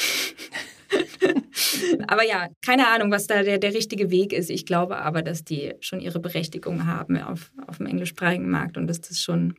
aber 2.07 2.25
ja, 2.25 2.47
keine 2.63 2.87
Ahnung, 2.87 3.11
was 3.11 3.27
da 3.27 3.43
der, 3.43 3.59
der 3.59 3.73
richtige 3.73 4.09
Weg 4.09 4.33
ist. 4.33 4.49
Ich 4.49 4.65
glaube 4.65 4.97
aber, 4.97 5.21
dass 5.21 5.43
die 5.43 5.73
schon 5.79 5.99
ihre 5.99 6.19
Berechtigung 6.19 6.87
haben 6.87 7.17
auf, 7.19 7.51
auf 7.67 7.77
dem 7.77 7.85
englischsprachigen 7.85 8.49
Markt 8.49 8.77
und 8.77 8.87
dass 8.87 9.01
das 9.01 9.21
schon 9.21 9.55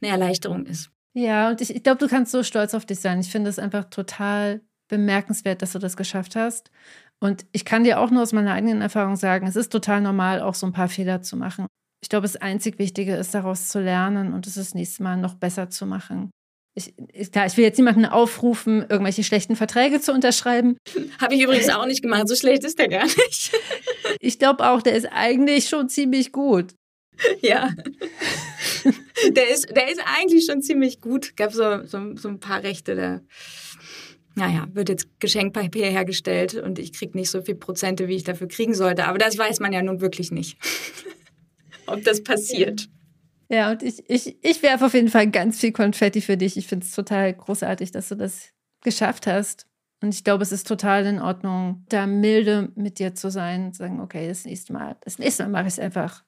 eine 0.00 0.10
Erleichterung 0.10 0.64
ist. 0.64 0.90
Ja, 1.14 1.50
und 1.50 1.60
ich, 1.60 1.74
ich 1.74 1.82
glaube, 1.82 1.98
du 1.98 2.08
kannst 2.08 2.32
so 2.32 2.42
stolz 2.42 2.74
auf 2.74 2.86
dich 2.86 3.00
sein. 3.00 3.20
Ich 3.20 3.30
finde 3.30 3.50
es 3.50 3.58
einfach 3.58 3.84
total 3.84 4.62
bemerkenswert, 4.88 5.62
dass 5.62 5.72
du 5.72 5.78
das 5.78 5.96
geschafft 5.96 6.36
hast. 6.36 6.70
Und 7.20 7.46
ich 7.52 7.64
kann 7.64 7.84
dir 7.84 8.00
auch 8.00 8.10
nur 8.10 8.22
aus 8.22 8.32
meiner 8.32 8.52
eigenen 8.52 8.82
Erfahrung 8.82 9.16
sagen, 9.16 9.46
es 9.46 9.56
ist 9.56 9.70
total 9.70 10.00
normal, 10.00 10.40
auch 10.40 10.54
so 10.54 10.66
ein 10.66 10.72
paar 10.72 10.88
Fehler 10.88 11.22
zu 11.22 11.36
machen. 11.36 11.66
Ich 12.02 12.08
glaube, 12.08 12.26
das 12.26 12.36
einzig 12.36 12.78
Wichtige 12.78 13.14
ist, 13.14 13.34
daraus 13.34 13.68
zu 13.68 13.80
lernen 13.80 14.32
und 14.32 14.46
es 14.46 14.54
das 14.54 14.74
nächste 14.74 15.02
Mal 15.02 15.16
noch 15.16 15.34
besser 15.34 15.70
zu 15.70 15.86
machen. 15.86 16.30
Ich, 16.74 16.94
klar, 17.30 17.46
ich 17.46 17.56
will 17.56 17.64
jetzt 17.64 17.76
niemanden 17.76 18.06
aufrufen, 18.06 18.80
irgendwelche 18.88 19.22
schlechten 19.22 19.56
Verträge 19.56 20.00
zu 20.00 20.12
unterschreiben. 20.12 20.78
Habe 21.20 21.34
ich 21.34 21.42
übrigens 21.42 21.68
auch 21.68 21.86
nicht 21.86 22.02
gemacht. 22.02 22.26
So 22.26 22.34
schlecht 22.34 22.64
ist 22.64 22.78
der 22.78 22.88
gar 22.88 23.04
nicht. 23.04 23.52
ich 24.20 24.38
glaube 24.38 24.68
auch, 24.68 24.82
der 24.82 24.94
ist 24.94 25.06
eigentlich 25.12 25.68
schon 25.68 25.88
ziemlich 25.88 26.32
gut. 26.32 26.74
Ja. 27.40 27.70
der, 29.30 29.50
ist, 29.50 29.68
der 29.74 29.90
ist 29.90 30.00
eigentlich 30.18 30.46
schon 30.46 30.62
ziemlich 30.62 31.00
gut. 31.00 31.36
Gab 31.36 31.52
so, 31.52 31.84
so, 31.84 32.16
so 32.16 32.28
ein 32.28 32.40
paar 32.40 32.62
Rechte, 32.62 32.94
da, 32.94 33.20
naja, 34.34 34.66
wird 34.72 34.88
jetzt 34.88 35.20
Geschenkpapier 35.20 35.86
hergestellt 35.86 36.54
und 36.54 36.78
ich 36.78 36.92
kriege 36.92 37.16
nicht 37.16 37.30
so 37.30 37.42
viel 37.42 37.54
Prozente, 37.54 38.08
wie 38.08 38.16
ich 38.16 38.24
dafür 38.24 38.48
kriegen 38.48 38.74
sollte. 38.74 39.06
Aber 39.06 39.18
das 39.18 39.36
weiß 39.36 39.60
man 39.60 39.72
ja 39.72 39.82
nun 39.82 40.00
wirklich 40.00 40.30
nicht, 40.30 40.58
ob 41.86 42.02
das 42.04 42.22
passiert. 42.22 42.88
Ja, 43.48 43.70
und 43.72 43.82
ich, 43.82 44.02
ich, 44.08 44.36
ich 44.42 44.62
werfe 44.62 44.86
auf 44.86 44.94
jeden 44.94 45.10
Fall 45.10 45.30
ganz 45.30 45.60
viel 45.60 45.72
Konfetti 45.72 46.22
für 46.22 46.38
dich. 46.38 46.56
Ich 46.56 46.66
finde 46.66 46.86
es 46.86 46.92
total 46.92 47.34
großartig, 47.34 47.90
dass 47.90 48.08
du 48.08 48.14
das 48.14 48.48
geschafft 48.82 49.26
hast. 49.26 49.66
Und 50.00 50.14
ich 50.14 50.24
glaube, 50.24 50.42
es 50.42 50.52
ist 50.52 50.66
total 50.66 51.06
in 51.06 51.20
Ordnung, 51.20 51.84
da 51.88 52.06
milde 52.06 52.72
mit 52.74 52.98
dir 52.98 53.14
zu 53.14 53.30
sein 53.30 53.66
und 53.66 53.76
sagen, 53.76 54.00
okay, 54.00 54.26
das 54.26 54.46
nächste 54.46 54.72
Mal, 54.72 54.96
das 55.02 55.18
nächste 55.18 55.44
Mal 55.44 55.50
mache 55.50 55.68
ich 55.68 55.74
es 55.74 55.78
einfach 55.78 56.24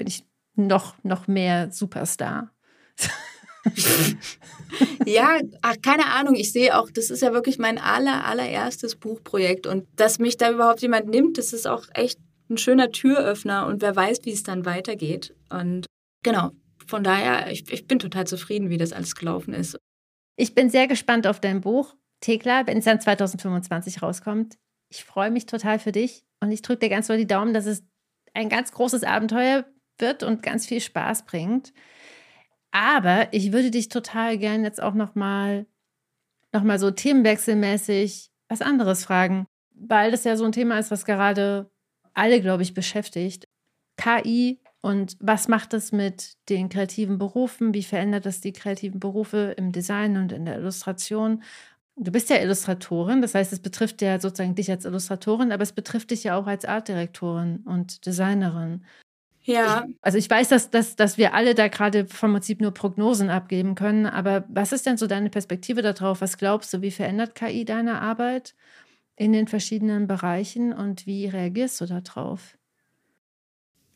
bin 0.00 0.06
ich 0.06 0.24
noch, 0.66 0.94
noch 1.02 1.28
mehr 1.28 1.70
Superstar. 1.70 2.50
ja, 5.06 5.40
ach, 5.62 5.76
keine 5.82 6.06
Ahnung. 6.06 6.34
Ich 6.34 6.52
sehe 6.52 6.78
auch, 6.78 6.90
das 6.90 7.10
ist 7.10 7.22
ja 7.22 7.32
wirklich 7.32 7.58
mein 7.58 7.78
aller, 7.78 8.24
allererstes 8.24 8.96
Buchprojekt. 8.96 9.66
Und 9.66 9.86
dass 9.96 10.18
mich 10.18 10.36
da 10.36 10.50
überhaupt 10.50 10.82
jemand 10.82 11.08
nimmt, 11.08 11.38
das 11.38 11.52
ist 11.52 11.66
auch 11.66 11.86
echt 11.94 12.18
ein 12.48 12.58
schöner 12.58 12.90
Türöffner. 12.90 13.66
Und 13.66 13.82
wer 13.82 13.94
weiß, 13.94 14.20
wie 14.24 14.32
es 14.32 14.42
dann 14.42 14.64
weitergeht. 14.64 15.34
Und 15.50 15.86
genau, 16.22 16.50
von 16.86 17.04
daher, 17.04 17.50
ich, 17.50 17.70
ich 17.72 17.86
bin 17.86 17.98
total 17.98 18.26
zufrieden, 18.26 18.70
wie 18.70 18.78
das 18.78 18.92
alles 18.92 19.14
gelaufen 19.14 19.54
ist. 19.54 19.78
Ich 20.36 20.54
bin 20.54 20.70
sehr 20.70 20.88
gespannt 20.88 21.26
auf 21.26 21.40
dein 21.40 21.60
Buch, 21.60 21.94
Thekla, 22.20 22.66
wenn 22.66 22.78
es 22.78 22.84
dann 22.84 23.00
2025 23.00 24.02
rauskommt. 24.02 24.56
Ich 24.90 25.04
freue 25.04 25.30
mich 25.30 25.46
total 25.46 25.78
für 25.78 25.92
dich 25.92 26.24
und 26.40 26.50
ich 26.50 26.62
drücke 26.62 26.80
dir 26.80 26.88
ganz 26.88 27.06
doll 27.06 27.16
die 27.16 27.26
Daumen, 27.26 27.54
dass 27.54 27.66
es 27.66 27.84
ein 28.34 28.48
ganz 28.48 28.72
großes 28.72 29.04
Abenteuer 29.04 29.64
wird 30.00 30.22
und 30.22 30.42
ganz 30.42 30.66
viel 30.66 30.80
Spaß 30.80 31.24
bringt. 31.24 31.72
Aber 32.72 33.32
ich 33.32 33.52
würde 33.52 33.70
dich 33.70 33.88
total 33.88 34.38
gern 34.38 34.64
jetzt 34.64 34.82
auch 34.82 34.94
noch 34.94 35.14
mal, 35.14 35.66
noch 36.52 36.62
mal 36.62 36.78
so 36.78 36.90
themenwechselmäßig 36.90 38.30
was 38.48 38.62
anderes 38.62 39.04
fragen, 39.04 39.46
weil 39.74 40.10
das 40.10 40.24
ja 40.24 40.36
so 40.36 40.44
ein 40.44 40.52
Thema 40.52 40.78
ist, 40.78 40.90
was 40.90 41.04
gerade 41.04 41.70
alle, 42.14 42.40
glaube 42.40 42.62
ich, 42.62 42.74
beschäftigt. 42.74 43.48
KI 43.96 44.60
und 44.82 45.16
was 45.20 45.48
macht 45.48 45.72
das 45.72 45.92
mit 45.92 46.34
den 46.48 46.68
kreativen 46.68 47.18
Berufen? 47.18 47.74
Wie 47.74 47.82
verändert 47.82 48.26
das 48.26 48.40
die 48.40 48.52
kreativen 48.52 48.98
Berufe 48.98 49.54
im 49.56 49.72
Design 49.72 50.16
und 50.16 50.32
in 50.32 50.46
der 50.46 50.58
Illustration? 50.58 51.42
Du 51.96 52.10
bist 52.10 52.30
ja 52.30 52.36
Illustratorin, 52.36 53.20
das 53.20 53.34
heißt, 53.34 53.52
es 53.52 53.60
betrifft 53.60 54.00
ja 54.00 54.18
sozusagen 54.18 54.54
dich 54.54 54.70
als 54.70 54.86
Illustratorin, 54.86 55.52
aber 55.52 55.62
es 55.62 55.72
betrifft 55.72 56.12
dich 56.12 56.24
ja 56.24 56.36
auch 56.36 56.46
als 56.46 56.64
Artdirektorin 56.64 57.58
und 57.66 58.06
Designerin. 58.06 58.84
Ja. 59.42 59.86
Ich, 59.88 59.96
also 60.02 60.18
ich 60.18 60.28
weiß, 60.28 60.48
dass, 60.48 60.70
dass, 60.70 60.96
dass 60.96 61.16
wir 61.18 61.34
alle 61.34 61.54
da 61.54 61.68
gerade 61.68 62.06
vom 62.06 62.32
Prinzip 62.32 62.60
nur 62.60 62.72
Prognosen 62.72 63.30
abgeben 63.30 63.74
können, 63.74 64.06
aber 64.06 64.44
was 64.48 64.72
ist 64.72 64.86
denn 64.86 64.96
so 64.96 65.06
deine 65.06 65.30
Perspektive 65.30 65.82
darauf? 65.82 66.20
Was 66.20 66.36
glaubst 66.36 66.72
du, 66.72 66.82
wie 66.82 66.90
verändert 66.90 67.34
KI 67.34 67.64
deine 67.64 68.00
Arbeit 68.00 68.54
in 69.16 69.32
den 69.32 69.48
verschiedenen 69.48 70.06
Bereichen 70.06 70.72
und 70.72 71.06
wie 71.06 71.26
reagierst 71.26 71.80
du 71.80 71.86
darauf? 71.86 72.56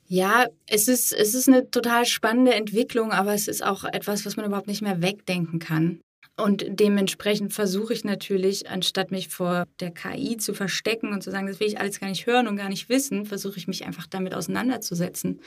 Ja, 0.06 0.46
es 0.66 0.88
ist, 0.88 1.12
es 1.12 1.34
ist 1.34 1.48
eine 1.48 1.70
total 1.70 2.04
spannende 2.04 2.54
Entwicklung, 2.54 3.10
aber 3.10 3.32
es 3.32 3.48
ist 3.48 3.64
auch 3.64 3.84
etwas, 3.84 4.26
was 4.26 4.36
man 4.36 4.44
überhaupt 4.46 4.66
nicht 4.66 4.82
mehr 4.82 5.00
wegdenken 5.00 5.58
kann. 5.58 6.00
Und 6.36 6.64
dementsprechend 6.68 7.52
versuche 7.52 7.92
ich 7.92 8.02
natürlich, 8.02 8.68
anstatt 8.68 9.12
mich 9.12 9.28
vor 9.28 9.66
der 9.78 9.92
KI 9.92 10.36
zu 10.36 10.52
verstecken 10.52 11.12
und 11.12 11.22
zu 11.22 11.30
sagen, 11.30 11.46
das 11.46 11.60
will 11.60 11.68
ich 11.68 11.78
alles 11.78 12.00
gar 12.00 12.08
nicht 12.08 12.26
hören 12.26 12.48
und 12.48 12.56
gar 12.56 12.68
nicht 12.68 12.88
wissen, 12.88 13.24
versuche 13.24 13.56
ich 13.56 13.68
mich 13.68 13.84
einfach 13.84 14.08
damit 14.08 14.34
auseinanderzusetzen. 14.34 15.40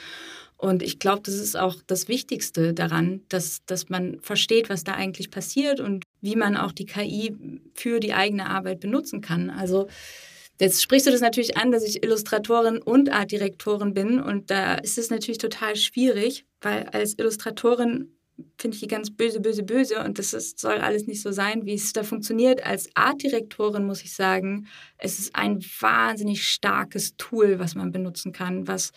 Und 0.56 0.82
ich 0.82 0.98
glaube, 0.98 1.22
das 1.24 1.36
ist 1.36 1.58
auch 1.58 1.76
das 1.88 2.08
Wichtigste 2.08 2.74
daran, 2.74 3.22
dass, 3.28 3.66
dass 3.66 3.90
man 3.90 4.20
versteht, 4.22 4.70
was 4.70 4.86
da 4.86 4.94
eigentlich 4.94 5.30
passiert 5.30 5.82
und 5.82 6.06
wie 6.22 6.38
man 6.38 6.56
auch 6.56 6.72
die 6.72 6.86
KI 6.86 7.36
für 7.74 8.00
die 8.00 8.14
eigene 8.14 8.50
Arbeit 8.50 8.80
benutzen 8.80 9.22
kann. 9.22 9.50
Also 9.50 9.88
Jetzt 10.60 10.82
sprichst 10.82 11.06
du 11.06 11.12
das 11.12 11.22
natürlich 11.22 11.56
an, 11.56 11.72
dass 11.72 11.84
ich 11.84 12.04
Illustratorin 12.04 12.80
und 12.80 13.12
Artdirektorin 13.12 13.94
bin 13.94 14.20
und 14.20 14.50
da 14.50 14.76
ist 14.76 14.98
es 14.98 15.12
natürlich 15.12 15.38
total 15.38 15.76
schwierig, 15.76 16.46
weil 16.62 16.86
als 16.92 17.14
Illustratorin 17.20 18.17
finde 18.58 18.76
ich 18.76 18.82
die 18.82 18.88
ganz 18.88 19.12
böse, 19.12 19.40
böse, 19.40 19.64
böse 19.64 20.04
und 20.04 20.20
das 20.20 20.34
ist, 20.34 20.60
soll 20.60 20.78
alles 20.78 21.08
nicht 21.08 21.22
so 21.22 21.32
sein, 21.32 21.66
wie 21.66 21.74
es 21.74 21.94
da 21.94 22.04
funktioniert. 22.04 22.66
Als 22.66 22.90
Artdirektorin 22.96 23.86
muss 23.86 24.04
ich 24.04 24.14
sagen, 24.14 24.68
es 24.98 25.20
ist 25.20 25.36
ein 25.36 25.60
wahnsinnig 25.80 26.48
starkes 26.48 27.16
Tool, 27.18 27.60
was 27.60 27.76
man 27.76 27.92
benutzen 27.92 28.32
kann, 28.32 28.68
was 28.68 28.92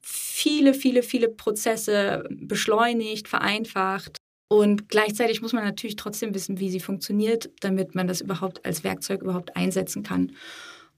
viele, 0.00 0.74
viele, 0.74 1.02
viele 1.02 1.28
Prozesse 1.28 2.24
beschleunigt, 2.30 3.28
vereinfacht. 3.28 4.18
Und 4.48 4.88
gleichzeitig 4.88 5.40
muss 5.40 5.54
man 5.54 5.64
natürlich 5.64 5.96
trotzdem 5.96 6.34
wissen, 6.34 6.60
wie 6.60 6.70
sie 6.70 6.80
funktioniert, 6.80 7.50
damit 7.60 7.94
man 7.94 8.06
das 8.06 8.20
überhaupt 8.20 8.64
als 8.64 8.84
Werkzeug 8.84 9.22
überhaupt 9.22 9.56
einsetzen 9.56 10.02
kann. 10.02 10.32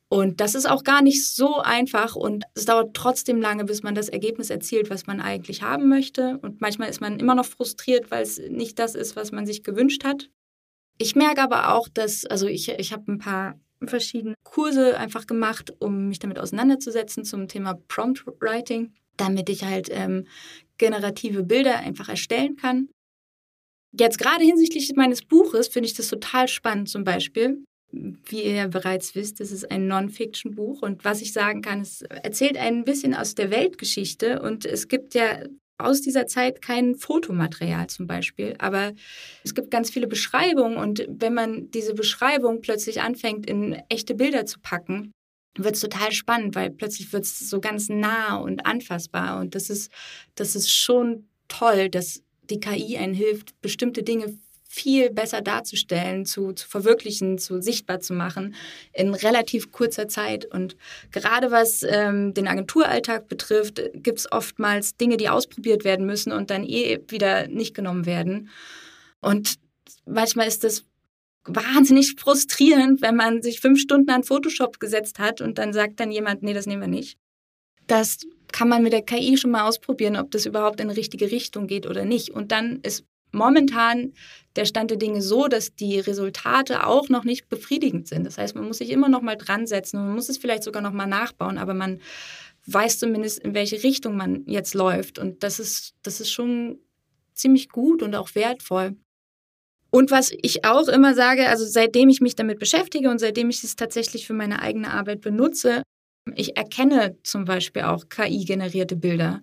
Und 0.08 0.40
das 0.40 0.54
ist 0.54 0.70
auch 0.70 0.84
gar 0.84 1.02
nicht 1.02 1.26
so 1.26 1.56
einfach 1.56 2.14
und 2.14 2.44
es 2.54 2.64
dauert 2.64 2.94
trotzdem 2.94 3.40
lange, 3.40 3.64
bis 3.64 3.82
man 3.82 3.96
das 3.96 4.08
Ergebnis 4.08 4.50
erzielt, 4.50 4.88
was 4.88 5.06
man 5.08 5.20
eigentlich 5.20 5.62
haben 5.62 5.88
möchte. 5.88 6.38
Und 6.42 6.60
manchmal 6.60 6.88
ist 6.88 7.00
man 7.00 7.18
immer 7.18 7.34
noch 7.34 7.46
frustriert, 7.46 8.10
weil 8.10 8.22
es 8.22 8.38
nicht 8.38 8.78
das 8.78 8.94
ist, 8.94 9.16
was 9.16 9.32
man 9.32 9.46
sich 9.46 9.64
gewünscht 9.64 10.04
hat. 10.04 10.30
Ich 10.98 11.16
merke 11.16 11.42
aber 11.42 11.74
auch, 11.74 11.88
dass, 11.88 12.24
also 12.24 12.46
ich, 12.46 12.68
ich 12.68 12.92
habe 12.92 13.10
ein 13.10 13.18
paar 13.18 13.58
verschiedene 13.84 14.34
Kurse 14.44 14.96
einfach 14.96 15.26
gemacht, 15.26 15.74
um 15.80 16.08
mich 16.08 16.20
damit 16.20 16.38
auseinanderzusetzen 16.38 17.24
zum 17.24 17.48
Thema 17.48 17.74
Prompt 17.88 18.24
Writing, 18.40 18.94
damit 19.16 19.48
ich 19.48 19.64
halt 19.64 19.88
ähm, 19.90 20.26
generative 20.78 21.42
Bilder 21.42 21.78
einfach 21.78 22.08
erstellen 22.08 22.56
kann. 22.56 22.88
Jetzt 23.98 24.18
gerade 24.18 24.44
hinsichtlich 24.44 24.92
meines 24.94 25.22
Buches 25.22 25.68
finde 25.68 25.88
ich 25.88 25.94
das 25.94 26.08
total 26.08 26.48
spannend 26.48 26.88
zum 26.88 27.02
Beispiel, 27.02 27.64
wie 27.92 28.42
ihr 28.42 28.54
ja 28.54 28.66
bereits 28.66 29.14
wisst, 29.14 29.40
ist 29.40 29.70
ein 29.70 29.86
Non-Fiction-Buch. 29.86 30.82
Und 30.82 31.04
was 31.04 31.22
ich 31.22 31.32
sagen 31.32 31.62
kann, 31.62 31.80
es 31.80 32.02
erzählt 32.02 32.56
ein 32.56 32.84
bisschen 32.84 33.14
aus 33.14 33.34
der 33.34 33.50
Weltgeschichte. 33.50 34.42
Und 34.42 34.64
es 34.64 34.88
gibt 34.88 35.14
ja 35.14 35.40
aus 35.78 36.00
dieser 36.00 36.26
Zeit 36.26 36.62
kein 36.62 36.94
Fotomaterial 36.94 37.86
zum 37.88 38.06
Beispiel. 38.06 38.54
Aber 38.58 38.92
es 39.44 39.54
gibt 39.54 39.70
ganz 39.70 39.90
viele 39.90 40.06
Beschreibungen. 40.06 40.76
Und 40.76 41.06
wenn 41.08 41.34
man 41.34 41.70
diese 41.70 41.94
Beschreibung 41.94 42.60
plötzlich 42.60 43.00
anfängt, 43.00 43.48
in 43.48 43.74
echte 43.88 44.14
Bilder 44.14 44.46
zu 44.46 44.58
packen, 44.60 45.12
wird 45.58 45.74
es 45.74 45.80
total 45.80 46.12
spannend, 46.12 46.54
weil 46.54 46.70
plötzlich 46.70 47.12
wird 47.12 47.24
es 47.24 47.38
so 47.48 47.60
ganz 47.60 47.88
nah 47.88 48.36
und 48.36 48.66
anfassbar. 48.66 49.40
Und 49.40 49.54
das 49.54 49.70
ist, 49.70 49.90
das 50.34 50.54
ist 50.54 50.70
schon 50.70 51.28
toll, 51.48 51.88
dass 51.88 52.22
die 52.50 52.60
KI 52.60 52.96
einen 52.96 53.14
hilft, 53.14 53.60
bestimmte 53.60 54.02
Dinge 54.02 54.38
viel 54.76 55.10
besser 55.10 55.40
darzustellen, 55.40 56.26
zu, 56.26 56.52
zu 56.52 56.68
verwirklichen, 56.68 57.38
zu 57.38 57.62
sichtbar 57.62 58.00
zu 58.00 58.12
machen 58.12 58.54
in 58.92 59.14
relativ 59.14 59.72
kurzer 59.72 60.06
Zeit. 60.06 60.44
Und 60.44 60.76
gerade 61.12 61.50
was 61.50 61.82
ähm, 61.82 62.34
den 62.34 62.46
Agenturalltag 62.46 63.26
betrifft, 63.26 63.80
gibt 63.94 64.18
es 64.18 64.30
oftmals 64.30 64.96
Dinge, 64.96 65.16
die 65.16 65.30
ausprobiert 65.30 65.84
werden 65.84 66.04
müssen 66.04 66.30
und 66.30 66.50
dann 66.50 66.62
eh 66.62 67.00
wieder 67.08 67.48
nicht 67.48 67.74
genommen 67.74 68.04
werden. 68.04 68.50
Und 69.20 69.54
manchmal 70.04 70.46
ist 70.46 70.62
das 70.62 70.84
wahnsinnig 71.46 72.14
frustrierend, 72.18 73.00
wenn 73.00 73.16
man 73.16 73.40
sich 73.40 73.60
fünf 73.60 73.80
Stunden 73.80 74.10
an 74.10 74.24
Photoshop 74.24 74.78
gesetzt 74.78 75.18
hat 75.18 75.40
und 75.40 75.56
dann 75.56 75.72
sagt 75.72 76.00
dann 76.00 76.12
jemand, 76.12 76.42
nee, 76.42 76.52
das 76.52 76.66
nehmen 76.66 76.82
wir 76.82 76.88
nicht. 76.88 77.16
Das 77.86 78.18
kann 78.52 78.68
man 78.68 78.82
mit 78.82 78.92
der 78.92 79.02
KI 79.02 79.38
schon 79.38 79.52
mal 79.52 79.66
ausprobieren, 79.66 80.16
ob 80.16 80.30
das 80.32 80.44
überhaupt 80.44 80.80
in 80.80 80.88
die 80.88 80.94
richtige 80.94 81.30
Richtung 81.30 81.66
geht 81.66 81.86
oder 81.86 82.04
nicht. 82.04 82.30
Und 82.30 82.52
dann 82.52 82.80
ist 82.82 83.04
momentan 83.32 84.12
der 84.56 84.64
Stand 84.64 84.90
der 84.90 84.98
Dinge 84.98 85.22
so, 85.22 85.48
dass 85.48 85.74
die 85.74 86.00
Resultate 86.00 86.86
auch 86.86 87.08
noch 87.08 87.24
nicht 87.24 87.48
befriedigend 87.48 88.08
sind. 88.08 88.24
Das 88.24 88.38
heißt, 88.38 88.54
man 88.54 88.66
muss 88.66 88.78
sich 88.78 88.90
immer 88.90 89.08
noch 89.08 89.22
mal 89.22 89.36
dran 89.36 89.66
setzen 89.66 89.98
und 89.98 90.06
man 90.06 90.14
muss 90.14 90.28
es 90.28 90.38
vielleicht 90.38 90.62
sogar 90.62 90.82
noch 90.82 90.92
mal 90.92 91.06
nachbauen, 91.06 91.58
aber 91.58 91.74
man 91.74 92.00
weiß 92.66 92.98
zumindest, 92.98 93.38
in 93.38 93.54
welche 93.54 93.82
Richtung 93.82 94.16
man 94.16 94.44
jetzt 94.46 94.74
läuft. 94.74 95.18
Und 95.18 95.42
das 95.42 95.60
ist, 95.60 95.94
das 96.02 96.20
ist 96.20 96.32
schon 96.32 96.78
ziemlich 97.34 97.68
gut 97.68 98.02
und 98.02 98.14
auch 98.14 98.34
wertvoll. 98.34 98.96
Und 99.90 100.10
was 100.10 100.32
ich 100.42 100.64
auch 100.64 100.88
immer 100.88 101.14
sage, 101.14 101.48
also 101.48 101.64
seitdem 101.64 102.08
ich 102.08 102.20
mich 102.20 102.34
damit 102.34 102.58
beschäftige 102.58 103.08
und 103.08 103.18
seitdem 103.18 103.50
ich 103.50 103.62
es 103.62 103.76
tatsächlich 103.76 104.26
für 104.26 104.34
meine 104.34 104.60
eigene 104.60 104.90
Arbeit 104.90 105.20
benutze, 105.20 105.82
ich 106.34 106.56
erkenne 106.56 107.16
zum 107.22 107.44
Beispiel 107.44 107.82
auch 107.82 108.08
KI-generierte 108.08 108.96
Bilder. 108.96 109.42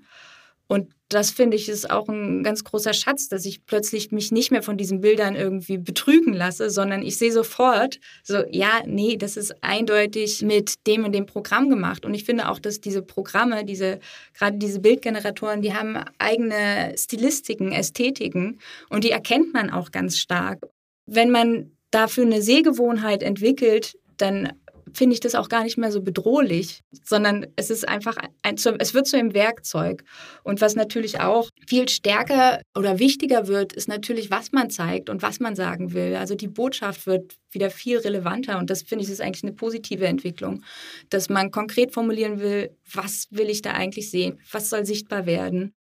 Und 0.74 0.92
das 1.08 1.30
finde 1.30 1.56
ich 1.56 1.70
ist 1.70 1.92
auch 1.92 2.10
ein 2.10 2.42
ganz 2.42 2.64
großer 2.64 2.94
Schatz, 2.94 3.30
dass 3.30 3.46
ich 3.46 3.68
plötzlich 3.68 4.12
mich 4.12 4.32
nicht 4.32 4.50
mehr 4.50 4.64
von 4.64 4.76
diesen 4.76 5.02
Bildern 5.02 5.36
irgendwie 5.36 5.78
betrügen 5.78 6.34
lasse, 6.34 6.72
sondern 6.72 7.04
ich 7.04 7.20
sehe 7.20 7.32
sofort 7.32 8.00
so, 8.24 8.44
ja, 8.50 8.82
nee, 8.88 9.16
das 9.16 9.38
ist 9.38 9.54
eindeutig 9.62 10.42
mit 10.42 10.88
dem 10.88 11.06
und 11.06 11.12
dem 11.12 11.28
Programm 11.28 11.70
gemacht. 11.70 12.06
Und 12.06 12.16
ich 12.16 12.24
finde 12.24 12.50
auch, 12.50 12.58
dass 12.58 12.82
diese 12.82 13.04
Programme, 13.04 13.66
diese, 13.66 14.00
gerade 14.34 14.58
diese 14.58 14.80
Bildgeneratoren, 14.80 15.62
die 15.62 15.76
haben 15.76 15.96
eigene 16.18 16.96
Stilistiken, 16.98 17.72
Ästhetiken 17.72 18.60
und 18.90 19.04
die 19.04 19.12
erkennt 19.12 19.54
man 19.54 19.70
auch 19.70 19.92
ganz 19.92 20.18
stark. 20.18 20.66
Wenn 21.06 21.30
man 21.30 21.78
dafür 21.92 22.26
eine 22.26 22.42
Sehgewohnheit 22.42 23.22
entwickelt, 23.22 23.96
dann 24.18 24.54
finde 24.94 25.14
ich 25.14 25.20
das 25.20 25.36
auch 25.36 25.50
gar 25.50 25.64
nicht 25.64 25.78
mehr 25.78 25.92
so 25.92 26.02
bedrohlich, 26.02 26.82
sondern 27.04 27.48
es 27.56 27.70
ist 27.70 27.88
einfach, 27.88 28.16
ein, 28.42 28.56
es 28.56 28.94
wird 28.94 29.08
zu 29.08 29.18
einem 29.18 29.34
Werkzeug. 29.34 30.04
Und 30.44 30.62
was 30.62 30.76
natürlich 30.76 31.20
auch 31.20 31.50
viel 31.68 31.90
stärker 31.90 32.62
oder 32.76 33.00
wichtiger 33.00 33.48
wird, 33.48 33.74
ist 33.74 33.88
natürlich, 33.88 34.32
was 34.32 34.52
man 34.52 34.70
zeigt 34.70 35.10
und 35.10 35.22
was 35.22 35.40
man 35.40 35.56
sagen 35.56 35.94
will. 35.94 36.16
Also 36.16 36.36
die 36.36 36.48
Botschaft 36.48 37.06
wird 37.08 37.36
wieder 37.52 37.70
viel 37.70 37.98
relevanter 37.98 38.58
und 38.58 38.70
das 38.70 38.84
finde 38.84 39.06
ich 39.06 39.12
ist 39.12 39.22
eigentlich 39.22 39.44
eine 39.44 39.54
positive 39.54 40.06
Entwicklung, 40.06 40.64
dass 41.10 41.30
man 41.30 41.52
konkret 41.52 41.94
formulieren 41.94 42.40
will, 42.40 42.76
was 42.92 43.28
will 43.32 43.50
ich 43.50 43.62
da 43.62 43.72
eigentlich 43.72 44.10
sehen, 44.10 44.40
was 44.52 44.70
soll 44.70 44.86
sichtbar 44.86 45.26
werden. 45.26 45.74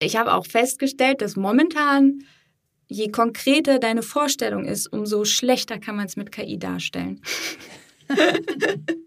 Ich 0.00 0.16
habe 0.16 0.34
auch 0.34 0.46
festgestellt, 0.46 1.22
dass 1.22 1.36
momentan 1.36 2.24
je 2.88 3.10
konkreter 3.10 3.78
deine 3.78 4.02
Vorstellung 4.02 4.64
ist, 4.64 4.92
umso 4.92 5.24
schlechter 5.24 5.78
kann 5.78 5.96
man 5.96 6.06
es 6.06 6.16
mit 6.16 6.32
KI 6.32 6.58
darstellen. 6.58 7.20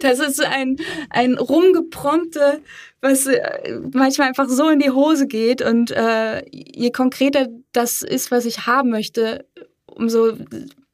Das 0.00 0.20
ist 0.20 0.40
ein, 0.40 0.76
ein 1.10 1.34
Rumgeprompte, 1.34 2.60
was 3.00 3.26
äh, 3.26 3.80
manchmal 3.92 4.28
einfach 4.28 4.48
so 4.48 4.68
in 4.68 4.78
die 4.78 4.90
Hose 4.90 5.26
geht. 5.26 5.60
Und 5.60 5.90
äh, 5.90 6.44
je 6.50 6.90
konkreter 6.90 7.48
das 7.72 8.02
ist, 8.02 8.30
was 8.30 8.44
ich 8.44 8.66
haben 8.66 8.90
möchte, 8.90 9.44
umso 9.86 10.34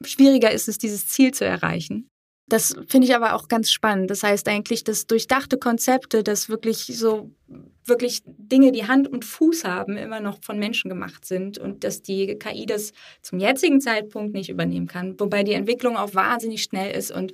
schwieriger 0.03 0.51
ist 0.51 0.67
es, 0.67 0.77
dieses 0.77 1.07
Ziel 1.07 1.31
zu 1.33 1.45
erreichen. 1.45 2.10
Das 2.51 2.75
finde 2.85 3.07
ich 3.07 3.15
aber 3.15 3.33
auch 3.33 3.47
ganz 3.47 3.71
spannend. 3.71 4.11
Das 4.11 4.23
heißt 4.23 4.49
eigentlich, 4.49 4.83
dass 4.83 5.07
durchdachte 5.07 5.57
Konzepte, 5.57 6.21
dass 6.21 6.49
wirklich 6.49 6.79
so 6.87 7.31
wirklich 7.85 8.23
Dinge, 8.25 8.73
die 8.73 8.89
Hand 8.89 9.07
und 9.07 9.23
Fuß 9.23 9.63
haben, 9.63 9.95
immer 9.95 10.19
noch 10.19 10.39
von 10.43 10.59
Menschen 10.59 10.89
gemacht 10.89 11.23
sind 11.23 11.57
und 11.57 11.85
dass 11.85 12.01
die 12.01 12.37
KI 12.37 12.65
das 12.65 12.91
zum 13.21 13.39
jetzigen 13.39 13.79
Zeitpunkt 13.79 14.33
nicht 14.33 14.49
übernehmen 14.49 14.87
kann. 14.87 15.17
Wobei 15.17 15.43
die 15.43 15.53
Entwicklung 15.53 15.95
auch 15.95 16.13
wahnsinnig 16.13 16.63
schnell 16.63 16.93
ist 16.93 17.09
und 17.09 17.31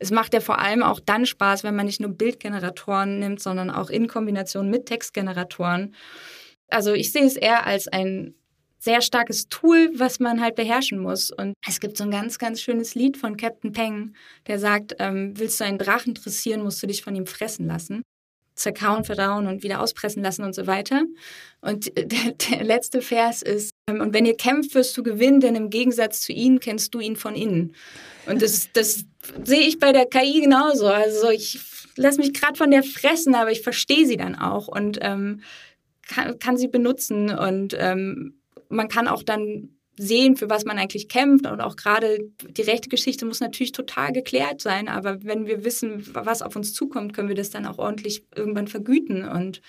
es 0.00 0.10
macht 0.10 0.34
ja 0.34 0.40
vor 0.40 0.58
allem 0.58 0.82
auch 0.82 1.00
dann 1.00 1.24
Spaß, 1.24 1.64
wenn 1.64 1.74
man 1.74 1.86
nicht 1.86 2.00
nur 2.00 2.10
Bildgeneratoren 2.10 3.20
nimmt, 3.20 3.40
sondern 3.40 3.70
auch 3.70 3.88
in 3.88 4.06
Kombination 4.06 4.68
mit 4.68 4.84
Textgeneratoren. 4.84 5.94
Also 6.68 6.92
ich 6.92 7.10
sehe 7.10 7.24
es 7.24 7.36
eher 7.36 7.64
als 7.64 7.88
ein 7.88 8.34
sehr 8.78 9.00
starkes 9.02 9.48
Tool, 9.48 9.90
was 9.94 10.20
man 10.20 10.40
halt 10.40 10.54
beherrschen 10.54 10.98
muss. 10.98 11.30
Und 11.30 11.54
es 11.66 11.80
gibt 11.80 11.96
so 11.96 12.04
ein 12.04 12.10
ganz, 12.10 12.38
ganz 12.38 12.60
schönes 12.60 12.94
Lied 12.94 13.16
von 13.16 13.36
Captain 13.36 13.72
Peng, 13.72 14.14
der 14.46 14.58
sagt, 14.58 14.94
ähm, 14.98 15.32
willst 15.36 15.60
du 15.60 15.64
einen 15.64 15.78
Drachen 15.78 16.14
dressieren, 16.14 16.62
musst 16.62 16.82
du 16.82 16.86
dich 16.86 17.02
von 17.02 17.14
ihm 17.14 17.26
fressen 17.26 17.66
lassen. 17.66 18.02
Zerkauen, 18.54 19.04
verdauen 19.04 19.46
und 19.46 19.62
wieder 19.62 19.80
auspressen 19.80 20.22
lassen 20.22 20.42
und 20.42 20.54
so 20.54 20.66
weiter. 20.66 21.02
Und 21.60 21.86
der, 21.96 22.32
der 22.32 22.64
letzte 22.64 23.00
Vers 23.00 23.42
ist, 23.42 23.70
ähm, 23.88 24.00
und 24.00 24.12
wenn 24.12 24.26
ihr 24.26 24.36
kämpft, 24.36 24.74
wirst 24.74 24.96
du 24.96 25.02
gewinnen, 25.02 25.40
denn 25.40 25.56
im 25.56 25.70
Gegensatz 25.70 26.20
zu 26.20 26.32
ihnen 26.32 26.60
kennst 26.60 26.94
du 26.94 27.00
ihn 27.00 27.16
von 27.16 27.34
innen. 27.34 27.74
Und 28.26 28.42
das, 28.42 28.68
das 28.72 29.04
sehe 29.44 29.60
ich 29.60 29.78
bei 29.78 29.92
der 29.92 30.06
KI 30.06 30.40
genauso. 30.40 30.86
Also 30.86 31.30
ich 31.30 31.60
lasse 31.96 32.20
mich 32.20 32.34
gerade 32.34 32.56
von 32.56 32.70
der 32.70 32.82
fressen, 32.82 33.34
aber 33.34 33.50
ich 33.50 33.62
verstehe 33.62 34.06
sie 34.06 34.16
dann 34.16 34.36
auch 34.36 34.68
und 34.68 34.98
ähm, 35.02 35.42
kann, 36.06 36.38
kann 36.38 36.56
sie 36.56 36.68
benutzen 36.68 37.30
und 37.30 37.76
ähm, 37.78 38.37
man 38.68 38.88
kann 38.88 39.08
auch 39.08 39.22
dann 39.22 39.70
sehen, 39.98 40.36
für 40.36 40.48
was 40.48 40.64
man 40.64 40.78
eigentlich 40.78 41.08
kämpft. 41.08 41.46
Und 41.46 41.60
auch 41.60 41.76
gerade 41.76 42.18
die 42.42 42.62
rechte 42.62 42.88
Geschichte 42.88 43.26
muss 43.26 43.40
natürlich 43.40 43.72
total 43.72 44.12
geklärt 44.12 44.60
sein. 44.60 44.88
Aber 44.88 45.24
wenn 45.24 45.46
wir 45.46 45.64
wissen, 45.64 46.04
was 46.14 46.42
auf 46.42 46.56
uns 46.56 46.72
zukommt, 46.72 47.12
können 47.12 47.28
wir 47.28 47.34
das 47.34 47.50
dann 47.50 47.66
auch 47.66 47.78
ordentlich 47.78 48.24
irgendwann 48.34 48.68
vergüten. 48.68 49.24
Und 49.24 49.60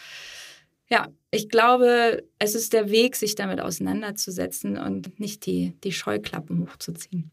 ja, 0.89 1.07
ich 1.31 1.49
glaube, 1.49 2.23
es 2.39 2.55
ist 2.55 2.73
der 2.73 2.89
Weg, 2.89 3.15
sich 3.15 3.35
damit 3.35 3.59
auseinanderzusetzen 3.61 4.77
und 4.77 5.19
nicht 5.19 5.45
die, 5.45 5.73
die 5.83 5.91
Scheuklappen 5.91 6.61
hochzuziehen. 6.61 7.31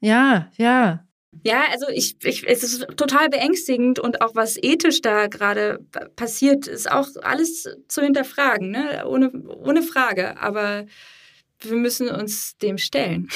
Ja, 0.00 0.50
ja. 0.56 1.04
Ja, 1.44 1.64
also 1.70 1.88
ich, 1.88 2.16
ich, 2.24 2.46
es 2.46 2.62
ist 2.62 2.86
total 2.96 3.28
beängstigend 3.28 3.98
und 3.98 4.20
auch 4.20 4.34
was 4.34 4.56
ethisch 4.56 5.00
da 5.00 5.26
gerade 5.26 5.80
passiert, 6.16 6.66
ist 6.66 6.90
auch 6.90 7.08
alles 7.22 7.68
zu 7.88 8.02
hinterfragen, 8.02 8.70
ne? 8.70 9.04
ohne, 9.06 9.30
ohne 9.32 9.82
Frage. 9.82 10.38
Aber 10.40 10.86
wir 11.60 11.76
müssen 11.76 12.08
uns 12.08 12.56
dem 12.58 12.78
stellen. 12.78 13.28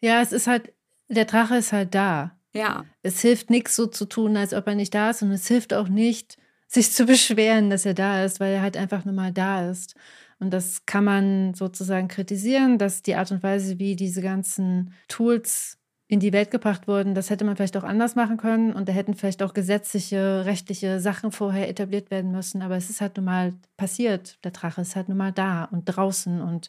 Ja, 0.00 0.20
es 0.20 0.32
ist 0.32 0.46
halt, 0.46 0.72
der 1.08 1.24
Drache 1.24 1.56
ist 1.56 1.72
halt 1.72 1.94
da. 1.94 2.36
Ja. 2.52 2.84
Es 3.02 3.20
hilft 3.20 3.50
nichts 3.50 3.74
so 3.74 3.86
zu 3.86 4.06
tun, 4.06 4.36
als 4.36 4.54
ob 4.54 4.66
er 4.66 4.74
nicht 4.74 4.94
da 4.94 5.10
ist 5.10 5.22
und 5.22 5.32
es 5.32 5.48
hilft 5.48 5.74
auch 5.74 5.88
nicht, 5.88 6.36
sich 6.68 6.92
zu 6.92 7.06
beschweren, 7.06 7.70
dass 7.70 7.86
er 7.86 7.94
da 7.94 8.24
ist, 8.24 8.40
weil 8.40 8.54
er 8.54 8.62
halt 8.62 8.76
einfach 8.76 9.04
nur 9.04 9.14
mal 9.14 9.32
da 9.32 9.70
ist. 9.70 9.94
Und 10.40 10.50
das 10.50 10.84
kann 10.86 11.04
man 11.04 11.54
sozusagen 11.54 12.08
kritisieren, 12.08 12.78
dass 12.78 13.02
die 13.02 13.14
Art 13.14 13.30
und 13.30 13.42
Weise, 13.42 13.78
wie 13.78 13.96
diese 13.96 14.20
ganzen 14.20 14.92
Tools 15.08 15.78
in 16.06 16.20
die 16.20 16.32
Welt 16.32 16.50
gebracht 16.50 16.86
wurden, 16.86 17.14
das 17.14 17.30
hätte 17.30 17.44
man 17.44 17.56
vielleicht 17.56 17.76
auch 17.76 17.82
anders 17.82 18.14
machen 18.14 18.36
können 18.36 18.72
und 18.72 18.88
da 18.88 18.92
hätten 18.92 19.14
vielleicht 19.14 19.42
auch 19.42 19.54
gesetzliche, 19.54 20.44
rechtliche 20.44 21.00
Sachen 21.00 21.32
vorher 21.32 21.68
etabliert 21.68 22.10
werden 22.10 22.30
müssen. 22.30 22.62
Aber 22.62 22.76
es 22.76 22.90
ist 22.90 23.00
halt 23.00 23.16
nun 23.16 23.24
mal 23.24 23.54
passiert. 23.76 24.36
Der 24.44 24.50
Drache 24.50 24.82
ist 24.82 24.96
halt 24.96 25.08
nun 25.08 25.16
mal 25.16 25.32
da 25.32 25.64
und 25.64 25.84
draußen 25.86 26.42
und 26.42 26.68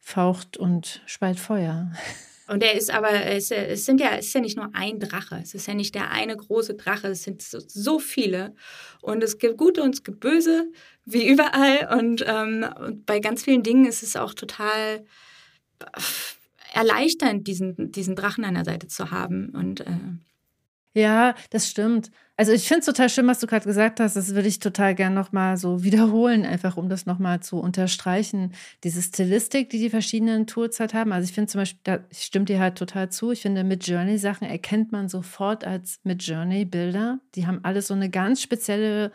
faucht 0.00 0.56
und 0.56 1.02
speit 1.06 1.38
Feuer. 1.38 1.92
Und 2.48 2.62
er 2.62 2.72
ist 2.72 2.90
aber, 2.90 3.12
es, 3.12 3.50
es, 3.50 3.84
sind 3.84 4.00
ja, 4.00 4.16
es 4.16 4.28
ist 4.28 4.32
ja 4.32 4.40
nicht 4.40 4.56
nur 4.56 4.70
ein 4.72 4.98
Drache, 5.00 5.38
es 5.42 5.52
ist 5.52 5.68
ja 5.68 5.74
nicht 5.74 5.94
der 5.94 6.10
eine 6.10 6.34
große 6.34 6.76
Drache, 6.76 7.08
es 7.08 7.22
sind 7.22 7.42
so, 7.42 7.58
so 7.60 7.98
viele. 7.98 8.54
Und 9.02 9.22
es 9.22 9.36
gibt 9.36 9.58
Gute 9.58 9.82
und 9.82 9.94
es 9.94 10.02
gibt 10.02 10.20
Böse, 10.20 10.72
wie 11.04 11.28
überall. 11.28 11.94
Und, 11.98 12.24
ähm, 12.26 12.64
und 12.80 13.04
bei 13.04 13.20
ganz 13.20 13.44
vielen 13.44 13.62
Dingen 13.62 13.84
ist 13.84 14.02
es 14.02 14.16
auch 14.16 14.32
total 14.32 15.04
erleichternd, 16.72 17.46
diesen, 17.46 17.92
diesen 17.92 18.16
Drachen 18.16 18.44
an 18.44 18.54
der 18.54 18.64
Seite 18.64 18.88
zu 18.88 19.10
haben. 19.10 19.50
Und 19.50 19.80
äh, 19.80 19.90
ja, 20.94 21.34
das 21.50 21.68
stimmt. 21.68 22.10
Also 22.36 22.52
ich 22.52 22.68
finde 22.68 22.80
es 22.80 22.86
total 22.86 23.08
schön, 23.08 23.26
was 23.26 23.40
du 23.40 23.46
gerade 23.46 23.66
gesagt 23.66 24.00
hast. 24.00 24.14
Das 24.14 24.34
würde 24.34 24.48
ich 24.48 24.58
total 24.58 24.94
gern 24.94 25.12
nochmal 25.12 25.56
so 25.56 25.82
wiederholen, 25.82 26.44
einfach 26.44 26.76
um 26.76 26.88
das 26.88 27.04
nochmal 27.04 27.40
zu 27.40 27.58
unterstreichen. 27.58 28.52
Diese 28.84 29.02
Stilistik, 29.02 29.70
die 29.70 29.78
die 29.78 29.90
verschiedenen 29.90 30.46
Tools 30.46 30.78
halt 30.80 30.94
haben. 30.94 31.12
Also 31.12 31.28
ich 31.28 31.34
finde 31.34 31.50
zum 31.50 31.60
Beispiel, 31.60 31.80
da 31.84 31.98
stimmt 32.12 32.48
dir 32.48 32.60
halt 32.60 32.78
total 32.78 33.10
zu. 33.10 33.32
Ich 33.32 33.42
finde, 33.42 33.64
mit 33.64 33.86
Journey-Sachen 33.86 34.48
erkennt 34.48 34.92
man 34.92 35.08
sofort 35.08 35.64
als 35.64 36.00
mit 36.04 36.22
Journey-Bilder. 36.22 37.18
Die 37.34 37.46
haben 37.46 37.60
alle 37.64 37.82
so 37.82 37.94
eine 37.94 38.08
ganz 38.08 38.40
spezielle 38.40 39.12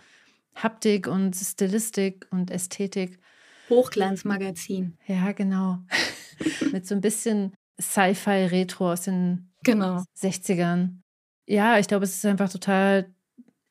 Haptik 0.56 1.08
und 1.08 1.34
Stilistik 1.36 2.28
und 2.30 2.52
Ästhetik. 2.52 3.20
Hochglanzmagazin. 3.70 4.98
Ja, 5.08 5.32
genau. 5.32 5.80
mit 6.72 6.88
so 6.88 6.96
ein 6.96 7.02
bisschen 7.02 7.54
Sci-Fi-Retro 7.80 8.92
aus 8.92 9.02
den 9.02 9.52
genau. 9.64 10.04
60ern 10.20 11.04
ja, 11.46 11.78
ich 11.80 11.88
glaube, 11.88 12.06
es 12.06 12.16
ist 12.16 12.26
einfach 12.26 12.50
total 12.50 13.14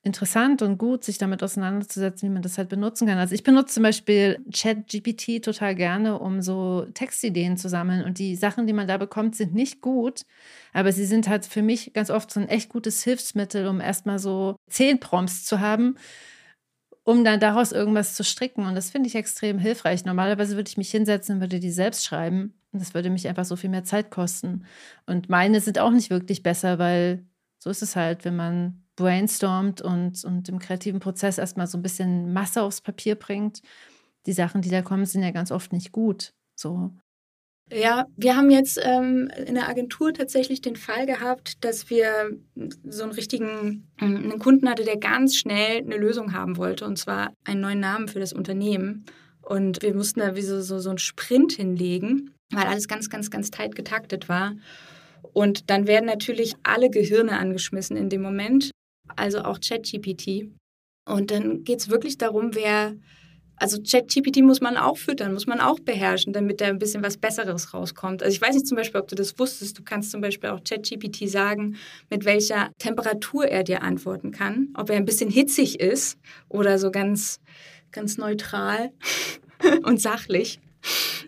interessant 0.05 0.63
und 0.63 0.79
gut, 0.79 1.05
sich 1.05 1.19
damit 1.19 1.45
auseinanderzusetzen, 1.45 2.29
wie 2.29 2.33
man 2.33 2.43
das 2.43 2.59
halt 2.59 2.69
benutzen 2.69 3.07
kann. 3.07 3.19
Also 3.19 3.37
ich 3.37 3.45
benutze 3.45 3.75
zum 3.75 3.85
Beispiel 3.85 4.45
ChatGPT 4.53 5.45
total 5.45 5.77
gerne, 5.77 6.19
um 6.19 6.43
so 6.43 6.87
Textideen 6.93 7.57
zu 7.57 7.69
sammeln. 7.69 8.03
Und 8.03 8.19
die 8.19 8.35
Sachen, 8.35 8.67
die 8.67 8.73
man 8.73 8.89
da 8.89 8.97
bekommt, 8.97 9.37
sind 9.37 9.55
nicht 9.55 9.81
gut, 9.81 10.23
aber 10.73 10.91
sie 10.91 11.05
sind 11.05 11.29
halt 11.29 11.47
für 11.47 11.63
mich 11.63 11.93
ganz 11.93 12.11
oft 12.11 12.33
so 12.33 12.41
ein 12.41 12.49
echt 12.49 12.69
gutes 12.69 13.05
Hilfsmittel, 13.05 13.69
um 13.69 13.81
erstmal 13.81 14.19
so 14.19 14.57
zehn 14.69 14.99
Prompts 14.99 15.45
zu 15.45 15.61
haben, 15.61 15.97
um 17.05 17.25
dann 17.25 17.41
daraus 17.41 17.73
irgendwas 17.73 18.15
zu 18.15 18.25
stricken. 18.25 18.67
Und 18.67 18.75
das 18.75 18.91
finde 18.91 19.09
ich 19.09 19.15
extrem 19.15 19.59
hilfreich. 19.59 20.05
Normalerweise 20.05 20.57
würde 20.57 20.69
ich 20.69 20.77
mich 20.77 20.91
hinsetzen 20.91 21.37
und 21.37 21.41
würde 21.41 21.61
die 21.61 21.71
selbst 21.71 22.05
schreiben. 22.05 22.55
Und 22.73 22.81
das 22.81 22.95
würde 22.95 23.11
mich 23.11 23.29
einfach 23.29 23.45
so 23.45 23.57
viel 23.57 23.71
mehr 23.71 23.85
Zeit 23.85 24.11
kosten. 24.11 24.65
Und 25.07 25.29
meine 25.29 25.61
sind 25.61 25.79
auch 25.79 25.91
nicht 25.91 26.11
wirklich 26.11 26.43
besser, 26.43 26.79
weil 26.79 27.25
so 27.59 27.71
ist 27.71 27.83
es 27.83 27.97
halt, 27.97 28.25
wenn 28.25 28.37
man 28.37 28.85
brainstormt 28.97 29.81
und, 29.81 30.25
und 30.25 30.49
im 30.49 30.59
kreativen 30.59 31.01
Prozess 31.01 31.39
erstmal 31.39 31.67
so 31.67 31.79
ein 31.79 31.83
bisschen 31.83 32.33
Masse 32.33 32.63
aufs 32.63 32.81
Papier 32.81 33.15
bringt. 33.15 33.63
Die 34.27 34.33
Sachen, 34.33 34.63
die 34.63 34.71
da 34.71 34.83
kommen, 34.83 35.05
sind 35.05 35.23
ja 35.23 35.31
ganz 35.33 35.51
oft 35.51 35.73
nicht 35.73 35.93
gut. 35.93 36.35
So. 36.55 36.93
Ja, 37.75 38.07
wir 38.17 38.37
haben 38.37 38.51
jetzt 38.51 38.79
ähm, 38.83 39.31
in 39.47 39.55
der 39.55 39.69
Agentur 39.69 40.13
tatsächlich 40.13 40.61
den 40.61 40.77
Fall 40.77 41.07
gehabt, 41.07 41.65
dass 41.65 41.89
wir 41.89 42.37
so 42.85 43.05
einen 43.05 43.13
richtigen 43.13 43.89
einen 43.99 44.39
Kunden 44.39 44.69
hatte, 44.69 44.85
der 44.85 44.99
ganz 44.99 45.37
schnell 45.37 45.79
eine 45.79 45.97
Lösung 45.97 46.35
haben 46.35 46.59
wollte, 46.59 46.85
und 46.85 46.99
zwar 46.99 47.33
einen 47.45 47.63
neuen 47.63 47.81
Namen 47.81 48.09
für 48.09 48.21
das 48.21 48.35
Unternehmen. 48.35 49.07
Und 49.41 49.83
wir 49.83 49.95
mussten 49.95 50.21
da 50.21 50.37
wie 50.37 50.43
so, 50.43 50.61
so, 50.61 50.81
so 50.81 50.91
einen 50.91 50.99
Sprint 50.99 51.53
hinlegen, 51.53 52.35
weil 52.53 52.67
alles 52.67 52.89
ganz, 52.89 53.09
ganz, 53.09 53.31
ganz 53.31 53.51
tight 53.51 53.75
getaktet 53.75 54.29
war. 54.29 54.55
Und 55.33 55.71
dann 55.71 55.87
werden 55.87 56.07
natürlich 56.07 56.55
alle 56.63 56.91
Gehirne 56.91 57.39
angeschmissen 57.39 57.97
in 57.97 58.11
dem 58.11 58.21
Moment, 58.21 58.71
also 59.17 59.45
auch 59.45 59.59
ChatGPT. 59.61 60.51
Und 61.09 61.31
dann 61.31 61.65
geht 61.65 61.81
es 61.81 61.89
wirklich 61.89 62.19
darum, 62.19 62.55
wer, 62.55 62.95
also 63.57 63.79
ChatGPT 63.81 64.43
muss 64.43 64.61
man 64.61 64.77
auch 64.77 64.97
füttern, 64.97 65.33
muss 65.33 65.47
man 65.47 65.61
auch 65.61 65.79
beherrschen, 65.79 66.33
damit 66.33 66.61
da 66.61 66.67
ein 66.67 66.79
bisschen 66.79 67.03
was 67.03 67.17
Besseres 67.17 67.73
rauskommt. 67.73 68.23
Also 68.23 68.35
ich 68.35 68.43
weiß 68.43 68.55
nicht 68.55 68.67
zum 68.67 68.77
Beispiel, 68.77 69.01
ob 69.01 69.09
du 69.09 69.15
das 69.15 69.39
wusstest, 69.39 69.79
du 69.79 69.83
kannst 69.83 70.11
zum 70.11 70.21
Beispiel 70.21 70.51
auch 70.51 70.61
ChatGPT 70.65 71.29
sagen, 71.29 71.77
mit 72.11 72.25
welcher 72.25 72.71
Temperatur 72.79 73.47
er 73.47 73.63
dir 73.63 73.83
antworten 73.83 74.33
kann, 74.33 74.69
ob 74.77 74.91
er 74.91 74.97
ein 74.97 75.05
bisschen 75.05 75.31
hitzig 75.31 75.81
ist 75.81 76.19
oder 76.49 76.79
so 76.79 76.91
ganz, 76.91 77.41
ganz 77.93 78.19
neutral 78.19 78.91
und 79.85 80.01
sachlich. 80.01 80.61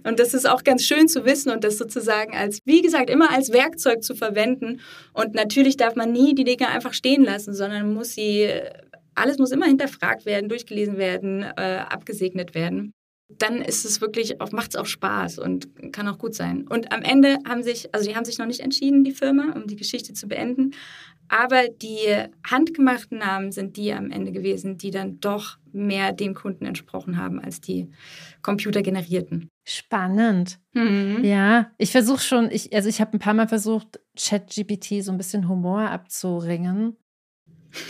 Und 0.06 0.18
das 0.18 0.34
ist 0.34 0.48
auch 0.48 0.64
ganz 0.64 0.84
schön 0.84 1.08
zu 1.08 1.24
wissen 1.24 1.50
und 1.50 1.64
das 1.64 1.78
sozusagen 1.78 2.36
als, 2.36 2.58
wie 2.64 2.82
gesagt, 2.82 3.08
immer 3.08 3.30
als 3.30 3.52
Werkzeug 3.52 4.02
zu 4.02 4.14
verwenden. 4.14 4.80
Und 5.12 5.34
natürlich 5.34 5.76
darf 5.76 5.94
man 5.94 6.12
nie 6.12 6.34
die 6.34 6.44
Dinge 6.44 6.68
einfach 6.68 6.92
stehen 6.92 7.24
lassen, 7.24 7.54
sondern 7.54 7.94
muss 7.94 8.12
sie, 8.14 8.50
alles 9.14 9.38
muss 9.38 9.52
immer 9.52 9.66
hinterfragt 9.66 10.26
werden, 10.26 10.48
durchgelesen 10.48 10.96
werden, 10.96 11.42
äh, 11.42 11.84
abgesegnet 11.88 12.54
werden. 12.54 12.92
Dann 13.28 13.62
ist 13.62 13.84
es 13.84 14.00
wirklich, 14.00 14.36
macht 14.52 14.70
es 14.70 14.76
auch 14.76 14.86
Spaß 14.86 15.38
und 15.38 15.92
kann 15.92 16.08
auch 16.08 16.18
gut 16.18 16.34
sein. 16.34 16.66
Und 16.68 16.92
am 16.92 17.02
Ende 17.02 17.38
haben 17.48 17.62
sich, 17.62 17.92
also 17.94 18.08
die 18.08 18.14
haben 18.14 18.26
sich 18.26 18.38
noch 18.38 18.46
nicht 18.46 18.60
entschieden, 18.60 19.02
die 19.02 19.12
Firma, 19.12 19.52
um 19.54 19.66
die 19.66 19.76
Geschichte 19.76 20.12
zu 20.12 20.28
beenden. 20.28 20.72
Aber 21.28 21.68
die 21.68 22.06
handgemachten 22.46 23.18
Namen 23.18 23.50
sind 23.50 23.76
die 23.76 23.92
am 23.92 24.10
Ende 24.10 24.30
gewesen, 24.30 24.76
die 24.76 24.90
dann 24.90 25.20
doch 25.20 25.56
mehr 25.72 26.12
dem 26.12 26.34
Kunden 26.34 26.66
entsprochen 26.66 27.16
haben 27.16 27.40
als 27.40 27.60
die 27.60 27.90
computergenerierten. 28.42 29.48
Spannend. 29.64 30.58
Mhm. 30.74 31.24
Ja, 31.24 31.70
ich 31.78 31.92
versuche 31.92 32.20
schon, 32.20 32.50
ich, 32.50 32.74
also 32.74 32.88
ich 32.88 33.00
habe 33.00 33.14
ein 33.16 33.20
paar 33.20 33.34
Mal 33.34 33.48
versucht, 33.48 34.00
ChatGPT 34.18 35.02
so 35.02 35.12
ein 35.12 35.18
bisschen 35.18 35.48
Humor 35.48 35.90
abzuringen. 35.90 36.96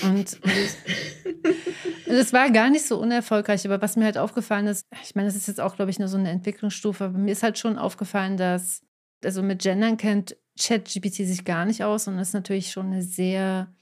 Und 0.02 0.38
es 2.06 2.32
war 2.32 2.50
gar 2.50 2.70
nicht 2.70 2.86
so 2.86 2.98
unerfolgreich, 2.98 3.64
aber 3.66 3.82
was 3.82 3.96
mir 3.96 4.04
halt 4.04 4.18
aufgefallen 4.18 4.66
ist, 4.66 4.86
ich 5.02 5.14
meine, 5.14 5.28
das 5.28 5.36
ist 5.36 5.48
jetzt 5.48 5.60
auch, 5.60 5.76
glaube 5.76 5.90
ich, 5.90 5.98
nur 5.98 6.08
so 6.08 6.16
eine 6.16 6.30
Entwicklungsstufe, 6.30 7.04
aber 7.04 7.18
mir 7.18 7.32
ist 7.32 7.42
halt 7.42 7.58
schon 7.58 7.78
aufgefallen, 7.78 8.36
dass, 8.36 8.82
also 9.24 9.42
mit 9.42 9.62
Gendern 9.62 9.96
kennt 9.96 10.36
ChatGPT 10.58 11.16
sich 11.16 11.44
gar 11.44 11.64
nicht 11.64 11.82
aus 11.84 12.06
und 12.06 12.18
ist 12.18 12.34
natürlich 12.34 12.70
schon 12.70 12.86
eine 12.86 13.02
sehr 13.02 13.72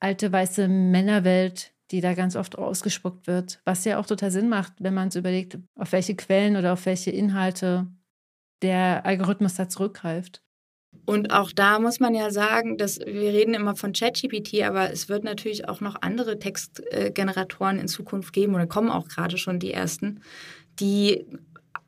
alte 0.00 0.30
weiße 0.32 0.68
Männerwelt, 0.68 1.72
die 1.90 2.00
da 2.00 2.14
ganz 2.14 2.36
oft 2.36 2.56
ausgespuckt 2.56 3.26
wird, 3.26 3.60
was 3.64 3.84
ja 3.84 3.98
auch 3.98 4.06
total 4.06 4.30
Sinn 4.30 4.48
macht, 4.48 4.74
wenn 4.78 4.94
man 4.94 5.08
es 5.08 5.16
überlegt, 5.16 5.58
auf 5.76 5.92
welche 5.92 6.14
Quellen 6.14 6.56
oder 6.56 6.74
auf 6.74 6.86
welche 6.86 7.10
Inhalte 7.10 7.88
der 8.62 9.04
Algorithmus 9.06 9.54
da 9.54 9.68
zurückgreift. 9.68 10.42
Und 11.06 11.32
auch 11.32 11.50
da 11.50 11.78
muss 11.78 11.98
man 11.98 12.14
ja 12.14 12.30
sagen, 12.30 12.76
dass 12.76 13.00
wir 13.00 13.32
reden 13.32 13.54
immer 13.54 13.74
von 13.74 13.92
ChatGPT, 13.92 14.62
aber 14.62 14.92
es 14.92 15.08
wird 15.08 15.24
natürlich 15.24 15.68
auch 15.68 15.80
noch 15.80 15.96
andere 16.02 16.38
Textgeneratoren 16.38 17.78
in 17.78 17.88
Zukunft 17.88 18.32
geben 18.32 18.54
oder 18.54 18.66
kommen 18.66 18.90
auch 18.90 19.08
gerade 19.08 19.38
schon 19.38 19.58
die 19.58 19.72
ersten, 19.72 20.20
die 20.78 21.26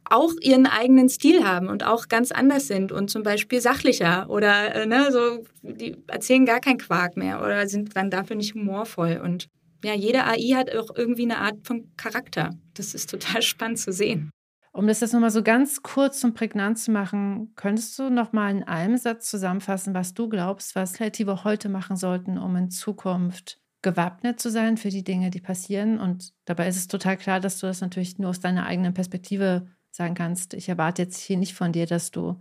auch 0.05 0.33
ihren 0.41 0.67
eigenen 0.67 1.09
Stil 1.09 1.45
haben 1.45 1.69
und 1.69 1.85
auch 1.85 2.09
ganz 2.09 2.33
anders 2.33 2.67
sind 2.67 2.93
und 2.93 3.11
zum 3.11 3.23
Beispiel 3.23 3.61
sachlicher 3.61 4.29
oder 4.29 4.75
äh, 4.75 4.87
ne, 4.87 5.11
so, 5.11 5.45
die 5.63 5.97
erzählen 6.07 6.45
gar 6.45 6.61
keinen 6.61 6.79
Quark 6.79 7.17
mehr 7.17 7.41
oder 7.41 7.67
sind 7.67 7.97
dann 7.97 8.11
dafür 8.11 8.37
nicht 8.37 8.55
humorvoll. 8.55 9.21
Und 9.23 9.49
ja, 9.85 9.95
jede 9.95 10.25
AI 10.25 10.55
hat 10.55 10.75
auch 10.75 10.95
irgendwie 10.95 11.23
eine 11.23 11.39
Art 11.39 11.65
von 11.65 11.91
Charakter. 11.97 12.51
Das 12.75 12.95
ist 12.95 13.11
total 13.11 13.43
spannend 13.43 13.79
zu 13.79 13.93
sehen. 13.93 14.31
Um 14.73 14.87
das 14.87 15.01
jetzt 15.01 15.13
nochmal 15.13 15.31
so 15.31 15.43
ganz 15.43 15.83
kurz 15.83 16.25
und 16.25 16.35
prägnant 16.35 16.79
zu 16.79 16.91
machen, 16.91 17.53
könntest 17.57 17.99
du 17.99 18.09
nochmal 18.09 18.51
in 18.51 18.63
einem 18.63 18.97
Satz 18.97 19.29
zusammenfassen, 19.29 19.93
was 19.93 20.15
du 20.15 20.31
glaubst, 20.31 20.75
was 20.75 20.95
Kreative 20.95 21.45
heute 21.45 21.69
machen 21.69 21.97
sollten, 21.97 22.39
um 22.39 22.57
in 22.57 22.71
Zukunft 22.71 23.61
gewappnet 23.83 24.41
zu 24.41 24.51
sein 24.51 24.79
für 24.79 24.89
die 24.89 25.05
Dinge, 25.05 25.29
die 25.29 25.43
passieren? 25.43 26.01
Und 26.01 26.33
dabei 26.47 26.69
ist 26.69 26.77
es 26.77 26.89
total 26.89 27.19
klar, 27.19 27.39
dass 27.39 27.59
du 27.59 27.67
das 27.67 27.83
natürlich 27.83 28.19
nur 28.19 28.31
aus 28.31 28.41
deiner 28.41 28.65
eigenen 28.65 28.95
Perspektive 28.95 29.69
sagen 29.91 30.15
kannst, 30.15 30.55
ich 30.55 30.71
erwarte 30.71 31.03
jetzt 31.03 31.19
hier 31.19 31.37
nicht 31.37 31.53
von 31.53 31.73
dir, 31.73 31.85
dass 31.85 32.11
du 32.11 32.41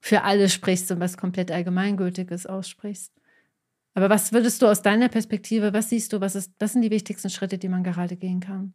für 0.00 0.24
alle 0.24 0.50
sprichst 0.50 0.90
und 0.92 1.00
was 1.00 1.16
komplett 1.16 1.50
Allgemeingültiges 1.50 2.44
aussprichst. 2.44 3.14
Aber 3.94 4.10
was 4.10 4.32
würdest 4.32 4.60
du 4.60 4.66
aus 4.66 4.82
deiner 4.82 5.08
Perspektive, 5.08 5.72
was 5.72 5.88
siehst 5.88 6.12
du, 6.12 6.20
was, 6.20 6.34
ist, 6.34 6.52
was 6.58 6.74
sind 6.74 6.82
die 6.82 6.90
wichtigsten 6.90 7.30
Schritte, 7.30 7.56
die 7.56 7.70
man 7.70 7.82
gerade 7.82 8.16
gehen 8.16 8.40
kann? 8.40 8.74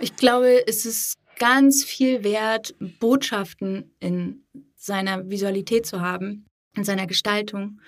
Ich 0.00 0.16
glaube, 0.16 0.66
es 0.66 0.86
ist 0.86 1.18
ganz 1.38 1.84
viel 1.84 2.24
wert, 2.24 2.74
Botschaften 3.00 3.90
in 4.00 4.44
seiner 4.76 5.28
Visualität 5.28 5.86
zu 5.86 6.00
haben, 6.00 6.46
in 6.74 6.84
seiner 6.84 7.06
Gestaltung, 7.06 7.80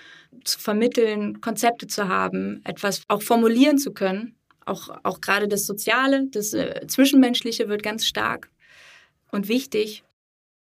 zu 0.43 0.59
vermitteln, 0.59 1.41
Konzepte 1.41 1.87
zu 1.87 2.07
haben, 2.07 2.61
etwas 2.63 3.03
auch 3.07 3.21
formulieren 3.21 3.77
zu 3.77 3.91
können. 3.91 4.35
Auch, 4.65 4.89
auch 5.03 5.21
gerade 5.21 5.47
das 5.47 5.65
Soziale, 5.65 6.27
das 6.29 6.53
äh, 6.53 6.85
Zwischenmenschliche 6.87 7.67
wird 7.67 7.83
ganz 7.83 8.05
stark 8.05 8.49
und 9.31 9.47
wichtig. 9.47 10.03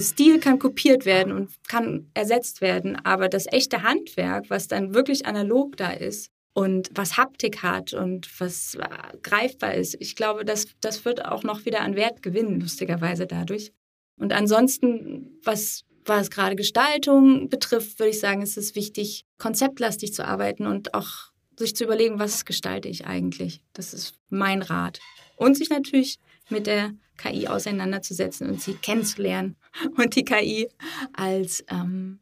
Stil 0.00 0.40
kann 0.40 0.58
kopiert 0.58 1.04
werden 1.04 1.32
und 1.32 1.52
kann 1.68 2.10
ersetzt 2.14 2.60
werden, 2.60 2.96
aber 2.96 3.28
das 3.28 3.46
echte 3.46 3.82
Handwerk, 3.82 4.50
was 4.50 4.66
dann 4.66 4.94
wirklich 4.94 5.26
analog 5.26 5.76
da 5.76 5.90
ist 5.90 6.32
und 6.54 6.90
was 6.94 7.16
Haptik 7.16 7.62
hat 7.62 7.94
und 7.94 8.28
was 8.40 8.74
äh, 8.74 9.16
greifbar 9.22 9.74
ist, 9.74 9.96
ich 10.00 10.16
glaube, 10.16 10.44
das, 10.44 10.66
das 10.80 11.04
wird 11.04 11.24
auch 11.24 11.42
noch 11.44 11.64
wieder 11.64 11.80
an 11.80 11.96
Wert 11.96 12.22
gewinnen, 12.22 12.60
lustigerweise 12.60 13.26
dadurch. 13.26 13.72
Und 14.16 14.32
ansonsten, 14.32 15.38
was, 15.42 15.84
was 16.04 16.30
gerade 16.30 16.56
Gestaltung 16.56 17.48
betrifft, 17.48 17.98
würde 17.98 18.10
ich 18.10 18.20
sagen, 18.20 18.42
ist 18.42 18.58
es 18.58 18.74
wichtig, 18.74 19.24
konzeptlastig 19.38 20.12
zu 20.12 20.26
arbeiten 20.26 20.66
und 20.66 20.94
auch 20.94 21.32
sich 21.58 21.74
zu 21.74 21.84
überlegen, 21.84 22.18
was 22.18 22.44
gestalte 22.44 22.88
ich 22.88 23.06
eigentlich. 23.06 23.62
Das 23.72 23.94
ist 23.94 24.14
mein 24.28 24.62
Rat. 24.62 25.00
Und 25.36 25.56
sich 25.56 25.70
natürlich 25.70 26.18
mit 26.50 26.66
der 26.66 26.92
KI 27.16 27.48
auseinanderzusetzen 27.48 28.48
und 28.48 28.60
sie 28.60 28.74
kennenzulernen 28.74 29.56
und 29.96 30.16
die 30.16 30.24
KI 30.24 30.68
als, 31.12 31.64
ähm, 31.68 32.20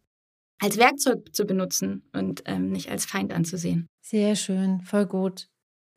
als 0.61 0.78
Werkzeug 0.78 1.34
zu 1.34 1.44
benutzen 1.44 2.08
und 2.12 2.42
ähm, 2.46 2.70
nicht 2.70 2.90
als 2.90 3.06
Feind 3.06 3.32
anzusehen. 3.32 3.88
Sehr 4.02 4.36
schön, 4.36 4.82
voll 4.82 5.06
gut. 5.06 5.48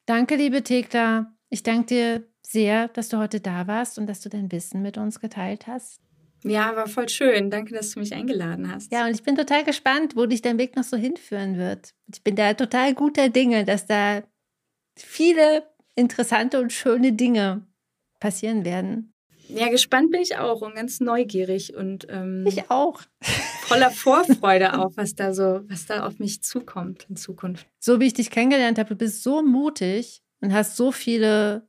Danke, 0.06 0.36
liebe 0.36 0.64
Thekla. 0.64 1.34
Ich 1.50 1.64
danke 1.64 1.86
dir 1.86 2.28
sehr, 2.46 2.88
dass 2.90 3.10
du 3.10 3.18
heute 3.18 3.40
da 3.40 3.68
warst 3.68 3.98
und 3.98 4.08
dass 4.08 4.22
du 4.22 4.30
dein 4.30 4.52
Wissen 4.52 4.82
mit 4.82 4.98
uns 4.98 5.20
geteilt 5.20 5.68
hast. 5.68 6.00
Ja, 6.44 6.76
war 6.76 6.88
voll 6.88 7.08
schön. 7.08 7.50
Danke, 7.50 7.74
dass 7.74 7.92
du 7.92 8.00
mich 8.00 8.14
eingeladen 8.14 8.70
hast. 8.72 8.92
Ja, 8.92 9.06
und 9.06 9.14
ich 9.14 9.24
bin 9.24 9.36
total 9.36 9.64
gespannt, 9.64 10.16
wo 10.16 10.26
dich 10.26 10.42
dein 10.42 10.58
Weg 10.58 10.76
noch 10.76 10.84
so 10.84 10.98
hinführen 10.98 11.58
wird. 11.58 11.94
Ich 12.12 12.22
bin 12.22 12.36
da 12.36 12.54
total 12.54 12.94
guter 12.94 13.30
Dinge, 13.30 13.64
dass 13.64 13.86
da 13.86 14.24
viele 14.98 15.64
interessante 15.96 16.60
und 16.60 16.74
schöne 16.74 17.14
Dinge 17.14 17.66
passieren 18.20 18.66
werden. 18.66 19.13
Ja, 19.48 19.70
gespannt 19.70 20.12
bin 20.12 20.22
ich 20.22 20.38
auch 20.38 20.62
und 20.62 20.76
ganz 20.76 21.00
neugierig 21.00 21.76
und 21.76 22.08
ähm, 22.10 22.46
ich 22.48 22.70
auch. 22.70 23.02
voller 23.64 23.92
Vorfreude 23.92 24.80
auf, 24.80 24.98
was 24.98 25.16
da 25.16 25.34
so, 25.34 25.62
was 25.68 25.86
da 25.86 26.06
auf 26.06 26.20
mich 26.20 26.44
zukommt 26.44 27.06
in 27.10 27.16
Zukunft. 27.16 27.68
So 27.80 28.00
wie 28.00 28.08
ich 28.08 28.14
dich 28.14 28.30
kennengelernt 28.30 28.80
habe, 28.80 28.90
du 28.90 28.96
bist 28.96 29.24
so 29.24 29.42
mutig 29.42 30.24
und 30.42 30.54
hast 30.54 30.76
so 30.76 30.92
viele 30.92 31.68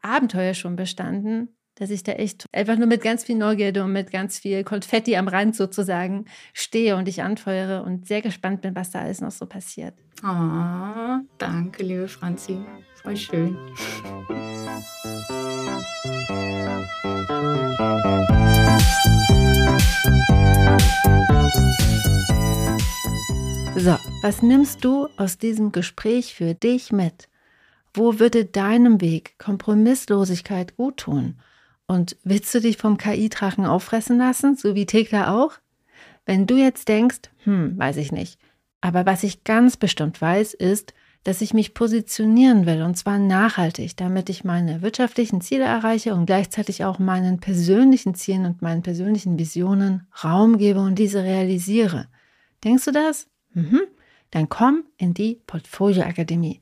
Abenteuer 0.00 0.54
schon 0.54 0.76
bestanden, 0.76 1.57
dass 1.78 1.90
ich 1.90 2.02
da 2.02 2.12
echt 2.12 2.46
einfach 2.52 2.76
nur 2.76 2.88
mit 2.88 3.02
ganz 3.02 3.24
viel 3.24 3.36
Neugierde 3.36 3.84
und 3.84 3.92
mit 3.92 4.10
ganz 4.10 4.38
viel 4.38 4.64
Konfetti 4.64 5.16
am 5.16 5.28
Rand 5.28 5.54
sozusagen 5.54 6.24
stehe 6.52 6.96
und 6.96 7.06
dich 7.06 7.22
anfeuere 7.22 7.84
und 7.84 8.06
sehr 8.06 8.20
gespannt 8.20 8.62
bin, 8.62 8.74
was 8.74 8.90
da 8.90 9.00
alles 9.00 9.20
noch 9.20 9.30
so 9.30 9.46
passiert. 9.46 9.94
Oh, 10.24 11.20
danke, 11.38 11.84
liebe 11.84 12.08
Franzi. 12.08 12.58
Voll 13.02 13.16
schön. 13.16 13.56
So, 23.76 23.96
was 24.22 24.42
nimmst 24.42 24.84
du 24.84 25.06
aus 25.16 25.38
diesem 25.38 25.70
Gespräch 25.70 26.34
für 26.34 26.54
dich 26.54 26.90
mit? 26.90 27.28
Wo 27.94 28.18
würde 28.18 28.44
deinem 28.44 29.00
Weg 29.00 29.38
Kompromisslosigkeit 29.38 30.76
gut 30.76 30.96
tun? 30.98 31.36
Und 31.88 32.16
willst 32.22 32.54
du 32.54 32.60
dich 32.60 32.76
vom 32.76 32.98
KI-Drachen 32.98 33.66
auffressen 33.66 34.18
lassen, 34.18 34.54
so 34.54 34.74
wie 34.74 34.86
Thekla 34.86 35.34
auch? 35.34 35.54
Wenn 36.26 36.46
du 36.46 36.56
jetzt 36.56 36.86
denkst, 36.88 37.22
hm, 37.44 37.76
weiß 37.78 37.96
ich 37.96 38.12
nicht. 38.12 38.38
Aber 38.82 39.06
was 39.06 39.22
ich 39.22 39.42
ganz 39.42 39.78
bestimmt 39.78 40.20
weiß, 40.20 40.54
ist, 40.54 40.92
dass 41.24 41.40
ich 41.40 41.54
mich 41.54 41.74
positionieren 41.74 42.66
will 42.66 42.82
und 42.82 42.96
zwar 42.96 43.18
nachhaltig, 43.18 43.96
damit 43.96 44.28
ich 44.28 44.44
meine 44.44 44.82
wirtschaftlichen 44.82 45.40
Ziele 45.40 45.64
erreiche 45.64 46.14
und 46.14 46.26
gleichzeitig 46.26 46.84
auch 46.84 46.98
meinen 46.98 47.40
persönlichen 47.40 48.14
Zielen 48.14 48.46
und 48.46 48.62
meinen 48.62 48.82
persönlichen 48.82 49.38
Visionen 49.38 50.06
Raum 50.22 50.58
gebe 50.58 50.80
und 50.80 50.98
diese 50.98 51.24
realisiere. 51.24 52.08
Denkst 52.64 52.84
du 52.84 52.92
das? 52.92 53.28
Mhm. 53.54 53.80
Dann 54.30 54.48
komm 54.48 54.84
in 54.98 55.14
die 55.14 55.40
Portfolio 55.46 56.02
Akademie. 56.02 56.60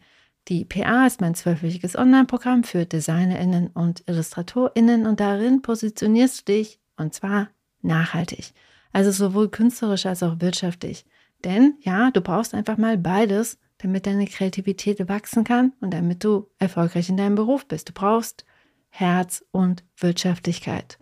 Die 0.49 0.65
PA 0.65 1.07
ist 1.07 1.21
mein 1.21 1.35
zwölfwöchiges 1.35 1.97
Online-Programm 1.97 2.63
für 2.63 2.87
DesignerInnen 2.87 3.69
und 3.69 4.05
IllustratorInnen 4.09 5.07
und 5.07 5.19
darin 5.19 5.61
positionierst 5.61 6.49
du 6.49 6.53
dich 6.53 6.79
und 6.97 7.15
zwar 7.15 7.49
nachhaltig. 7.83 8.53
Also 8.93 9.11
sowohl 9.11 9.49
künstlerisch 9.49 10.07
als 10.07 10.23
auch 10.23 10.41
wirtschaftlich. 10.41 11.05
Denn 11.45 11.75
ja, 11.81 12.11
du 12.13 12.21
brauchst 12.21 12.55
einfach 12.55 12.77
mal 12.77 12.97
beides, 12.97 13.59
damit 13.79 14.07
deine 14.07 14.27
Kreativität 14.27 15.09
wachsen 15.09 15.43
kann 15.43 15.73
und 15.81 15.93
damit 15.93 16.23
du 16.23 16.49
erfolgreich 16.59 17.09
in 17.09 17.17
deinem 17.17 17.35
Beruf 17.35 17.67
bist. 17.67 17.89
Du 17.89 17.93
brauchst 17.93 18.45
Herz 18.89 19.45
und 19.51 19.85
Wirtschaftlichkeit. 19.97 20.99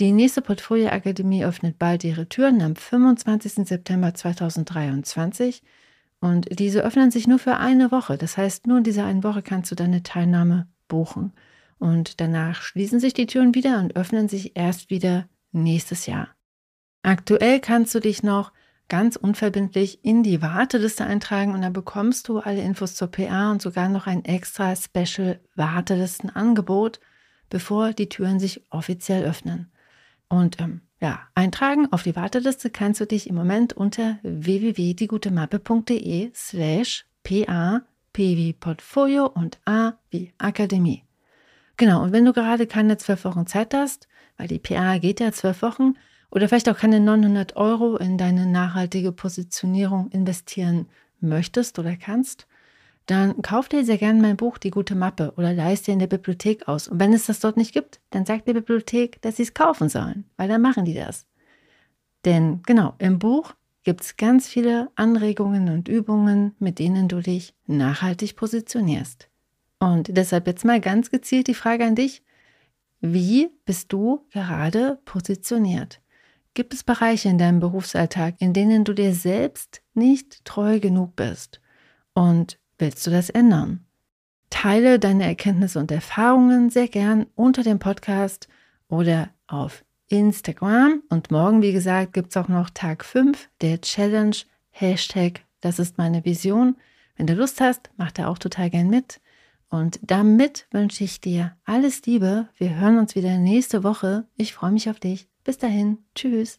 Die 0.00 0.12
nächste 0.12 0.40
Portfolio 0.40 0.88
Akademie 0.88 1.44
öffnet 1.44 1.78
bald 1.78 2.02
ihre 2.04 2.28
Türen 2.28 2.62
am 2.62 2.74
25. 2.74 3.68
September 3.68 4.14
2023 4.14 5.62
und 6.22 6.60
diese 6.60 6.82
öffnen 6.82 7.10
sich 7.10 7.26
nur 7.26 7.40
für 7.40 7.56
eine 7.56 7.90
Woche. 7.90 8.16
Das 8.16 8.36
heißt, 8.36 8.68
nur 8.68 8.78
in 8.78 8.84
dieser 8.84 9.04
einen 9.04 9.24
Woche 9.24 9.42
kannst 9.42 9.72
du 9.72 9.74
deine 9.74 10.04
Teilnahme 10.04 10.68
buchen. 10.86 11.32
Und 11.80 12.20
danach 12.20 12.62
schließen 12.62 13.00
sich 13.00 13.12
die 13.12 13.26
Türen 13.26 13.56
wieder 13.56 13.80
und 13.80 13.96
öffnen 13.96 14.28
sich 14.28 14.56
erst 14.56 14.88
wieder 14.88 15.28
nächstes 15.50 16.06
Jahr. 16.06 16.28
Aktuell 17.02 17.58
kannst 17.58 17.92
du 17.96 17.98
dich 17.98 18.22
noch 18.22 18.52
ganz 18.88 19.16
unverbindlich 19.16 20.04
in 20.04 20.22
die 20.22 20.40
Warteliste 20.40 21.04
eintragen 21.04 21.54
und 21.54 21.62
dann 21.62 21.72
bekommst 21.72 22.28
du 22.28 22.38
alle 22.38 22.62
Infos 22.62 22.94
zur 22.94 23.08
PA 23.08 23.50
und 23.50 23.60
sogar 23.60 23.88
noch 23.88 24.06
ein 24.06 24.24
extra 24.24 24.76
Special 24.76 25.40
Wartelistenangebot, 25.56 27.00
bevor 27.50 27.94
die 27.94 28.08
Türen 28.08 28.38
sich 28.38 28.62
offiziell 28.70 29.24
öffnen. 29.24 29.72
Und 30.28 30.60
ähm, 30.60 30.82
ja, 31.02 31.20
eintragen 31.34 31.92
auf 31.92 32.04
die 32.04 32.14
Warteliste 32.14 32.70
kannst 32.70 33.00
du 33.00 33.06
dich 33.06 33.28
im 33.28 33.34
Moment 33.34 33.72
unter 33.72 34.20
www.diegutemappe.de 34.22 36.30
slash 36.32 37.04
pa, 37.24 37.82
p 38.12 38.36
wie 38.36 38.52
Portfolio 38.52 39.26
und 39.26 39.58
a 39.66 39.94
wie 40.10 40.32
Akademie. 40.38 41.02
Genau, 41.76 42.04
und 42.04 42.12
wenn 42.12 42.24
du 42.24 42.32
gerade 42.32 42.68
keine 42.68 42.98
zwölf 42.98 43.24
Wochen 43.24 43.48
Zeit 43.48 43.74
hast, 43.74 44.06
weil 44.36 44.46
die 44.46 44.60
PA 44.60 44.98
geht 44.98 45.18
ja 45.18 45.32
zwölf 45.32 45.60
Wochen, 45.62 45.94
oder 46.30 46.48
vielleicht 46.48 46.68
auch 46.68 46.78
keine 46.78 47.00
900 47.00 47.56
Euro 47.56 47.96
in 47.96 48.16
deine 48.16 48.46
nachhaltige 48.46 49.10
Positionierung 49.10 50.08
investieren 50.10 50.86
möchtest 51.20 51.80
oder 51.80 51.96
kannst, 51.96 52.46
dann 53.06 53.42
kauf 53.42 53.68
dir 53.68 53.84
sehr 53.84 53.98
gerne 53.98 54.20
mein 54.20 54.36
Buch 54.36 54.58
Die 54.58 54.70
gute 54.70 54.94
Mappe 54.94 55.32
oder 55.36 55.52
leist 55.52 55.86
dir 55.86 55.92
in 55.92 55.98
der 55.98 56.06
Bibliothek 56.06 56.68
aus. 56.68 56.88
Und 56.88 57.00
wenn 57.00 57.12
es 57.12 57.26
das 57.26 57.40
dort 57.40 57.56
nicht 57.56 57.72
gibt, 57.72 58.00
dann 58.10 58.24
sagt 58.24 58.48
die 58.48 58.52
Bibliothek, 58.52 59.20
dass 59.22 59.36
sie 59.36 59.42
es 59.42 59.54
kaufen 59.54 59.88
sollen, 59.88 60.24
weil 60.36 60.48
dann 60.48 60.62
machen 60.62 60.84
die 60.84 60.94
das. 60.94 61.26
Denn 62.24 62.62
genau, 62.64 62.94
im 62.98 63.18
Buch 63.18 63.54
gibt 63.82 64.02
es 64.02 64.16
ganz 64.16 64.48
viele 64.48 64.90
Anregungen 64.94 65.68
und 65.68 65.88
Übungen, 65.88 66.54
mit 66.58 66.78
denen 66.78 67.08
du 67.08 67.20
dich 67.20 67.54
nachhaltig 67.66 68.36
positionierst. 68.36 69.28
Und 69.80 70.16
deshalb 70.16 70.46
jetzt 70.46 70.64
mal 70.64 70.80
ganz 70.80 71.10
gezielt 71.10 71.48
die 71.48 71.54
Frage 71.54 71.84
an 71.84 71.96
dich, 71.96 72.22
wie 73.00 73.50
bist 73.64 73.92
du 73.92 74.24
gerade 74.30 75.00
positioniert? 75.04 76.00
Gibt 76.54 76.72
es 76.72 76.84
Bereiche 76.84 77.28
in 77.28 77.38
deinem 77.38 77.58
Berufsalltag, 77.58 78.36
in 78.38 78.52
denen 78.52 78.84
du 78.84 78.92
dir 78.92 79.12
selbst 79.12 79.82
nicht 79.94 80.44
treu 80.44 80.78
genug 80.78 81.16
bist? 81.16 81.60
Und 82.14 82.58
Willst 82.82 83.06
du 83.06 83.12
das 83.12 83.30
ändern? 83.30 83.86
Teile 84.50 84.98
deine 84.98 85.22
Erkenntnisse 85.22 85.78
und 85.78 85.92
Erfahrungen 85.92 86.68
sehr 86.68 86.88
gern 86.88 87.26
unter 87.36 87.62
dem 87.62 87.78
Podcast 87.78 88.48
oder 88.88 89.30
auf 89.46 89.84
Instagram. 90.08 91.00
Und 91.08 91.30
morgen, 91.30 91.62
wie 91.62 91.70
gesagt, 91.70 92.12
gibt 92.12 92.30
es 92.30 92.36
auch 92.36 92.48
noch 92.48 92.70
Tag 92.70 93.04
5 93.04 93.48
der 93.60 93.80
Challenge 93.80 94.34
Hashtag 94.70 95.42
Das 95.60 95.78
ist 95.78 95.96
meine 95.96 96.24
Vision. 96.24 96.74
Wenn 97.14 97.28
du 97.28 97.34
Lust 97.34 97.60
hast, 97.60 97.90
mach 97.98 98.10
da 98.10 98.26
auch 98.26 98.38
total 98.38 98.68
gern 98.68 98.90
mit. 98.90 99.20
Und 99.68 100.00
damit 100.02 100.66
wünsche 100.72 101.04
ich 101.04 101.20
dir 101.20 101.54
alles 101.64 102.04
Liebe. 102.04 102.48
Wir 102.56 102.74
hören 102.74 102.98
uns 102.98 103.14
wieder 103.14 103.38
nächste 103.38 103.84
Woche. 103.84 104.26
Ich 104.36 104.54
freue 104.54 104.72
mich 104.72 104.90
auf 104.90 104.98
dich. 104.98 105.28
Bis 105.44 105.56
dahin. 105.56 105.98
Tschüss. 106.16 106.58